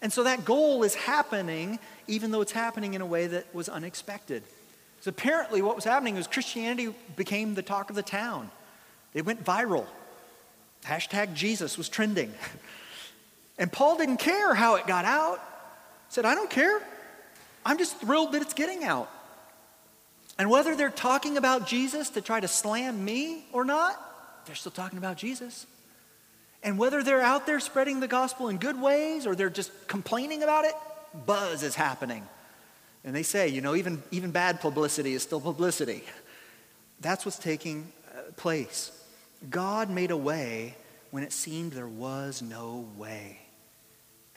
And 0.00 0.12
so 0.12 0.22
that 0.22 0.44
goal 0.44 0.84
is 0.84 0.94
happening, 0.94 1.80
even 2.06 2.30
though 2.30 2.40
it's 2.40 2.52
happening 2.52 2.94
in 2.94 3.00
a 3.00 3.06
way 3.06 3.26
that 3.26 3.52
was 3.52 3.68
unexpected. 3.68 4.44
So 5.00 5.08
apparently, 5.08 5.60
what 5.60 5.74
was 5.74 5.84
happening 5.84 6.14
was 6.14 6.28
Christianity 6.28 6.94
became 7.16 7.56
the 7.56 7.62
talk 7.62 7.90
of 7.90 7.96
the 7.96 8.04
town. 8.04 8.48
It 9.12 9.26
went 9.26 9.44
viral. 9.44 9.86
Hashtag 10.84 11.34
Jesus 11.34 11.76
was 11.76 11.88
trending. 11.88 12.32
And 13.58 13.70
Paul 13.70 13.98
didn't 13.98 14.16
care 14.16 14.54
how 14.54 14.76
it 14.76 14.86
got 14.86 15.04
out. 15.04 15.36
He 15.36 16.14
said, 16.14 16.24
I 16.24 16.34
don't 16.34 16.48
care. 16.48 16.80
I'm 17.62 17.76
just 17.76 18.00
thrilled 18.00 18.32
that 18.32 18.40
it's 18.40 18.54
getting 18.54 18.84
out. 18.84 19.10
And 20.38 20.48
whether 20.48 20.74
they're 20.74 20.88
talking 20.88 21.36
about 21.36 21.66
Jesus 21.66 22.08
to 22.10 22.22
try 22.22 22.40
to 22.40 22.48
slam 22.48 23.04
me 23.04 23.44
or 23.52 23.66
not, 23.66 24.00
they're 24.46 24.54
still 24.54 24.72
talking 24.72 24.96
about 24.96 25.18
Jesus. 25.18 25.66
And 26.62 26.78
whether 26.78 27.02
they're 27.02 27.22
out 27.22 27.46
there 27.46 27.60
spreading 27.60 28.00
the 28.00 28.08
gospel 28.08 28.48
in 28.48 28.58
good 28.58 28.80
ways 28.80 29.26
or 29.26 29.34
they're 29.34 29.50
just 29.50 29.70
complaining 29.88 30.42
about 30.42 30.64
it, 30.64 30.74
buzz 31.26 31.62
is 31.62 31.74
happening. 31.74 32.26
And 33.04 33.16
they 33.16 33.22
say, 33.22 33.48
you 33.48 33.60
know, 33.60 33.74
even, 33.74 34.02
even 34.10 34.30
bad 34.30 34.60
publicity 34.60 35.14
is 35.14 35.22
still 35.22 35.40
publicity. 35.40 36.04
That's 37.00 37.24
what's 37.24 37.38
taking 37.38 37.90
uh, 38.08 38.32
place. 38.36 38.92
God 39.48 39.88
made 39.88 40.10
a 40.10 40.16
way 40.16 40.76
when 41.10 41.22
it 41.22 41.32
seemed 41.32 41.72
there 41.72 41.88
was 41.88 42.42
no 42.42 42.86
way. 42.96 43.40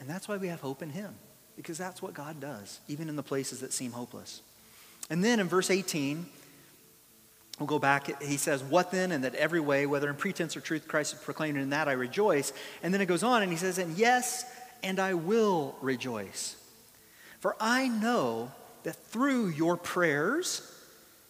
And 0.00 0.08
that's 0.08 0.26
why 0.26 0.38
we 0.38 0.48
have 0.48 0.60
hope 0.60 0.82
in 0.82 0.90
Him, 0.90 1.14
because 1.56 1.76
that's 1.76 2.00
what 2.00 2.14
God 2.14 2.40
does, 2.40 2.80
even 2.88 3.08
in 3.10 3.16
the 3.16 3.22
places 3.22 3.60
that 3.60 3.72
seem 3.72 3.92
hopeless. 3.92 4.40
And 5.10 5.22
then 5.22 5.40
in 5.40 5.48
verse 5.48 5.70
18, 5.70 6.26
we'll 7.58 7.66
go 7.66 7.78
back. 7.78 8.22
He 8.22 8.36
says, 8.36 8.62
What 8.62 8.90
then? 8.90 9.12
And 9.12 9.24
that 9.24 9.34
every 9.34 9.60
way, 9.60 9.86
whether 9.86 10.08
in 10.08 10.16
pretense 10.16 10.56
or 10.56 10.60
truth, 10.60 10.88
Christ 10.88 11.14
is 11.14 11.20
proclaimed, 11.20 11.56
and 11.56 11.64
in 11.64 11.70
that 11.70 11.88
I 11.88 11.92
rejoice. 11.92 12.52
And 12.82 12.92
then 12.92 13.00
it 13.00 13.06
goes 13.06 13.22
on 13.22 13.42
and 13.42 13.50
he 13.50 13.58
says, 13.58 13.78
And 13.78 13.96
yes, 13.96 14.44
and 14.82 14.98
I 14.98 15.14
will 15.14 15.76
rejoice. 15.80 16.56
For 17.40 17.56
I 17.60 17.88
know 17.88 18.52
that 18.84 18.96
through 19.06 19.48
your 19.48 19.76
prayers 19.76 20.70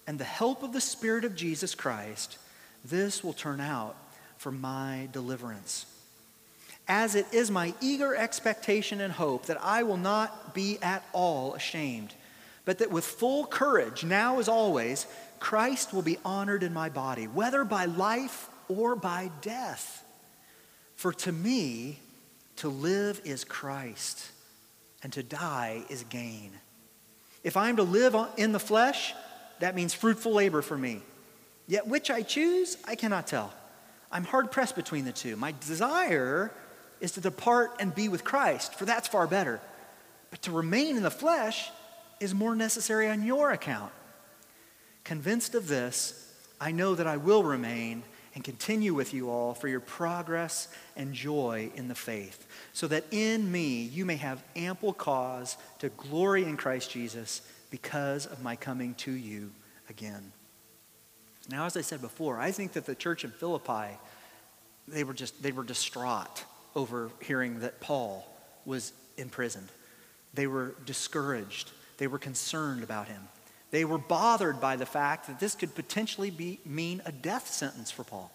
and 0.07 0.19
the 0.19 0.25
help 0.25 0.63
of 0.63 0.73
the 0.73 0.81
Spirit 0.81 1.25
of 1.25 1.35
Jesus 1.35 1.75
Christ, 1.75 2.39
this 2.85 3.25
will 3.25 3.33
turn 3.33 3.61
out 3.61 3.97
for 4.37 4.53
my 4.53 5.09
deliverance. 5.13 5.87
As 6.87 7.15
it 7.15 7.27
is 7.33 7.51
my 7.51 7.73
eager 7.81 8.15
expectation 8.15 9.01
and 9.01 9.13
hope 9.13 9.47
that 9.47 9.63
I 9.63 9.85
will 9.85 9.97
not 9.97 10.55
be 10.55 10.79
at 10.83 11.03
all 11.13 11.55
ashamed, 11.55 12.13
but 12.65 12.79
that 12.79 12.91
with 12.91 13.05
full 13.05 13.47
courage, 13.47 14.05
now 14.05 14.39
as 14.39 14.49
always, 14.49 15.07
Christ 15.45 15.93
will 15.93 16.01
be 16.01 16.17
honored 16.25 16.63
in 16.63 16.73
my 16.73 16.89
body, 16.89 17.27
whether 17.27 17.65
by 17.65 17.85
life 17.85 18.49
or 18.67 18.97
by 18.97 19.31
death. 19.43 20.03
For 20.97 21.13
to 21.13 21.33
me, 21.33 21.99
to 22.57 22.71
live 22.71 23.21
is 23.27 23.45
Christ, 23.45 24.31
and 25.03 25.13
to 25.13 25.23
die 25.23 25.85
is 25.91 26.03
gain. 26.05 26.53
If 27.43 27.59
I 27.59 27.69
am 27.69 27.77
to 27.77 27.83
live 27.83 28.17
in 28.39 28.53
the 28.53 28.59
flesh, 28.59 29.13
that 29.61 29.75
means 29.75 29.93
fruitful 29.93 30.33
labor 30.33 30.63
for 30.63 30.79
me. 30.79 31.03
Yet 31.67 31.87
which 31.87 32.11
I 32.11 32.23
choose, 32.23 32.79
I 32.89 32.95
cannot 32.95 33.27
tell. 33.27 33.53
I'm 34.11 34.25
hard 34.25 34.51
pressed 34.51 34.77
between 34.77 35.05
the 35.05 35.13
two. 35.13 35.37
My 35.37 35.53
desire 35.67 36.53
is 37.03 37.13
to 37.13 37.21
depart 37.21 37.77
and 37.81 37.95
be 37.95 38.09
with 38.09 38.25
Christ, 38.25 38.77
for 38.77 38.87
that's 38.87 39.09
far 39.09 39.27
better. 39.27 39.61
But 40.31 40.41
to 40.43 40.53
remain 40.53 40.97
in 40.97 41.03
the 41.03 41.11
flesh 41.11 41.71
is 42.19 42.33
more 42.33 42.57
necessary 42.57 43.11
on 43.11 43.23
your 43.23 43.51
account. 43.51 43.93
Convinced 45.05 45.55
of 45.55 45.69
this, 45.69 46.33
I 46.61 46.73
know 46.73 46.95
that 46.95 47.07
I 47.07 47.19
will 47.19 47.45
remain 47.45 48.03
and 48.35 48.43
continue 48.43 48.95
with 48.95 49.15
you 49.15 49.31
all 49.31 49.55
for 49.55 49.69
your 49.69 49.81
progress 49.81 50.69
and 50.97 51.15
joy 51.15 51.71
in 51.77 51.89
the 51.89 51.95
faith, 51.95 52.47
so 52.73 52.89
that 52.89 53.05
in 53.13 53.53
me 53.53 53.83
you 53.83 54.05
may 54.05 54.17
have 54.17 54.43
ample 54.57 54.93
cause 54.93 55.57
to 55.79 55.91
glory 55.91 56.45
in 56.45 56.57
Christ 56.57 56.91
Jesus 56.91 57.43
because 57.71 58.27
of 58.27 58.43
my 58.43 58.57
coming 58.57 58.95
to 58.95 59.13
you 59.13 59.51
again. 59.89 60.33
Now, 61.49 61.67
as 61.67 61.77
I 61.77 61.83
said 61.83 62.01
before, 62.01 62.41
I 62.41 62.51
think 62.51 62.73
that 62.73 62.87
the 62.87 62.95
church 62.95 63.25
in 63.25 63.31
Philippi, 63.31 63.99
they 64.89 65.05
were 65.05 65.15
just, 65.15 65.43
they 65.43 65.53
were 65.53 65.65
distraught 65.65 66.45
over 66.75 67.11
hearing 67.21 67.61
that 67.61 67.81
Paul 67.81 68.27
was 68.65 68.93
imprisoned. 69.17 69.69
They 70.33 70.47
were 70.47 70.75
discouraged. 70.87 71.71
They 71.99 72.07
were 72.07 72.19
concerned 72.19 72.83
about 72.83 73.09
him. 73.09 73.21
They 73.75 73.85
were 73.85 73.99
bothered 73.99 74.61
by 74.61 74.77
the 74.77 74.87
fact 74.87 75.27
that 75.27 75.41
this 75.41 75.57
could 75.57 75.75
potentially 75.75 76.31
be, 76.31 76.61
mean 76.65 77.03
a 77.07 77.11
death 77.11 77.49
sentence 77.49 77.91
for 77.91 78.05
Paul. 78.05 78.31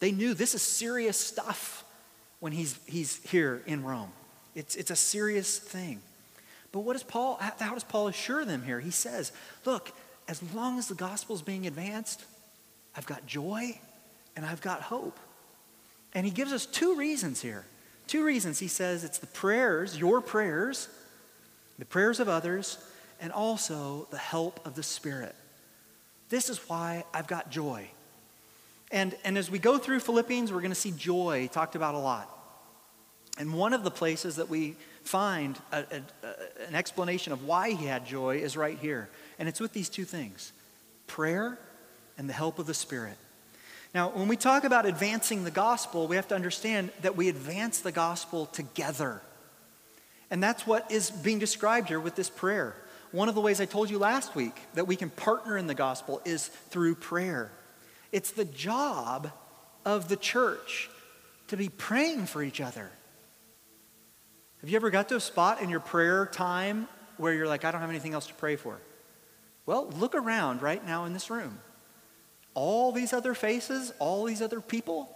They 0.00 0.10
knew 0.10 0.32
this 0.32 0.54
is 0.54 0.62
serious 0.62 1.20
stuff 1.20 1.84
when 2.40 2.50
he's, 2.50 2.78
he's 2.86 3.22
here 3.24 3.60
in 3.66 3.84
Rome. 3.84 4.10
It's, 4.54 4.74
it's 4.74 4.90
a 4.90 4.96
serious 4.96 5.58
thing. 5.58 6.00
But 6.72 6.80
what 6.80 6.94
does 6.94 7.02
Paul, 7.02 7.36
how 7.40 7.74
does 7.74 7.84
Paul 7.84 8.08
assure 8.08 8.46
them 8.46 8.62
here? 8.62 8.80
He 8.80 8.90
says, 8.90 9.32
look, 9.66 9.92
as 10.28 10.42
long 10.54 10.78
as 10.78 10.88
the 10.88 10.94
gospel 10.94 11.36
is 11.36 11.42
being 11.42 11.66
advanced, 11.66 12.24
I've 12.96 13.04
got 13.04 13.26
joy 13.26 13.78
and 14.34 14.46
I've 14.46 14.62
got 14.62 14.80
hope. 14.80 15.18
And 16.14 16.24
he 16.24 16.32
gives 16.32 16.54
us 16.54 16.64
two 16.64 16.96
reasons 16.96 17.42
here. 17.42 17.66
Two 18.06 18.24
reasons. 18.24 18.60
He 18.60 18.68
says 18.68 19.04
it's 19.04 19.18
the 19.18 19.26
prayers, 19.26 19.98
your 19.98 20.22
prayers, 20.22 20.88
the 21.78 21.84
prayers 21.84 22.18
of 22.18 22.30
others, 22.30 22.78
and 23.20 23.32
also 23.32 24.06
the 24.10 24.18
help 24.18 24.64
of 24.66 24.74
the 24.74 24.82
Spirit. 24.82 25.34
This 26.28 26.48
is 26.50 26.58
why 26.68 27.04
I've 27.12 27.26
got 27.26 27.50
joy. 27.50 27.88
And, 28.90 29.16
and 29.24 29.36
as 29.36 29.50
we 29.50 29.58
go 29.58 29.78
through 29.78 30.00
Philippians, 30.00 30.52
we're 30.52 30.60
going 30.60 30.70
to 30.70 30.76
see 30.76 30.92
joy 30.92 31.48
talked 31.52 31.74
about 31.74 31.94
a 31.94 31.98
lot. 31.98 32.30
And 33.38 33.54
one 33.54 33.72
of 33.72 33.82
the 33.82 33.90
places 33.90 34.36
that 34.36 34.48
we 34.48 34.76
find 35.02 35.58
a, 35.72 35.78
a, 35.78 36.26
a, 36.26 36.68
an 36.68 36.74
explanation 36.74 37.32
of 37.32 37.44
why 37.44 37.72
he 37.72 37.86
had 37.86 38.06
joy 38.06 38.36
is 38.36 38.56
right 38.56 38.78
here. 38.78 39.08
And 39.38 39.48
it's 39.48 39.60
with 39.60 39.72
these 39.72 39.88
two 39.88 40.04
things 40.04 40.52
prayer 41.06 41.58
and 42.16 42.28
the 42.28 42.32
help 42.32 42.58
of 42.58 42.66
the 42.66 42.74
Spirit. 42.74 43.16
Now, 43.94 44.08
when 44.08 44.26
we 44.26 44.36
talk 44.36 44.64
about 44.64 44.86
advancing 44.86 45.44
the 45.44 45.50
gospel, 45.50 46.08
we 46.08 46.16
have 46.16 46.28
to 46.28 46.34
understand 46.34 46.90
that 47.02 47.16
we 47.16 47.28
advance 47.28 47.80
the 47.80 47.92
gospel 47.92 48.46
together. 48.46 49.22
And 50.30 50.42
that's 50.42 50.66
what 50.66 50.90
is 50.90 51.10
being 51.10 51.38
described 51.38 51.88
here 51.88 52.00
with 52.00 52.16
this 52.16 52.30
prayer. 52.30 52.74
One 53.14 53.28
of 53.28 53.36
the 53.36 53.40
ways 53.40 53.60
I 53.60 53.64
told 53.64 53.90
you 53.90 53.98
last 54.00 54.34
week 54.34 54.60
that 54.74 54.88
we 54.88 54.96
can 54.96 55.08
partner 55.08 55.56
in 55.56 55.68
the 55.68 55.74
gospel 55.74 56.20
is 56.24 56.48
through 56.48 56.96
prayer. 56.96 57.52
It's 58.10 58.32
the 58.32 58.44
job 58.44 59.30
of 59.84 60.08
the 60.08 60.16
church 60.16 60.90
to 61.46 61.56
be 61.56 61.68
praying 61.68 62.26
for 62.26 62.42
each 62.42 62.60
other. 62.60 62.90
Have 64.62 64.68
you 64.68 64.74
ever 64.74 64.90
got 64.90 65.10
to 65.10 65.14
a 65.14 65.20
spot 65.20 65.62
in 65.62 65.70
your 65.70 65.78
prayer 65.78 66.26
time 66.26 66.88
where 67.16 67.32
you're 67.32 67.46
like, 67.46 67.64
I 67.64 67.70
don't 67.70 67.82
have 67.82 67.90
anything 67.90 68.14
else 68.14 68.26
to 68.26 68.34
pray 68.34 68.56
for? 68.56 68.80
Well, 69.64 69.88
look 69.90 70.16
around 70.16 70.60
right 70.60 70.84
now 70.84 71.04
in 71.04 71.12
this 71.12 71.30
room. 71.30 71.60
All 72.54 72.90
these 72.90 73.12
other 73.12 73.34
faces, 73.34 73.92
all 74.00 74.24
these 74.24 74.42
other 74.42 74.60
people, 74.60 75.08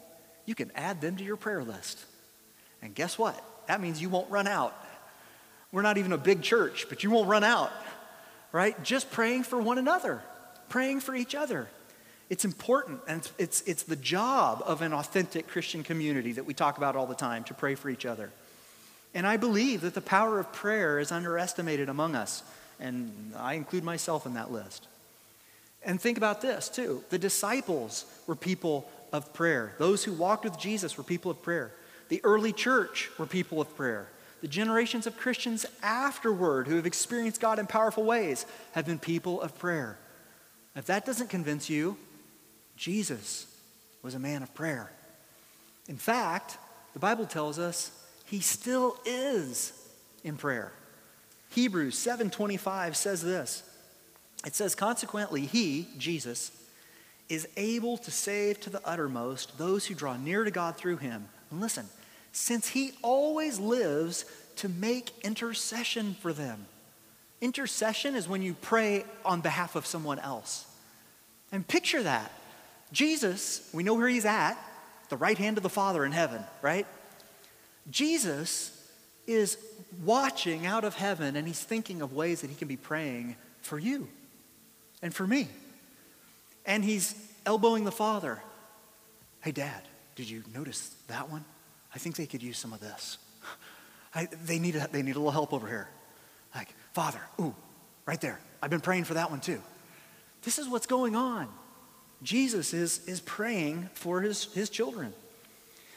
you 0.45 0.55
can 0.55 0.71
add 0.77 1.01
them 1.01 1.17
to 1.17 1.25
your 1.25 1.37
prayer 1.37 1.65
list. 1.65 1.99
And 2.81 2.95
guess 2.95 3.19
what? 3.19 3.43
That 3.67 3.81
means 3.81 4.01
you 4.01 4.09
won't 4.09 4.31
run 4.31 4.47
out. 4.47 4.85
We're 5.71 5.83
not 5.83 5.99
even 5.99 6.13
a 6.13 6.19
big 6.19 6.43
church, 6.43 6.87
but 6.89 7.05
you 7.05 7.11
won't 7.11 7.29
run 7.29 7.45
out, 7.45 7.71
right? 8.59 8.83
Just 8.83 9.13
praying 9.13 9.45
for 9.45 9.63
one 9.63 9.79
another, 9.79 10.21
praying 10.69 10.99
for 10.99 11.15
each 11.15 11.37
other. 11.37 11.69
It's 12.29 12.45
important, 12.45 12.99
and 13.07 13.21
it's, 13.21 13.33
it's, 13.39 13.63
it's 13.69 13.83
the 13.85 13.95
job 13.95 14.65
of 14.67 14.83
an 14.83 14.93
authentic 14.93 15.47
Christian 15.47 15.85
community 15.85 16.33
that 16.33 16.45
we 16.45 16.55
talk 16.55 16.77
about 16.77 16.97
all 16.97 17.07
the 17.07 17.15
time 17.15 17.45
to 17.45 17.55
pray 17.55 17.77
for 17.77 17.89
each 17.89 18.05
other. 18.05 18.33
And 19.15 19.29
I 19.29 19.37
believe 19.37 19.83
that 19.83 19.95
the 19.95 20.01
power 20.01 20.41
of 20.41 20.53
prayer 20.53 20.99
is 20.99 21.13
underestimated 21.13 21.89
among 21.89 22.17
us, 22.17 22.43
and 22.81 23.33
I 23.37 23.55
include 23.55 23.85
myself 23.85 24.27
in 24.27 24.35
that 24.35 24.51
list. 24.51 24.89
And 25.85 26.01
think 26.01 26.19
about 26.19 26.41
this, 26.41 26.69
too. 26.69 27.05
The 27.11 27.19
disciples 27.19 28.07
were 28.27 28.35
people 28.35 28.91
of 29.13 29.33
prayer, 29.35 29.73
those 29.79 30.03
who 30.03 30.13
walked 30.13 30.43
with 30.43 30.59
Jesus 30.59 30.99
were 30.99 31.05
people 31.05 31.31
of 31.31 31.41
prayer. 31.43 31.71
The 32.09 32.21
early 32.25 32.53
church 32.53 33.09
were 33.21 33.27
people 33.27 33.61
of 33.61 33.73
prayer. 33.77 34.09
The 34.41 34.49
generations 34.49 35.07
of 35.07 35.17
Christians 35.17 35.67
afterward 35.83 36.69
who 36.69 36.77
have 36.77 36.87
experienced 36.87 37.41
God 37.41 37.59
in 37.59 37.67
powerful 37.67 38.05
ways 38.05 38.47
have 38.73 38.87
been 38.87 38.99
people 38.99 39.41
of 39.41 39.59
prayer. 39.59 39.99
If 40.77 40.87
that 40.87 41.05
doesn't 41.05 41.29
convince 41.29 41.69
you, 41.69 41.97
Jesus 42.77 43.47
was 44.03 44.15
a 44.15 44.19
man 44.19 44.43
of 44.43 44.55
prayer. 44.55 44.93
In 45.89 45.97
fact, 45.97 46.57
the 46.93 47.01
Bible 47.01 47.27
tells 47.27 47.59
us 47.59 47.91
he 48.25 48.41
still 48.41 48.97
is 49.05 49.73
in 50.23 50.37
prayer. 50.37 50.73
Hebrews 51.51 51.97
7:25 51.97 52.95
says 52.95 53.23
this. 53.23 53.63
It 54.47 54.55
says 54.55 54.75
consequently 54.75 55.47
he, 55.47 55.89
Jesus, 55.99 56.53
is 57.29 57.49
able 57.57 57.99
to 57.99 58.11
save 58.11 58.61
to 58.61 58.71
the 58.71 58.87
uttermost 58.87 59.59
those 59.59 59.87
who 59.87 59.95
draw 59.95 60.17
near 60.17 60.45
to 60.45 60.51
God 60.51 60.77
through 60.77 60.99
him. 60.99 61.29
And 61.51 61.61
listen, 61.61 61.89
since 62.33 62.69
he 62.69 62.93
always 63.03 63.59
lives 63.59 64.25
to 64.57 64.69
make 64.69 65.13
intercession 65.23 66.15
for 66.21 66.33
them. 66.33 66.67
Intercession 67.41 68.15
is 68.15 68.29
when 68.29 68.43
you 68.43 68.55
pray 68.55 69.05
on 69.25 69.41
behalf 69.41 69.77
of 69.77 69.87
someone 69.87 70.19
else. 70.19 70.67
And 71.53 71.67
picture 71.67 72.03
that. 72.03 72.33
Jesus, 72.93 73.69
we 73.73 73.83
know 73.83 73.95
where 73.95 74.09
he's 74.09 74.25
at, 74.25 74.57
the 75.09 75.17
right 75.17 75.39
hand 75.39 75.57
of 75.57 75.63
the 75.63 75.69
Father 75.69 76.05
in 76.05 76.13
heaven, 76.13 76.43
right? 76.63 76.87
Jesus 77.91 78.75
is 79.27 79.59
watching 80.05 80.67
out 80.67 80.85
of 80.85 80.95
heaven 80.95 81.37
and 81.37 81.47
he's 81.47 81.63
thinking 81.63 82.03
of 82.03 82.13
ways 82.13 82.41
that 82.41 82.51
he 82.51 82.57
can 82.57 82.69
be 82.69 82.77
praying 82.77 83.37
for 83.63 83.79
you 83.79 84.09
and 85.03 85.15
for 85.15 85.27
me. 85.27 85.49
And 86.67 86.85
he's 86.85 87.15
elbowing 87.47 87.85
the 87.85 87.93
Father. 87.93 88.43
Hey, 89.41 89.53
Dad, 89.53 89.83
did 90.17 90.29
you 90.29 90.43
notice 90.55 90.95
that 91.07 91.31
one? 91.31 91.45
I 91.95 91.99
think 91.99 92.17
they 92.17 92.27
could 92.27 92.43
use 92.43 92.59
some 92.59 92.73
of 92.73 92.81
this. 92.81 93.19
I, 94.15 94.29
they, 94.45 94.59
need 94.59 94.77
a, 94.77 94.89
they 94.91 95.03
need 95.03 95.17
a 95.17 95.19
little 95.19 95.31
help 95.31 95.53
over 95.53 95.67
here. 95.67 95.89
Like, 96.55 96.75
Father, 96.93 97.21
ooh, 97.41 97.55
right 98.07 98.21
there. 98.21 98.41
I've 98.63 98.71
been 98.71 98.81
praying 98.81 99.05
for 99.05 99.15
that 99.15 99.31
one 99.31 99.41
too. 99.41 99.61
This 100.43 100.59
is 100.59 100.69
what's 100.69 100.87
going 100.87 101.15
on. 101.15 101.49
Jesus 102.23 102.75
is, 102.75 103.07
is 103.07 103.21
praying 103.21 103.89
for 103.95 104.21
his, 104.21 104.53
his 104.53 104.71
children. 104.71 105.13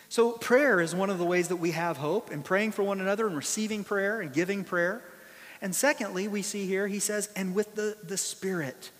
So, 0.09 0.33
prayer 0.33 0.81
is 0.81 0.93
one 0.93 1.09
of 1.09 1.19
the 1.19 1.25
ways 1.25 1.47
that 1.47 1.55
we 1.55 1.71
have 1.71 1.97
hope 1.97 2.31
in 2.31 2.43
praying 2.43 2.73
for 2.73 2.83
one 2.83 2.99
another 2.99 3.27
and 3.27 3.35
receiving 3.35 3.83
prayer 3.83 4.19
and 4.19 4.33
giving 4.33 4.63
prayer. 4.63 5.01
And 5.61 5.73
secondly, 5.73 6.27
we 6.27 6.41
see 6.41 6.67
here, 6.67 6.87
he 6.87 6.99
says, 6.99 7.29
and 7.35 7.55
with 7.55 7.75
the, 7.75 7.95
the 8.03 8.17
Spirit. 8.17 8.91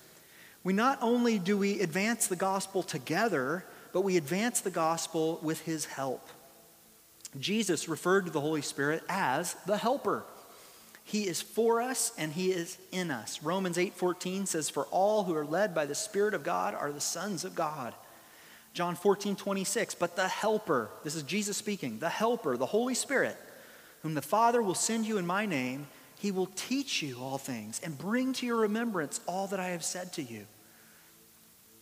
We 0.63 0.74
not 0.74 0.99
only 1.01 1.38
do 1.38 1.57
we 1.57 1.82
advance 1.82 2.28
the 2.28 2.36
gospel 2.36 2.82
together, 2.82 3.66
but 3.91 4.01
we 4.01 4.16
advance 4.16 4.61
the 4.61 4.72
gospel 4.72 5.39
with 5.43 5.61
his 5.61 5.86
help. 5.86 6.30
Jesus 7.39 7.88
referred 7.88 8.25
to 8.25 8.32
the 8.32 8.41
Holy 8.41 8.61
Spirit 8.61 9.03
as 9.07 9.55
the 9.65 9.77
helper. 9.77 10.23
He 11.03 11.27
is 11.27 11.41
for 11.41 11.82
us 11.82 12.11
and 12.17 12.32
he 12.32 12.51
is 12.51 12.77
in 12.91 13.11
us. 13.11 13.41
Romans 13.41 13.77
8:14 13.77 14.47
says 14.47 14.69
for 14.69 14.86
all 14.86 15.23
who 15.23 15.36
are 15.36 15.45
led 15.45 15.73
by 15.73 15.86
the 15.86 15.95
spirit 15.95 16.34
of 16.34 16.43
God 16.43 16.75
are 16.75 16.91
the 16.91 17.01
sons 17.01 17.43
of 17.43 17.55
God. 17.55 17.93
John 18.73 18.95
14, 18.95 19.36
26, 19.36 19.95
but 19.95 20.15
the 20.15 20.27
helper, 20.27 20.89
this 21.03 21.15
is 21.15 21.23
Jesus 21.23 21.57
speaking, 21.57 21.99
the 21.99 22.07
helper, 22.07 22.55
the 22.55 22.65
Holy 22.65 22.95
Spirit, 22.95 23.36
whom 24.01 24.13
the 24.13 24.21
Father 24.21 24.61
will 24.61 24.75
send 24.75 25.05
you 25.05 25.17
in 25.17 25.25
my 25.25 25.45
name, 25.45 25.88
he 26.19 26.32
will 26.32 26.49
teach 26.55 27.01
you 27.01 27.17
all 27.19 27.38
things 27.38 27.82
and 27.84 27.97
bring 27.97 28.32
to 28.34 28.45
your 28.45 28.57
remembrance 28.57 29.19
all 29.27 29.47
that 29.47 29.59
I 29.59 29.69
have 29.69 29.84
said 29.84 30.13
to 30.13 30.21
you. 30.21 30.45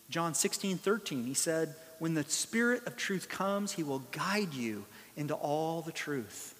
John 0.10 0.34
16, 0.34 0.80
13, 0.80 1.26
he 1.26 1.36
said, 1.36 1.76
when 2.00 2.16
the 2.16 2.24
Spirit 2.24 2.88
of 2.88 2.96
truth 2.96 3.30
comes, 3.30 3.74
he 3.74 3.84
will 3.84 4.00
guide 4.12 4.54
you 4.54 4.86
into 5.20 5.34
all 5.34 5.82
the 5.82 5.92
truth. 5.92 6.56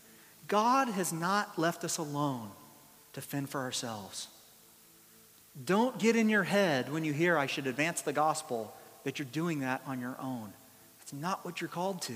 God 0.48 0.90
has 0.90 1.14
not 1.14 1.58
left 1.58 1.86
us 1.86 1.98
alone 1.98 2.50
to 3.14 3.22
fend 3.22 3.50
for 3.50 3.62
ourselves. 3.62 4.28
Don't 5.66 5.98
get 5.98 6.18
in 6.18 6.28
your 6.28 6.44
head 6.44 6.92
when 6.92 7.06
you 7.06 7.14
hear 7.14 7.38
I 7.38 7.48
should 7.48 7.68
advance 7.68 8.02
the 8.02 8.14
gospel 8.14 8.76
that 9.06 9.18
you're 9.18 9.28
doing 9.32 9.62
that 9.62 9.82
on 9.88 10.02
your 10.02 10.18
own. 10.20 10.52
That's 11.00 11.14
not 11.14 11.46
what 11.46 11.62
you're 11.62 11.70
called 11.70 12.02
to. 12.04 12.14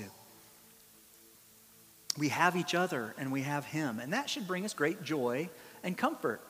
We 2.18 2.28
have 2.28 2.56
each 2.56 2.74
other 2.74 3.14
and 3.18 3.32
we 3.32 3.40
have 3.40 3.64
Him, 3.64 3.98
and 3.98 4.12
that 4.12 4.28
should 4.28 4.46
bring 4.46 4.66
us 4.66 4.74
great 4.74 5.02
joy 5.02 5.48
and 5.82 5.96
comfort. 5.96 6.42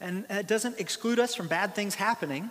And 0.00 0.26
it 0.28 0.48
doesn't 0.48 0.80
exclude 0.80 1.20
us 1.20 1.34
from 1.34 1.46
bad 1.46 1.74
things 1.74 1.94
happening. 1.94 2.50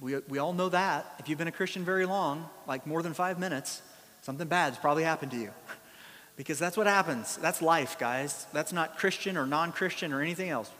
We, 0.00 0.16
we 0.28 0.38
all 0.38 0.54
know 0.54 0.70
that. 0.70 1.14
If 1.18 1.28
you've 1.28 1.38
been 1.38 1.48
a 1.48 1.52
Christian 1.52 1.84
very 1.84 2.06
long, 2.06 2.48
like 2.66 2.86
more 2.86 3.02
than 3.02 3.12
five 3.12 3.38
minutes, 3.38 3.82
something 4.22 4.48
bad's 4.48 4.78
probably 4.78 5.02
happened 5.02 5.32
to 5.32 5.38
you. 5.38 5.50
because 6.36 6.58
that's 6.58 6.76
what 6.76 6.86
happens. 6.86 7.36
That's 7.36 7.60
life, 7.60 7.98
guys. 7.98 8.46
That's 8.52 8.72
not 8.72 8.98
Christian 8.98 9.36
or 9.36 9.46
non 9.46 9.72
Christian 9.72 10.12
or 10.12 10.22
anything 10.22 10.48
else. 10.48 10.70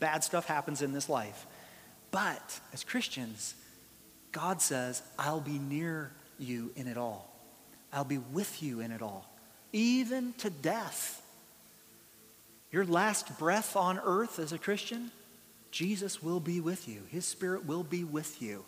Bad 0.00 0.24
stuff 0.24 0.46
happens 0.46 0.80
in 0.80 0.92
this 0.92 1.08
life. 1.08 1.46
But 2.10 2.60
as 2.72 2.84
Christians, 2.84 3.54
God 4.32 4.62
says, 4.62 5.02
I'll 5.18 5.40
be 5.40 5.58
near 5.58 6.10
you 6.38 6.72
in 6.76 6.88
it 6.88 6.96
all. 6.96 7.30
I'll 7.92 8.04
be 8.04 8.18
with 8.18 8.62
you 8.62 8.80
in 8.80 8.92
it 8.92 9.02
all, 9.02 9.28
even 9.72 10.32
to 10.38 10.50
death. 10.50 11.22
Your 12.72 12.84
last 12.84 13.38
breath 13.38 13.76
on 13.76 14.00
earth 14.02 14.38
as 14.38 14.52
a 14.52 14.58
Christian, 14.58 15.12
Jesus 15.70 16.22
will 16.22 16.40
be 16.40 16.60
with 16.60 16.88
you. 16.88 17.02
His 17.10 17.24
Spirit 17.24 17.66
will 17.66 17.84
be 17.84 18.04
with 18.04 18.40
you, 18.40 18.64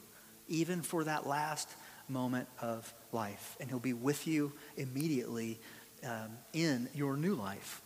even 0.49 0.83
for 0.83 1.05
that 1.05 1.27
last 1.27 1.69
moment 2.09 2.49
of 2.61 2.93
life. 3.17 3.57
And 3.59 3.69
He'll 3.69 3.79
be 3.79 3.95
with 3.95 4.27
you 4.27 4.53
immediately 4.77 5.59
um, 6.05 6.31
in 6.53 6.89
your 6.95 7.17
new 7.17 7.35
life. 7.35 7.83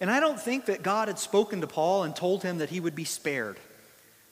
And 0.00 0.10
I 0.10 0.18
don't 0.18 0.40
think 0.40 0.66
that 0.66 0.82
God 0.82 1.08
had 1.08 1.18
spoken 1.18 1.60
to 1.60 1.66
Paul 1.66 2.04
and 2.04 2.16
told 2.16 2.42
him 2.42 2.58
that 2.58 2.70
he 2.70 2.80
would 2.80 2.94
be 2.94 3.04
spared, 3.04 3.58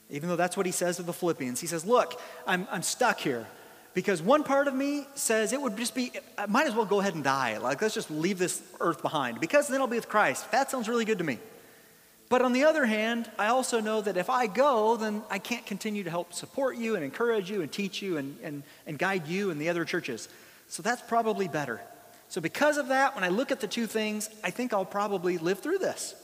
even 0.08 0.28
though 0.28 0.36
that's 0.36 0.56
what 0.56 0.64
he 0.64 0.72
says 0.72 0.96
to 0.96 1.02
the 1.02 1.12
Philippians. 1.12 1.60
He 1.60 1.66
says, 1.66 1.84
Look, 1.84 2.18
I'm, 2.46 2.66
I'm 2.70 2.82
stuck 2.82 3.20
here 3.20 3.46
because 3.92 4.22
one 4.22 4.44
part 4.44 4.66
of 4.66 4.74
me 4.74 5.06
says 5.14 5.52
it 5.52 5.60
would 5.60 5.76
just 5.76 5.94
be, 5.94 6.12
I 6.38 6.46
might 6.46 6.66
as 6.66 6.74
well 6.74 6.86
go 6.86 7.00
ahead 7.00 7.14
and 7.14 7.22
die. 7.22 7.58
Like, 7.58 7.82
let's 7.82 7.94
just 7.94 8.10
leave 8.10 8.38
this 8.38 8.62
earth 8.80 9.02
behind 9.02 9.40
because 9.40 9.68
then 9.68 9.80
I'll 9.80 9.86
be 9.86 9.96
with 9.96 10.08
Christ. 10.08 10.50
That 10.52 10.70
sounds 10.70 10.88
really 10.88 11.04
good 11.04 11.18
to 11.18 11.24
me. 11.24 11.38
But 12.28 12.42
on 12.42 12.52
the 12.52 12.64
other 12.64 12.84
hand, 12.84 13.30
I 13.38 13.46
also 13.48 13.80
know 13.80 14.02
that 14.02 14.16
if 14.16 14.28
I 14.28 14.46
go, 14.46 14.96
then 14.96 15.22
I 15.30 15.38
can't 15.38 15.64
continue 15.64 16.04
to 16.04 16.10
help 16.10 16.34
support 16.34 16.76
you 16.76 16.94
and 16.94 17.02
encourage 17.02 17.50
you 17.50 17.62
and 17.62 17.72
teach 17.72 18.02
you 18.02 18.18
and, 18.18 18.36
and, 18.42 18.62
and 18.86 18.98
guide 18.98 19.26
you 19.26 19.50
and 19.50 19.60
the 19.60 19.70
other 19.70 19.84
churches. 19.84 20.28
So 20.68 20.82
that's 20.82 21.00
probably 21.02 21.48
better. 21.48 21.80
So, 22.28 22.42
because 22.42 22.76
of 22.76 22.88
that, 22.88 23.14
when 23.14 23.24
I 23.24 23.28
look 23.28 23.50
at 23.50 23.60
the 23.60 23.66
two 23.66 23.86
things, 23.86 24.28
I 24.44 24.50
think 24.50 24.74
I'll 24.74 24.84
probably 24.84 25.38
live 25.38 25.60
through 25.60 25.78
this. 25.78 26.14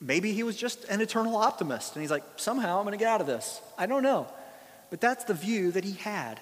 Maybe 0.00 0.32
he 0.32 0.42
was 0.42 0.56
just 0.56 0.84
an 0.84 1.00
eternal 1.00 1.36
optimist 1.36 1.94
and 1.94 2.02
he's 2.02 2.10
like, 2.10 2.22
somehow 2.36 2.78
I'm 2.78 2.84
going 2.84 2.92
to 2.92 2.98
get 2.98 3.08
out 3.08 3.22
of 3.22 3.26
this. 3.26 3.60
I 3.78 3.86
don't 3.86 4.02
know. 4.02 4.28
But 4.90 5.00
that's 5.00 5.24
the 5.24 5.34
view 5.34 5.72
that 5.72 5.84
he 5.84 5.94
had. 5.94 6.38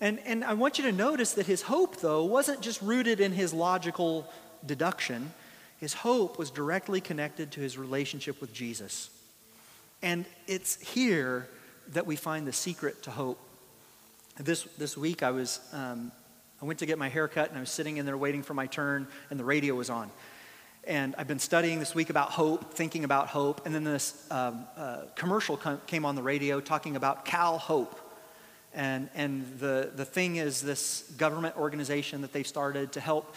And, 0.00 0.20
and 0.20 0.44
I 0.44 0.54
want 0.54 0.78
you 0.78 0.84
to 0.84 0.92
notice 0.92 1.32
that 1.34 1.46
his 1.46 1.62
hope, 1.62 1.96
though, 1.96 2.24
wasn't 2.24 2.60
just 2.60 2.80
rooted 2.80 3.20
in 3.20 3.32
his 3.32 3.52
logical 3.52 4.30
deduction. 4.64 5.32
His 5.78 5.94
hope 5.94 6.38
was 6.38 6.50
directly 6.50 7.00
connected 7.00 7.52
to 7.52 7.60
his 7.60 7.78
relationship 7.78 8.40
with 8.40 8.52
Jesus. 8.52 9.10
And 10.02 10.24
it's 10.46 10.80
here 10.80 11.48
that 11.88 12.06
we 12.06 12.16
find 12.16 12.46
the 12.46 12.52
secret 12.52 13.02
to 13.04 13.10
hope. 13.10 13.38
This, 14.38 14.64
this 14.76 14.96
week, 14.96 15.22
I, 15.22 15.30
was, 15.30 15.60
um, 15.72 16.12
I 16.62 16.64
went 16.64 16.78
to 16.80 16.86
get 16.86 16.98
my 16.98 17.08
hair 17.08 17.26
cut, 17.26 17.48
and 17.48 17.56
I 17.56 17.60
was 17.60 17.70
sitting 17.70 17.96
in 17.96 18.06
there 18.06 18.16
waiting 18.16 18.42
for 18.42 18.54
my 18.54 18.66
turn, 18.66 19.08
and 19.30 19.38
the 19.38 19.44
radio 19.44 19.74
was 19.74 19.90
on. 19.90 20.10
And 20.84 21.14
I've 21.18 21.28
been 21.28 21.38
studying 21.38 21.80
this 21.80 21.94
week 21.94 22.10
about 22.10 22.30
hope, 22.30 22.72
thinking 22.74 23.04
about 23.04 23.28
hope, 23.28 23.66
and 23.66 23.74
then 23.74 23.84
this 23.84 24.26
um, 24.30 24.66
uh, 24.76 25.02
commercial 25.16 25.56
came 25.86 26.04
on 26.04 26.14
the 26.14 26.22
radio 26.22 26.60
talking 26.60 26.96
about 26.96 27.24
Cal 27.24 27.58
Hope. 27.58 28.00
And, 28.74 29.08
and 29.14 29.58
the, 29.58 29.90
the 29.94 30.04
thing 30.04 30.36
is, 30.36 30.60
this 30.60 31.02
government 31.16 31.56
organization 31.56 32.20
that 32.22 32.32
they've 32.32 32.46
started 32.46 32.92
to 32.92 33.00
help 33.00 33.34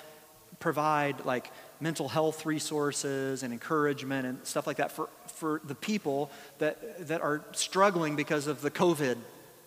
provide 0.60 1.26
like 1.26 1.52
mental 1.82 2.08
health 2.08 2.46
resources 2.46 3.44
and 3.44 3.52
encouragement 3.52 4.26
and 4.26 4.46
stuff 4.46 4.68
like 4.68 4.78
that 4.78 4.92
for, 4.92 5.10
for 5.28 5.62
the 5.66 5.76
people 5.76 6.32
that, 6.60 7.08
that 7.08 7.22
are 7.22 7.44
struggling 7.52 8.16
because 8.16 8.48
of 8.48 8.62
the 8.62 8.72
COVID 8.72 9.18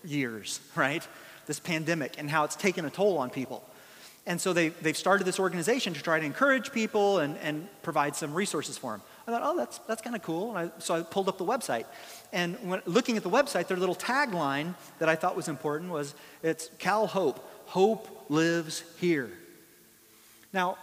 years, 0.04 0.60
right? 0.74 1.06
This 1.46 1.60
pandemic 1.60 2.14
and 2.18 2.30
how 2.30 2.44
it's 2.44 2.56
taken 2.56 2.84
a 2.84 2.90
toll 2.90 3.18
on 3.18 3.30
people. 3.30 3.64
And 4.26 4.40
so 4.40 4.54
they, 4.54 4.68
they've 4.68 4.96
started 4.96 5.24
this 5.24 5.38
organization 5.38 5.92
to 5.92 6.02
try 6.02 6.18
to 6.18 6.24
encourage 6.24 6.72
people 6.72 7.18
and, 7.18 7.36
and 7.38 7.68
provide 7.82 8.16
some 8.16 8.32
resources 8.32 8.78
for 8.78 8.92
them. 8.92 9.02
I 9.26 9.30
thought, 9.30 9.42
oh, 9.44 9.56
that's, 9.56 9.78
that's 9.80 10.00
kind 10.00 10.16
of 10.16 10.22
cool. 10.22 10.56
And 10.56 10.70
I, 10.70 10.80
so 10.80 10.94
I 10.94 11.02
pulled 11.02 11.28
up 11.28 11.36
the 11.36 11.44
website. 11.44 11.84
And 12.32 12.56
when, 12.68 12.80
looking 12.86 13.18
at 13.18 13.22
the 13.22 13.30
website, 13.30 13.68
their 13.68 13.76
little 13.76 13.94
tagline 13.94 14.74
that 14.98 15.10
I 15.10 15.14
thought 15.14 15.36
was 15.36 15.48
important 15.48 15.90
was 15.90 16.14
it's 16.42 16.70
Cal 16.78 17.06
Hope, 17.06 17.46
hope 17.66 18.26
lives 18.30 18.82
here. 18.98 19.30
Now, 20.54 20.78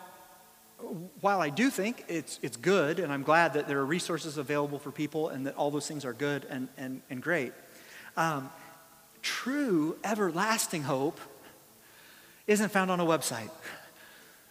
while 1.22 1.42
I 1.42 1.50
do 1.50 1.70
think 1.70 2.06
it's, 2.08 2.40
it's 2.42 2.58
good, 2.58 3.00
and 3.00 3.12
I'm 3.12 3.24
glad 3.24 3.54
that 3.54 3.68
there 3.68 3.80
are 3.80 3.86
resources 3.86 4.38
available 4.38 4.80
for 4.80 4.92
people 4.92 5.30
and 5.30 5.48
that 5.48 5.56
all 5.56 5.72
those 5.72 5.88
things 5.88 6.06
are 6.06 6.14
good 6.14 6.46
and, 6.50 6.68
and, 6.78 7.02
and 7.10 7.22
great, 7.22 7.54
um, 8.18 8.50
true 9.22 9.98
everlasting 10.04 10.84
hope 10.84 11.20
isn't 12.48 12.70
found 12.70 12.92
on 12.92 13.00
a 13.00 13.06
website. 13.06 13.50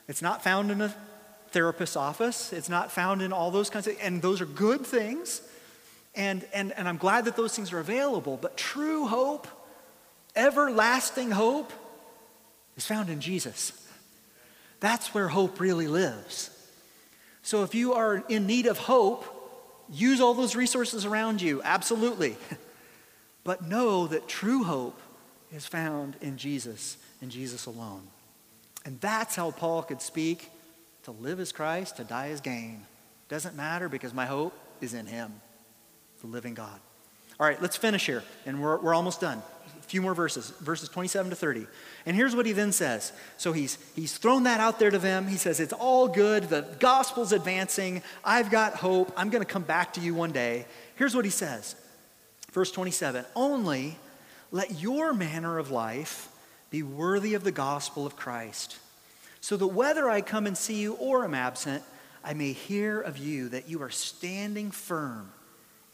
It's 0.08 0.22
not 0.22 0.42
found 0.42 0.70
in 0.70 0.80
a 0.80 0.94
therapist's 1.50 1.96
office. 1.96 2.52
It's 2.52 2.68
not 2.68 2.90
found 2.90 3.22
in 3.22 3.32
all 3.32 3.50
those 3.50 3.70
kinds 3.70 3.86
of, 3.86 3.96
and 4.00 4.22
those 4.22 4.40
are 4.40 4.46
good 4.46 4.86
things. 4.86 5.42
And, 6.14 6.44
and, 6.52 6.72
and 6.72 6.88
I'm 6.88 6.96
glad 6.96 7.26
that 7.26 7.36
those 7.36 7.54
things 7.54 7.72
are 7.72 7.78
available. 7.78 8.36
But 8.36 8.56
true 8.56 9.06
hope, 9.06 9.46
everlasting 10.34 11.30
hope, 11.30 11.72
is 12.76 12.86
found 12.86 13.10
in 13.10 13.20
Jesus. 13.20 13.72
That's 14.80 15.14
where 15.14 15.28
hope 15.28 15.60
really 15.60 15.88
lives. 15.88 16.50
So 17.42 17.62
if 17.62 17.74
you 17.74 17.94
are 17.94 18.24
in 18.28 18.46
need 18.46 18.66
of 18.66 18.78
hope, 18.78 19.24
use 19.90 20.20
all 20.20 20.34
those 20.34 20.56
resources 20.56 21.04
around 21.04 21.42
you, 21.42 21.60
absolutely. 21.62 22.36
But 23.42 23.66
know 23.66 24.06
that 24.06 24.28
true 24.28 24.64
hope 24.64 25.00
is 25.52 25.66
found 25.66 26.16
in 26.20 26.36
Jesus 26.36 26.96
and 27.20 27.30
Jesus 27.30 27.66
alone. 27.66 28.02
And 28.84 29.00
that's 29.00 29.36
how 29.36 29.50
Paul 29.50 29.82
could 29.82 30.02
speak 30.02 30.50
to 31.04 31.10
live 31.10 31.40
as 31.40 31.52
Christ, 31.52 31.96
to 31.96 32.04
die 32.04 32.28
as 32.28 32.40
gain. 32.40 32.82
Doesn't 33.28 33.56
matter 33.56 33.88
because 33.88 34.12
my 34.12 34.26
hope 34.26 34.52
is 34.80 34.94
in 34.94 35.06
Him, 35.06 35.32
the 36.20 36.26
living 36.26 36.54
God. 36.54 36.78
All 37.38 37.46
right, 37.46 37.60
let's 37.62 37.76
finish 37.76 38.04
here, 38.04 38.22
and 38.44 38.62
we're, 38.62 38.78
we're 38.78 38.94
almost 38.94 39.20
done. 39.20 39.42
Few 39.90 40.00
more 40.00 40.14
verses, 40.14 40.50
verses 40.60 40.88
27 40.88 41.30
to 41.30 41.36
30. 41.36 41.66
And 42.06 42.14
here's 42.14 42.36
what 42.36 42.46
he 42.46 42.52
then 42.52 42.70
says. 42.70 43.10
So 43.38 43.52
he's, 43.52 43.76
he's 43.96 44.16
thrown 44.16 44.44
that 44.44 44.60
out 44.60 44.78
there 44.78 44.92
to 44.92 45.00
them. 45.00 45.26
He 45.26 45.36
says, 45.36 45.58
It's 45.58 45.72
all 45.72 46.06
good. 46.06 46.44
The 46.44 46.64
gospel's 46.78 47.32
advancing. 47.32 48.04
I've 48.24 48.52
got 48.52 48.76
hope. 48.76 49.12
I'm 49.16 49.30
going 49.30 49.42
to 49.42 49.52
come 49.52 49.64
back 49.64 49.94
to 49.94 50.00
you 50.00 50.14
one 50.14 50.30
day. 50.30 50.66
Here's 50.94 51.12
what 51.12 51.24
he 51.24 51.30
says. 51.32 51.74
Verse 52.52 52.70
27 52.70 53.24
Only 53.34 53.98
let 54.52 54.80
your 54.80 55.12
manner 55.12 55.58
of 55.58 55.72
life 55.72 56.28
be 56.70 56.84
worthy 56.84 57.34
of 57.34 57.42
the 57.42 57.50
gospel 57.50 58.06
of 58.06 58.14
Christ 58.14 58.78
so 59.40 59.56
that 59.56 59.66
whether 59.66 60.08
I 60.08 60.20
come 60.20 60.46
and 60.46 60.56
see 60.56 60.80
you 60.80 60.94
or 60.94 61.24
am 61.24 61.34
absent, 61.34 61.82
I 62.22 62.34
may 62.34 62.52
hear 62.52 63.00
of 63.00 63.18
you 63.18 63.48
that 63.48 63.68
you 63.68 63.82
are 63.82 63.90
standing 63.90 64.70
firm 64.70 65.32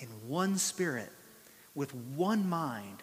in 0.01 0.09
one 0.29 0.59
spirit, 0.59 1.11
with 1.75 1.95
one 1.95 2.47
mind, 2.47 3.03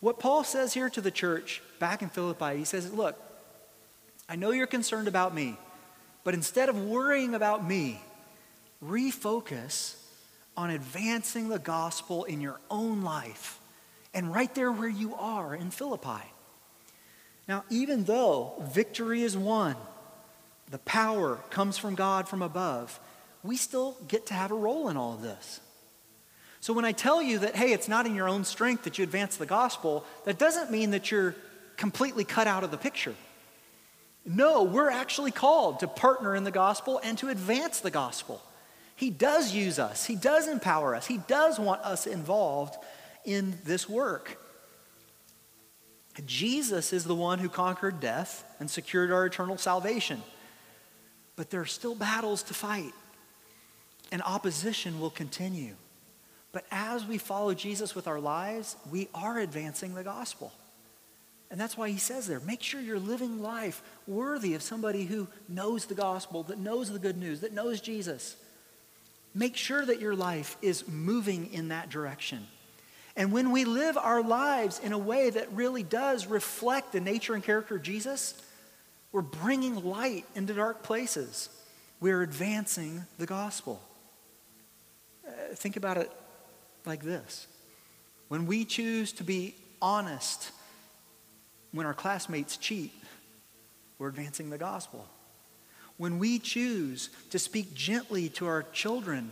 What 0.00 0.18
Paul 0.18 0.44
says 0.44 0.72
here 0.72 0.90
to 0.90 1.00
the 1.00 1.10
church 1.10 1.62
back 1.78 2.02
in 2.02 2.08
Philippi, 2.08 2.56
he 2.56 2.64
says, 2.64 2.92
Look, 2.92 3.20
I 4.28 4.36
know 4.36 4.50
you're 4.50 4.66
concerned 4.66 5.08
about 5.08 5.34
me, 5.34 5.56
but 6.24 6.34
instead 6.34 6.68
of 6.68 6.84
worrying 6.84 7.34
about 7.34 7.66
me, 7.66 8.00
refocus 8.84 9.96
on 10.56 10.70
advancing 10.70 11.48
the 11.48 11.58
gospel 11.58 12.24
in 12.24 12.40
your 12.40 12.58
own 12.70 13.02
life 13.02 13.60
and 14.14 14.32
right 14.32 14.54
there 14.54 14.72
where 14.72 14.88
you 14.88 15.14
are 15.14 15.54
in 15.54 15.70
Philippi. 15.70 16.24
Now, 17.46 17.64
even 17.70 18.04
though 18.04 18.54
victory 18.72 19.22
is 19.22 19.36
won, 19.36 19.76
the 20.70 20.78
power 20.78 21.36
comes 21.50 21.76
from 21.78 21.94
God 21.94 22.28
from 22.28 22.42
above, 22.42 22.98
we 23.42 23.56
still 23.56 23.96
get 24.08 24.26
to 24.26 24.34
have 24.34 24.50
a 24.50 24.54
role 24.54 24.88
in 24.88 24.96
all 24.96 25.14
of 25.14 25.22
this. 25.22 25.60
So 26.60 26.74
when 26.74 26.84
I 26.84 26.92
tell 26.92 27.22
you 27.22 27.38
that, 27.40 27.56
hey, 27.56 27.72
it's 27.72 27.88
not 27.88 28.06
in 28.06 28.14
your 28.14 28.28
own 28.28 28.44
strength 28.44 28.84
that 28.84 28.98
you 28.98 29.04
advance 29.04 29.36
the 29.36 29.46
gospel, 29.46 30.04
that 30.24 30.38
doesn't 30.38 30.70
mean 30.70 30.90
that 30.90 31.10
you're 31.10 31.34
completely 31.76 32.24
cut 32.24 32.46
out 32.46 32.64
of 32.64 32.70
the 32.70 32.76
picture. 32.76 33.14
No, 34.26 34.62
we're 34.62 34.90
actually 34.90 35.30
called 35.30 35.80
to 35.80 35.88
partner 35.88 36.36
in 36.36 36.44
the 36.44 36.50
gospel 36.50 37.00
and 37.02 37.16
to 37.18 37.28
advance 37.28 37.80
the 37.80 37.90
gospel. 37.90 38.42
He 38.94 39.08
does 39.08 39.54
use 39.54 39.78
us, 39.78 40.04
He 40.04 40.14
does 40.16 40.46
empower 40.46 40.94
us, 40.94 41.06
He 41.06 41.18
does 41.26 41.58
want 41.58 41.80
us 41.80 42.06
involved 42.06 42.76
in 43.24 43.58
this 43.64 43.88
work. 43.88 44.38
Jesus 46.26 46.92
is 46.92 47.04
the 47.04 47.14
one 47.14 47.38
who 47.38 47.48
conquered 47.48 48.00
death 48.00 48.44
and 48.60 48.70
secured 48.70 49.10
our 49.10 49.24
eternal 49.24 49.56
salvation. 49.56 50.22
But 51.36 51.48
there 51.48 51.62
are 51.62 51.66
still 51.66 51.94
battles 51.94 52.42
to 52.44 52.54
fight, 52.54 52.92
and 54.12 54.20
opposition 54.20 55.00
will 55.00 55.08
continue. 55.08 55.76
But 56.52 56.64
as 56.70 57.04
we 57.04 57.18
follow 57.18 57.54
Jesus 57.54 57.94
with 57.94 58.08
our 58.08 58.20
lives, 58.20 58.76
we 58.90 59.08
are 59.14 59.38
advancing 59.38 59.94
the 59.94 60.02
gospel. 60.02 60.52
And 61.50 61.60
that's 61.60 61.76
why 61.76 61.90
he 61.90 61.98
says 61.98 62.26
there 62.26 62.40
make 62.40 62.62
sure 62.62 62.80
you're 62.80 62.98
living 62.98 63.42
life 63.42 63.82
worthy 64.06 64.54
of 64.54 64.62
somebody 64.62 65.04
who 65.04 65.28
knows 65.48 65.86
the 65.86 65.94
gospel, 65.94 66.44
that 66.44 66.58
knows 66.58 66.90
the 66.90 66.98
good 66.98 67.18
news, 67.18 67.40
that 67.40 67.52
knows 67.52 67.80
Jesus. 67.80 68.36
Make 69.34 69.56
sure 69.56 69.84
that 69.84 70.00
your 70.00 70.14
life 70.14 70.56
is 70.60 70.88
moving 70.88 71.52
in 71.52 71.68
that 71.68 71.88
direction. 71.88 72.46
And 73.16 73.32
when 73.32 73.50
we 73.50 73.64
live 73.64 73.96
our 73.96 74.22
lives 74.22 74.80
in 74.80 74.92
a 74.92 74.98
way 74.98 75.30
that 75.30 75.52
really 75.52 75.82
does 75.82 76.26
reflect 76.26 76.92
the 76.92 77.00
nature 77.00 77.34
and 77.34 77.42
character 77.42 77.76
of 77.76 77.82
Jesus, 77.82 78.40
we're 79.12 79.22
bringing 79.22 79.84
light 79.84 80.24
into 80.34 80.54
dark 80.54 80.82
places. 80.82 81.48
We're 82.00 82.22
advancing 82.22 83.04
the 83.18 83.26
gospel. 83.26 83.80
Uh, 85.26 85.54
think 85.54 85.76
about 85.76 85.96
it 85.96 86.10
like 86.86 87.02
this 87.02 87.46
when 88.28 88.46
we 88.46 88.64
choose 88.64 89.12
to 89.12 89.24
be 89.24 89.54
honest 89.82 90.52
when 91.72 91.86
our 91.86 91.94
classmates 91.94 92.56
cheat, 92.56 92.92
we're 93.98 94.08
advancing 94.08 94.50
the 94.50 94.58
gospel. 94.58 95.06
When 95.96 96.18
we 96.18 96.38
choose 96.38 97.10
to 97.30 97.38
speak 97.38 97.74
gently 97.74 98.28
to 98.30 98.46
our 98.46 98.62
children 98.72 99.30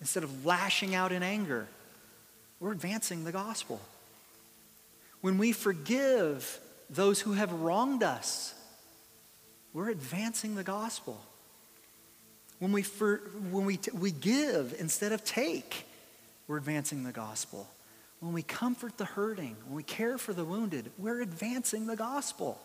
instead 0.00 0.22
of 0.22 0.46
lashing 0.46 0.94
out 0.94 1.12
in 1.12 1.22
anger, 1.22 1.66
we're 2.60 2.72
advancing 2.72 3.24
the 3.24 3.32
gospel. 3.32 3.80
When 5.20 5.38
we 5.38 5.52
forgive 5.52 6.60
those 6.88 7.20
who 7.20 7.32
have 7.32 7.52
wronged 7.52 8.02
us, 8.02 8.54
we're 9.74 9.90
advancing 9.90 10.54
the 10.54 10.62
gospel. 10.62 11.20
When 12.58 12.72
we, 12.72 12.82
for, 12.82 13.16
when 13.50 13.66
we, 13.66 13.76
t- 13.76 13.90
we 13.92 14.12
give 14.12 14.74
instead 14.78 15.12
of 15.12 15.24
take, 15.24 15.86
we're 16.48 16.58
advancing 16.58 17.02
the 17.02 17.12
gospel. 17.12 17.68
When 18.20 18.32
we 18.32 18.42
comfort 18.42 18.96
the 18.96 19.04
hurting, 19.04 19.56
when 19.66 19.76
we 19.76 19.82
care 19.82 20.18
for 20.18 20.32
the 20.32 20.44
wounded, 20.44 20.90
we're 20.98 21.20
advancing 21.20 21.86
the 21.86 21.96
gospel. 21.96 22.60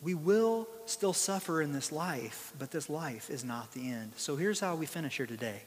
We 0.00 0.14
will 0.14 0.68
still 0.84 1.12
suffer 1.12 1.62
in 1.62 1.72
this 1.72 1.90
life, 1.90 2.52
but 2.58 2.70
this 2.70 2.88
life 2.88 3.30
is 3.30 3.44
not 3.44 3.72
the 3.72 3.90
end. 3.90 4.12
So 4.16 4.36
here's 4.36 4.60
how 4.60 4.76
we 4.76 4.86
finish 4.86 5.16
here 5.16 5.26
today 5.26 5.62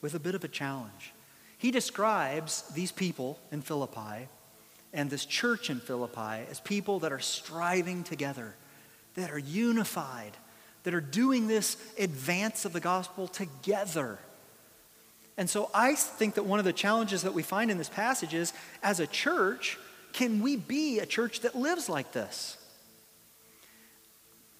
with 0.00 0.14
a 0.14 0.20
bit 0.20 0.34
of 0.34 0.44
a 0.44 0.48
challenge. 0.48 1.12
He 1.58 1.70
describes 1.70 2.62
these 2.74 2.92
people 2.92 3.38
in 3.50 3.62
Philippi 3.62 4.28
and 4.92 5.10
this 5.10 5.24
church 5.24 5.70
in 5.70 5.80
Philippi 5.80 6.46
as 6.50 6.60
people 6.60 7.00
that 7.00 7.12
are 7.12 7.18
striving 7.18 8.04
together, 8.04 8.54
that 9.16 9.30
are 9.30 9.38
unified, 9.38 10.32
that 10.84 10.94
are 10.94 11.00
doing 11.00 11.48
this 11.48 11.76
advance 11.98 12.64
of 12.64 12.72
the 12.72 12.80
gospel 12.80 13.26
together. 13.26 14.18
And 15.38 15.48
so 15.48 15.70
I 15.72 15.94
think 15.94 16.34
that 16.34 16.42
one 16.44 16.58
of 16.58 16.64
the 16.64 16.72
challenges 16.72 17.22
that 17.22 17.32
we 17.32 17.44
find 17.44 17.70
in 17.70 17.78
this 17.78 17.88
passage 17.88 18.34
is 18.34 18.52
as 18.82 18.98
a 18.98 19.06
church, 19.06 19.78
can 20.12 20.42
we 20.42 20.56
be 20.56 20.98
a 20.98 21.06
church 21.06 21.40
that 21.40 21.54
lives 21.54 21.88
like 21.88 22.10
this? 22.10 22.56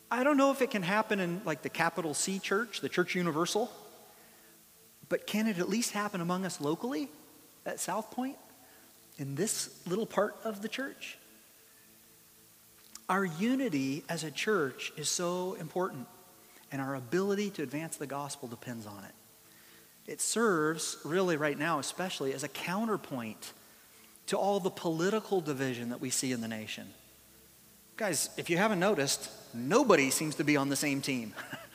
I 0.08 0.22
don't 0.22 0.36
know 0.36 0.52
if 0.52 0.62
it 0.62 0.70
can 0.70 0.84
happen 0.84 1.18
in 1.18 1.42
like 1.44 1.62
the 1.62 1.68
capital 1.68 2.14
C 2.14 2.38
church, 2.38 2.80
the 2.80 2.88
Church 2.88 3.16
Universal, 3.16 3.70
but 5.08 5.26
can 5.26 5.48
it 5.48 5.58
at 5.58 5.68
least 5.68 5.90
happen 5.90 6.20
among 6.20 6.46
us 6.46 6.60
locally 6.60 7.08
at 7.66 7.80
South 7.80 8.12
Point 8.12 8.36
in 9.18 9.34
this 9.34 9.70
little 9.84 10.06
part 10.06 10.36
of 10.44 10.62
the 10.62 10.68
church? 10.68 11.18
Our 13.08 13.24
unity 13.24 14.04
as 14.08 14.22
a 14.22 14.30
church 14.30 14.92
is 14.96 15.08
so 15.10 15.54
important, 15.54 16.06
and 16.70 16.80
our 16.80 16.94
ability 16.94 17.50
to 17.50 17.64
advance 17.64 17.96
the 17.96 18.06
gospel 18.06 18.48
depends 18.48 18.86
on 18.86 19.02
it. 19.04 19.17
It 20.08 20.22
serves, 20.22 20.96
really, 21.04 21.36
right 21.36 21.58
now, 21.58 21.78
especially, 21.78 22.32
as 22.32 22.42
a 22.42 22.48
counterpoint 22.48 23.52
to 24.28 24.38
all 24.38 24.58
the 24.58 24.70
political 24.70 25.42
division 25.42 25.90
that 25.90 26.00
we 26.00 26.08
see 26.08 26.32
in 26.32 26.40
the 26.40 26.48
nation. 26.48 26.88
Guys, 27.98 28.30
if 28.38 28.48
you 28.48 28.56
haven't 28.56 28.80
noticed, 28.80 29.30
nobody 29.52 30.10
seems 30.10 30.36
to 30.36 30.44
be 30.44 30.56
on 30.56 30.70
the 30.70 30.76
same 30.76 31.02
team. 31.02 31.34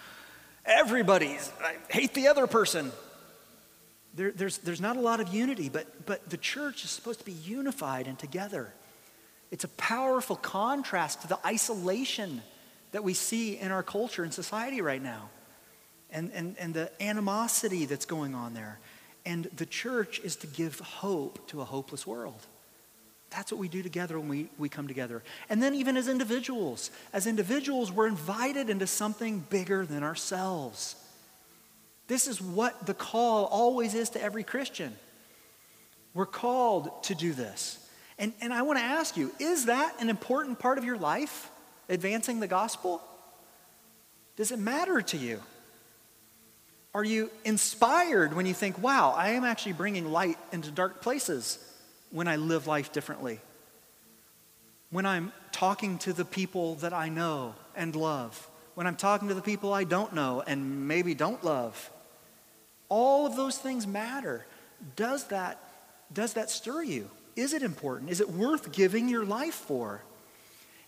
Everybody's, 0.66 1.52
I 1.62 1.76
hate 1.94 2.16
the 2.16 2.28
other 2.28 2.48
person. 2.48 2.92
There, 4.16 4.32
there's, 4.32 4.58
there's 4.58 4.82
not 4.82 4.98
a 4.98 5.02
lot 5.02 5.20
of 5.20 5.32
unity, 5.32 5.70
but, 5.70 6.08
but 6.08 6.28
the 6.28 6.38
church 6.38 6.84
is 6.84 6.90
supposed 6.90 7.20
to 7.20 7.26
be 7.26 7.34
unified 7.34 8.08
and 8.08 8.18
together. 8.18 8.74
It's 9.52 9.64
a 9.64 9.70
powerful 9.70 10.38
contrast 10.38 11.22
to 11.22 11.28
the 11.28 11.40
isolation 11.46 12.42
that 12.94 13.04
we 13.04 13.14
see 13.14 13.60
in 13.60 13.72
our 13.72 13.84
culture 13.84 14.24
and 14.24 14.34
society 14.34 14.82
right 14.82 15.02
now 15.02 15.30
and, 16.14 16.32
and, 16.34 16.56
and 16.60 16.74
the 16.74 16.90
animosity 17.02 17.86
that's 17.86 18.06
going 18.06 18.36
on 18.36 18.54
there. 18.54 18.80
And 19.26 19.46
the 19.56 19.66
church 19.66 20.20
is 20.20 20.36
to 20.38 20.48
give 20.48 20.80
hope 20.80 21.48
to 21.48 21.62
a 21.62 21.66
hopeless 21.66 22.06
world. 22.08 22.46
That's 23.32 23.52
what 23.52 23.60
we 23.60 23.68
do 23.68 23.82
together 23.82 24.20
when 24.20 24.30
we, 24.30 24.50
we 24.60 24.70
come 24.70 24.88
together. 24.88 25.24
And 25.50 25.62
then, 25.62 25.74
even 25.74 25.98
as 25.98 26.08
individuals, 26.08 26.92
as 27.14 27.26
individuals, 27.26 27.92
we're 27.92 28.08
invited 28.08 28.70
into 28.70 28.86
something 28.86 29.40
bigger 29.50 29.86
than 29.86 30.04
ourselves. 30.04 30.96
This 32.08 32.28
is 32.28 32.40
what 32.40 32.86
the 32.86 32.94
call 32.94 33.46
always 33.46 33.96
is 33.96 34.12
to 34.12 34.22
every 34.22 34.44
Christian. 34.44 34.94
We're 36.14 36.28
called 36.28 37.04
to 37.06 37.16
do 37.16 37.34
this. 37.34 37.80
And, 38.20 38.34
and 38.40 38.54
I 38.54 38.62
want 38.62 38.78
to 38.78 38.86
ask 38.86 39.18
you 39.18 39.32
is 39.40 39.66
that 39.66 39.96
an 40.00 40.10
important 40.10 40.60
part 40.60 40.78
of 40.78 40.84
your 40.84 40.98
life, 40.98 41.50
advancing 41.90 42.40
the 42.40 42.48
gospel? 42.48 43.02
Does 44.36 44.52
it 44.52 44.60
matter 44.60 45.02
to 45.02 45.18
you? 45.18 45.42
Are 46.94 47.04
you 47.04 47.32
inspired 47.44 48.36
when 48.36 48.46
you 48.46 48.54
think, 48.54 48.82
wow, 48.82 49.14
I 49.18 49.30
am 49.30 49.44
actually 49.44 49.74
bringing 49.74 50.12
light 50.12 50.38
into 50.52 50.70
dark 50.70 51.02
places 51.02 51.58
when 52.12 52.28
I 52.28 52.36
live 52.36 52.68
life 52.68 52.92
differently? 52.92 53.40
When 54.92 55.06
I'm 55.08 55.32
talking 55.52 55.98
to 56.00 56.14
the 56.14 56.26
people 56.26 56.76
that 56.76 56.94
I 56.94 57.10
know 57.10 57.56
and 57.76 57.96
love? 57.96 58.48
When 58.76 58.86
I'm 58.86 58.96
talking 58.96 59.28
to 59.30 59.34
the 59.34 59.42
people 59.42 59.74
I 59.74 59.86
don't 59.86 60.14
know 60.14 60.44
and 60.46 60.88
maybe 60.88 61.16
don't 61.16 61.44
love? 61.44 61.90
All 62.90 63.26
of 63.26 63.36
those 63.36 63.58
things 63.58 63.88
matter. 63.88 64.46
Does 64.96 65.26
that, 65.26 65.60
does 66.14 66.34
that 66.34 66.52
stir 66.52 66.84
you? 66.84 67.10
Is 67.36 67.54
it 67.54 67.64
important? 67.64 68.12
Is 68.12 68.22
it 68.22 68.30
worth 68.30 68.72
giving 68.72 69.10
your 69.10 69.26
life 69.26 69.56
for? 69.56 70.04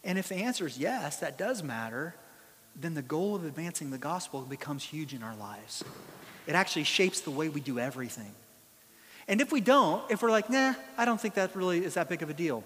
And 0.04 0.20
if 0.20 0.30
the 0.30 0.36
answer 0.36 0.68
is 0.68 0.78
yes, 0.78 1.18
that 1.18 1.36
does 1.36 1.64
matter, 1.64 2.14
then 2.76 2.94
the 2.94 3.02
goal 3.02 3.36
of 3.36 3.46
advancing 3.46 3.90
the 3.90 3.98
gospel 3.98 4.42
becomes 4.42 4.84
huge 4.84 5.14
in 5.14 5.24
our 5.24 5.36
lives. 5.36 5.84
It 6.48 6.56
actually 6.56 6.84
shapes 6.84 7.22
the 7.22 7.32
way 7.32 7.50
we 7.50 7.62
do 7.62 7.80
everything. 7.80 8.32
And 9.28 9.42
if 9.42 9.52
we 9.52 9.62
don't, 9.62 10.04
if 10.12 10.22
we're 10.22 10.32
like, 10.32 10.50
nah, 10.50 10.74
I 10.98 11.06
don't 11.06 11.20
think 11.20 11.36
that 11.36 11.56
really 11.56 11.84
is 11.84 11.96
that 11.96 12.10
big 12.10 12.22
of 12.22 12.30
a 12.30 12.34
deal, 12.34 12.64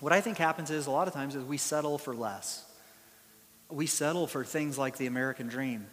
what 0.00 0.12
I 0.12 0.20
think 0.20 0.38
happens 0.38 0.70
is 0.70 0.86
a 0.86 0.90
lot 0.90 1.08
of 1.08 1.14
times 1.14 1.34
is 1.34 1.44
we 1.44 1.58
settle 1.58 1.98
for 1.98 2.14
less. 2.14 2.64
We 3.68 3.86
settle 3.86 4.26
for 4.26 4.44
things 4.44 4.78
like 4.78 4.96
the 4.96 5.06
American 5.06 5.48
dream. 5.48 5.86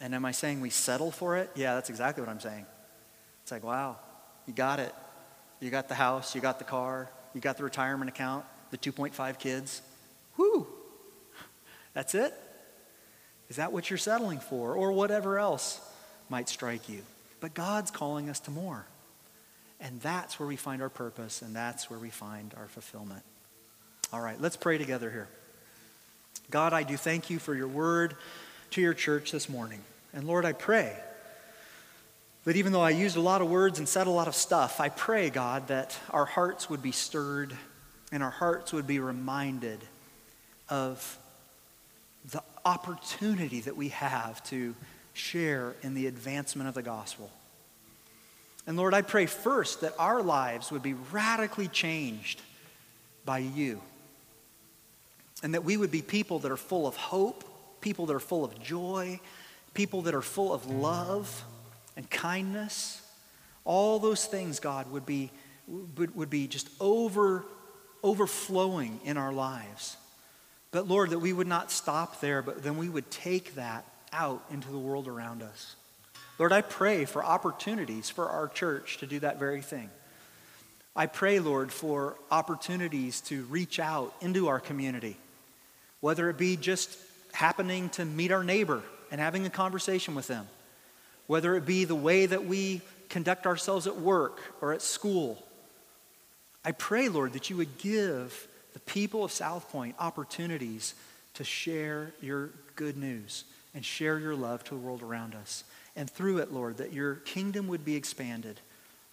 And 0.00 0.14
am 0.14 0.24
I 0.24 0.32
saying 0.32 0.60
we 0.60 0.70
settle 0.70 1.10
for 1.10 1.36
it? 1.36 1.50
Yeah, 1.54 1.74
that's 1.74 1.90
exactly 1.90 2.22
what 2.22 2.30
I'm 2.30 2.40
saying. 2.40 2.66
It's 3.42 3.52
like, 3.52 3.64
wow, 3.64 3.98
you 4.46 4.52
got 4.52 4.80
it. 4.80 4.94
You 5.60 5.70
got 5.70 5.88
the 5.88 5.94
house, 5.94 6.34
you 6.34 6.40
got 6.40 6.58
the 6.58 6.64
car, 6.64 7.08
you 7.34 7.40
got 7.40 7.56
the 7.56 7.62
retirement 7.62 8.08
account, 8.08 8.44
the 8.70 8.78
2.5 8.78 9.38
kids. 9.38 9.80
Whoo, 10.36 10.66
that's 11.94 12.14
it? 12.14 12.34
Is 13.48 13.56
that 13.56 13.72
what 13.72 13.90
you're 13.90 13.98
settling 13.98 14.38
for? 14.38 14.74
Or 14.74 14.92
whatever 14.92 15.38
else 15.38 15.80
might 16.28 16.48
strike 16.48 16.88
you? 16.88 17.02
But 17.40 17.54
God's 17.54 17.90
calling 17.90 18.30
us 18.30 18.40
to 18.40 18.50
more. 18.50 18.86
And 19.80 20.00
that's 20.00 20.38
where 20.38 20.46
we 20.46 20.56
find 20.56 20.80
our 20.80 20.88
purpose, 20.88 21.42
and 21.42 21.54
that's 21.54 21.90
where 21.90 21.98
we 21.98 22.10
find 22.10 22.54
our 22.56 22.68
fulfillment. 22.68 23.24
All 24.12 24.20
right, 24.20 24.40
let's 24.40 24.56
pray 24.56 24.78
together 24.78 25.10
here. 25.10 25.28
God, 26.50 26.72
I 26.72 26.84
do 26.84 26.96
thank 26.96 27.30
you 27.30 27.38
for 27.38 27.54
your 27.54 27.66
word 27.66 28.14
to 28.70 28.80
your 28.80 28.94
church 28.94 29.32
this 29.32 29.48
morning. 29.48 29.80
And 30.12 30.24
Lord, 30.26 30.44
I 30.44 30.52
pray 30.52 30.94
that 32.44 32.56
even 32.56 32.72
though 32.72 32.82
I 32.82 32.90
used 32.90 33.16
a 33.16 33.20
lot 33.20 33.42
of 33.42 33.50
words 33.50 33.78
and 33.78 33.88
said 33.88 34.06
a 34.06 34.10
lot 34.10 34.28
of 34.28 34.34
stuff, 34.34 34.80
I 34.80 34.88
pray, 34.88 35.30
God, 35.30 35.68
that 35.68 35.98
our 36.10 36.26
hearts 36.26 36.70
would 36.70 36.82
be 36.82 36.92
stirred 36.92 37.56
and 38.12 38.22
our 38.22 38.30
hearts 38.30 38.72
would 38.72 38.86
be 38.86 39.00
reminded 39.00 39.80
of 40.68 41.18
opportunity 42.64 43.60
that 43.60 43.76
we 43.76 43.88
have 43.88 44.42
to 44.44 44.74
share 45.14 45.74
in 45.82 45.94
the 45.94 46.06
advancement 46.06 46.68
of 46.68 46.74
the 46.74 46.82
gospel. 46.82 47.30
And 48.66 48.76
Lord, 48.76 48.94
I 48.94 49.02
pray 49.02 49.26
first 49.26 49.80
that 49.80 49.94
our 49.98 50.22
lives 50.22 50.70
would 50.70 50.82
be 50.82 50.94
radically 50.94 51.68
changed 51.68 52.40
by 53.24 53.38
you. 53.38 53.80
And 55.42 55.54
that 55.54 55.64
we 55.64 55.76
would 55.76 55.90
be 55.90 56.02
people 56.02 56.38
that 56.40 56.52
are 56.52 56.56
full 56.56 56.86
of 56.86 56.96
hope, 56.96 57.44
people 57.80 58.06
that 58.06 58.14
are 58.14 58.20
full 58.20 58.44
of 58.44 58.60
joy, 58.62 59.20
people 59.74 60.02
that 60.02 60.14
are 60.14 60.22
full 60.22 60.52
of 60.52 60.66
love 60.66 61.44
and 61.96 62.08
kindness. 62.08 63.02
All 63.64 63.98
those 63.98 64.26
things, 64.26 64.60
God, 64.60 64.90
would 64.92 65.04
be, 65.04 65.30
would, 65.66 66.14
would 66.14 66.30
be 66.30 66.46
just 66.46 66.68
over, 66.80 67.44
overflowing 68.04 69.00
in 69.04 69.16
our 69.16 69.32
lives. 69.32 69.96
But 70.72 70.88
Lord, 70.88 71.10
that 71.10 71.20
we 71.20 71.32
would 71.32 71.46
not 71.46 71.70
stop 71.70 72.20
there, 72.20 72.42
but 72.42 72.62
then 72.62 72.78
we 72.78 72.88
would 72.88 73.10
take 73.10 73.54
that 73.54 73.84
out 74.12 74.44
into 74.50 74.70
the 74.70 74.78
world 74.78 75.06
around 75.06 75.42
us. 75.42 75.76
Lord, 76.38 76.52
I 76.52 76.62
pray 76.62 77.04
for 77.04 77.24
opportunities 77.24 78.10
for 78.10 78.28
our 78.28 78.48
church 78.48 78.98
to 78.98 79.06
do 79.06 79.20
that 79.20 79.38
very 79.38 79.60
thing. 79.60 79.90
I 80.96 81.06
pray, 81.06 81.38
Lord, 81.38 81.72
for 81.72 82.16
opportunities 82.30 83.20
to 83.22 83.44
reach 83.44 83.78
out 83.78 84.14
into 84.20 84.48
our 84.48 84.60
community, 84.60 85.16
whether 86.00 86.28
it 86.28 86.36
be 86.36 86.56
just 86.56 86.98
happening 87.32 87.88
to 87.90 88.04
meet 88.04 88.32
our 88.32 88.44
neighbor 88.44 88.82
and 89.10 89.20
having 89.20 89.46
a 89.46 89.50
conversation 89.50 90.14
with 90.14 90.26
them, 90.26 90.48
whether 91.26 91.54
it 91.54 91.64
be 91.64 91.84
the 91.84 91.94
way 91.94 92.26
that 92.26 92.44
we 92.44 92.80
conduct 93.08 93.46
ourselves 93.46 93.86
at 93.86 93.96
work 93.96 94.40
or 94.60 94.72
at 94.72 94.82
school. 94.82 95.42
I 96.64 96.72
pray, 96.72 97.08
Lord, 97.08 97.34
that 97.34 97.50
you 97.50 97.56
would 97.56 97.78
give 97.78 98.48
people 98.86 99.24
of 99.24 99.32
South 99.32 99.70
Point 99.70 99.94
opportunities 99.98 100.94
to 101.34 101.44
share 101.44 102.12
your 102.20 102.50
good 102.76 102.96
news 102.96 103.44
and 103.74 103.84
share 103.84 104.18
your 104.18 104.34
love 104.34 104.64
to 104.64 104.74
the 104.74 104.80
world 104.80 105.02
around 105.02 105.34
us. 105.34 105.64
And 105.96 106.08
through 106.08 106.38
it, 106.38 106.52
Lord, 106.52 106.78
that 106.78 106.92
your 106.92 107.16
kingdom 107.16 107.68
would 107.68 107.84
be 107.84 107.96
expanded. 107.96 108.60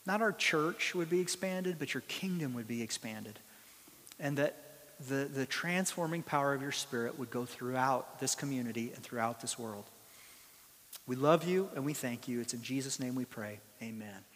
Not 0.06 0.22
our 0.22 0.32
church 0.32 0.96
would 0.96 1.10
be 1.10 1.20
expanded, 1.20 1.78
but 1.80 1.94
your 1.94 2.02
kingdom 2.08 2.54
would 2.54 2.68
be 2.68 2.82
expanded. 2.82 3.40
And 4.20 4.38
that 4.38 4.56
the, 5.08 5.30
the 5.34 5.46
transforming 5.46 6.24
power 6.24 6.54
of 6.54 6.62
your 6.62 6.72
spirit 6.72 7.18
would 7.18 7.30
go 7.30 7.46
throughout 7.46 8.20
this 8.20 8.36
community 8.36 8.92
and 8.94 9.04
throughout 9.04 9.40
this 9.40 9.58
world. 9.58 9.86
We 11.08 11.16
love 11.16 11.48
you 11.48 11.70
and 11.76 11.86
we 11.86 11.94
thank 11.94 12.28
you. 12.28 12.42
It's 12.42 12.54
in 12.54 12.62
Jesus' 12.62 13.00
name 13.00 13.16
we 13.16 13.26
pray. 13.26 13.60
Amen. 13.82 14.29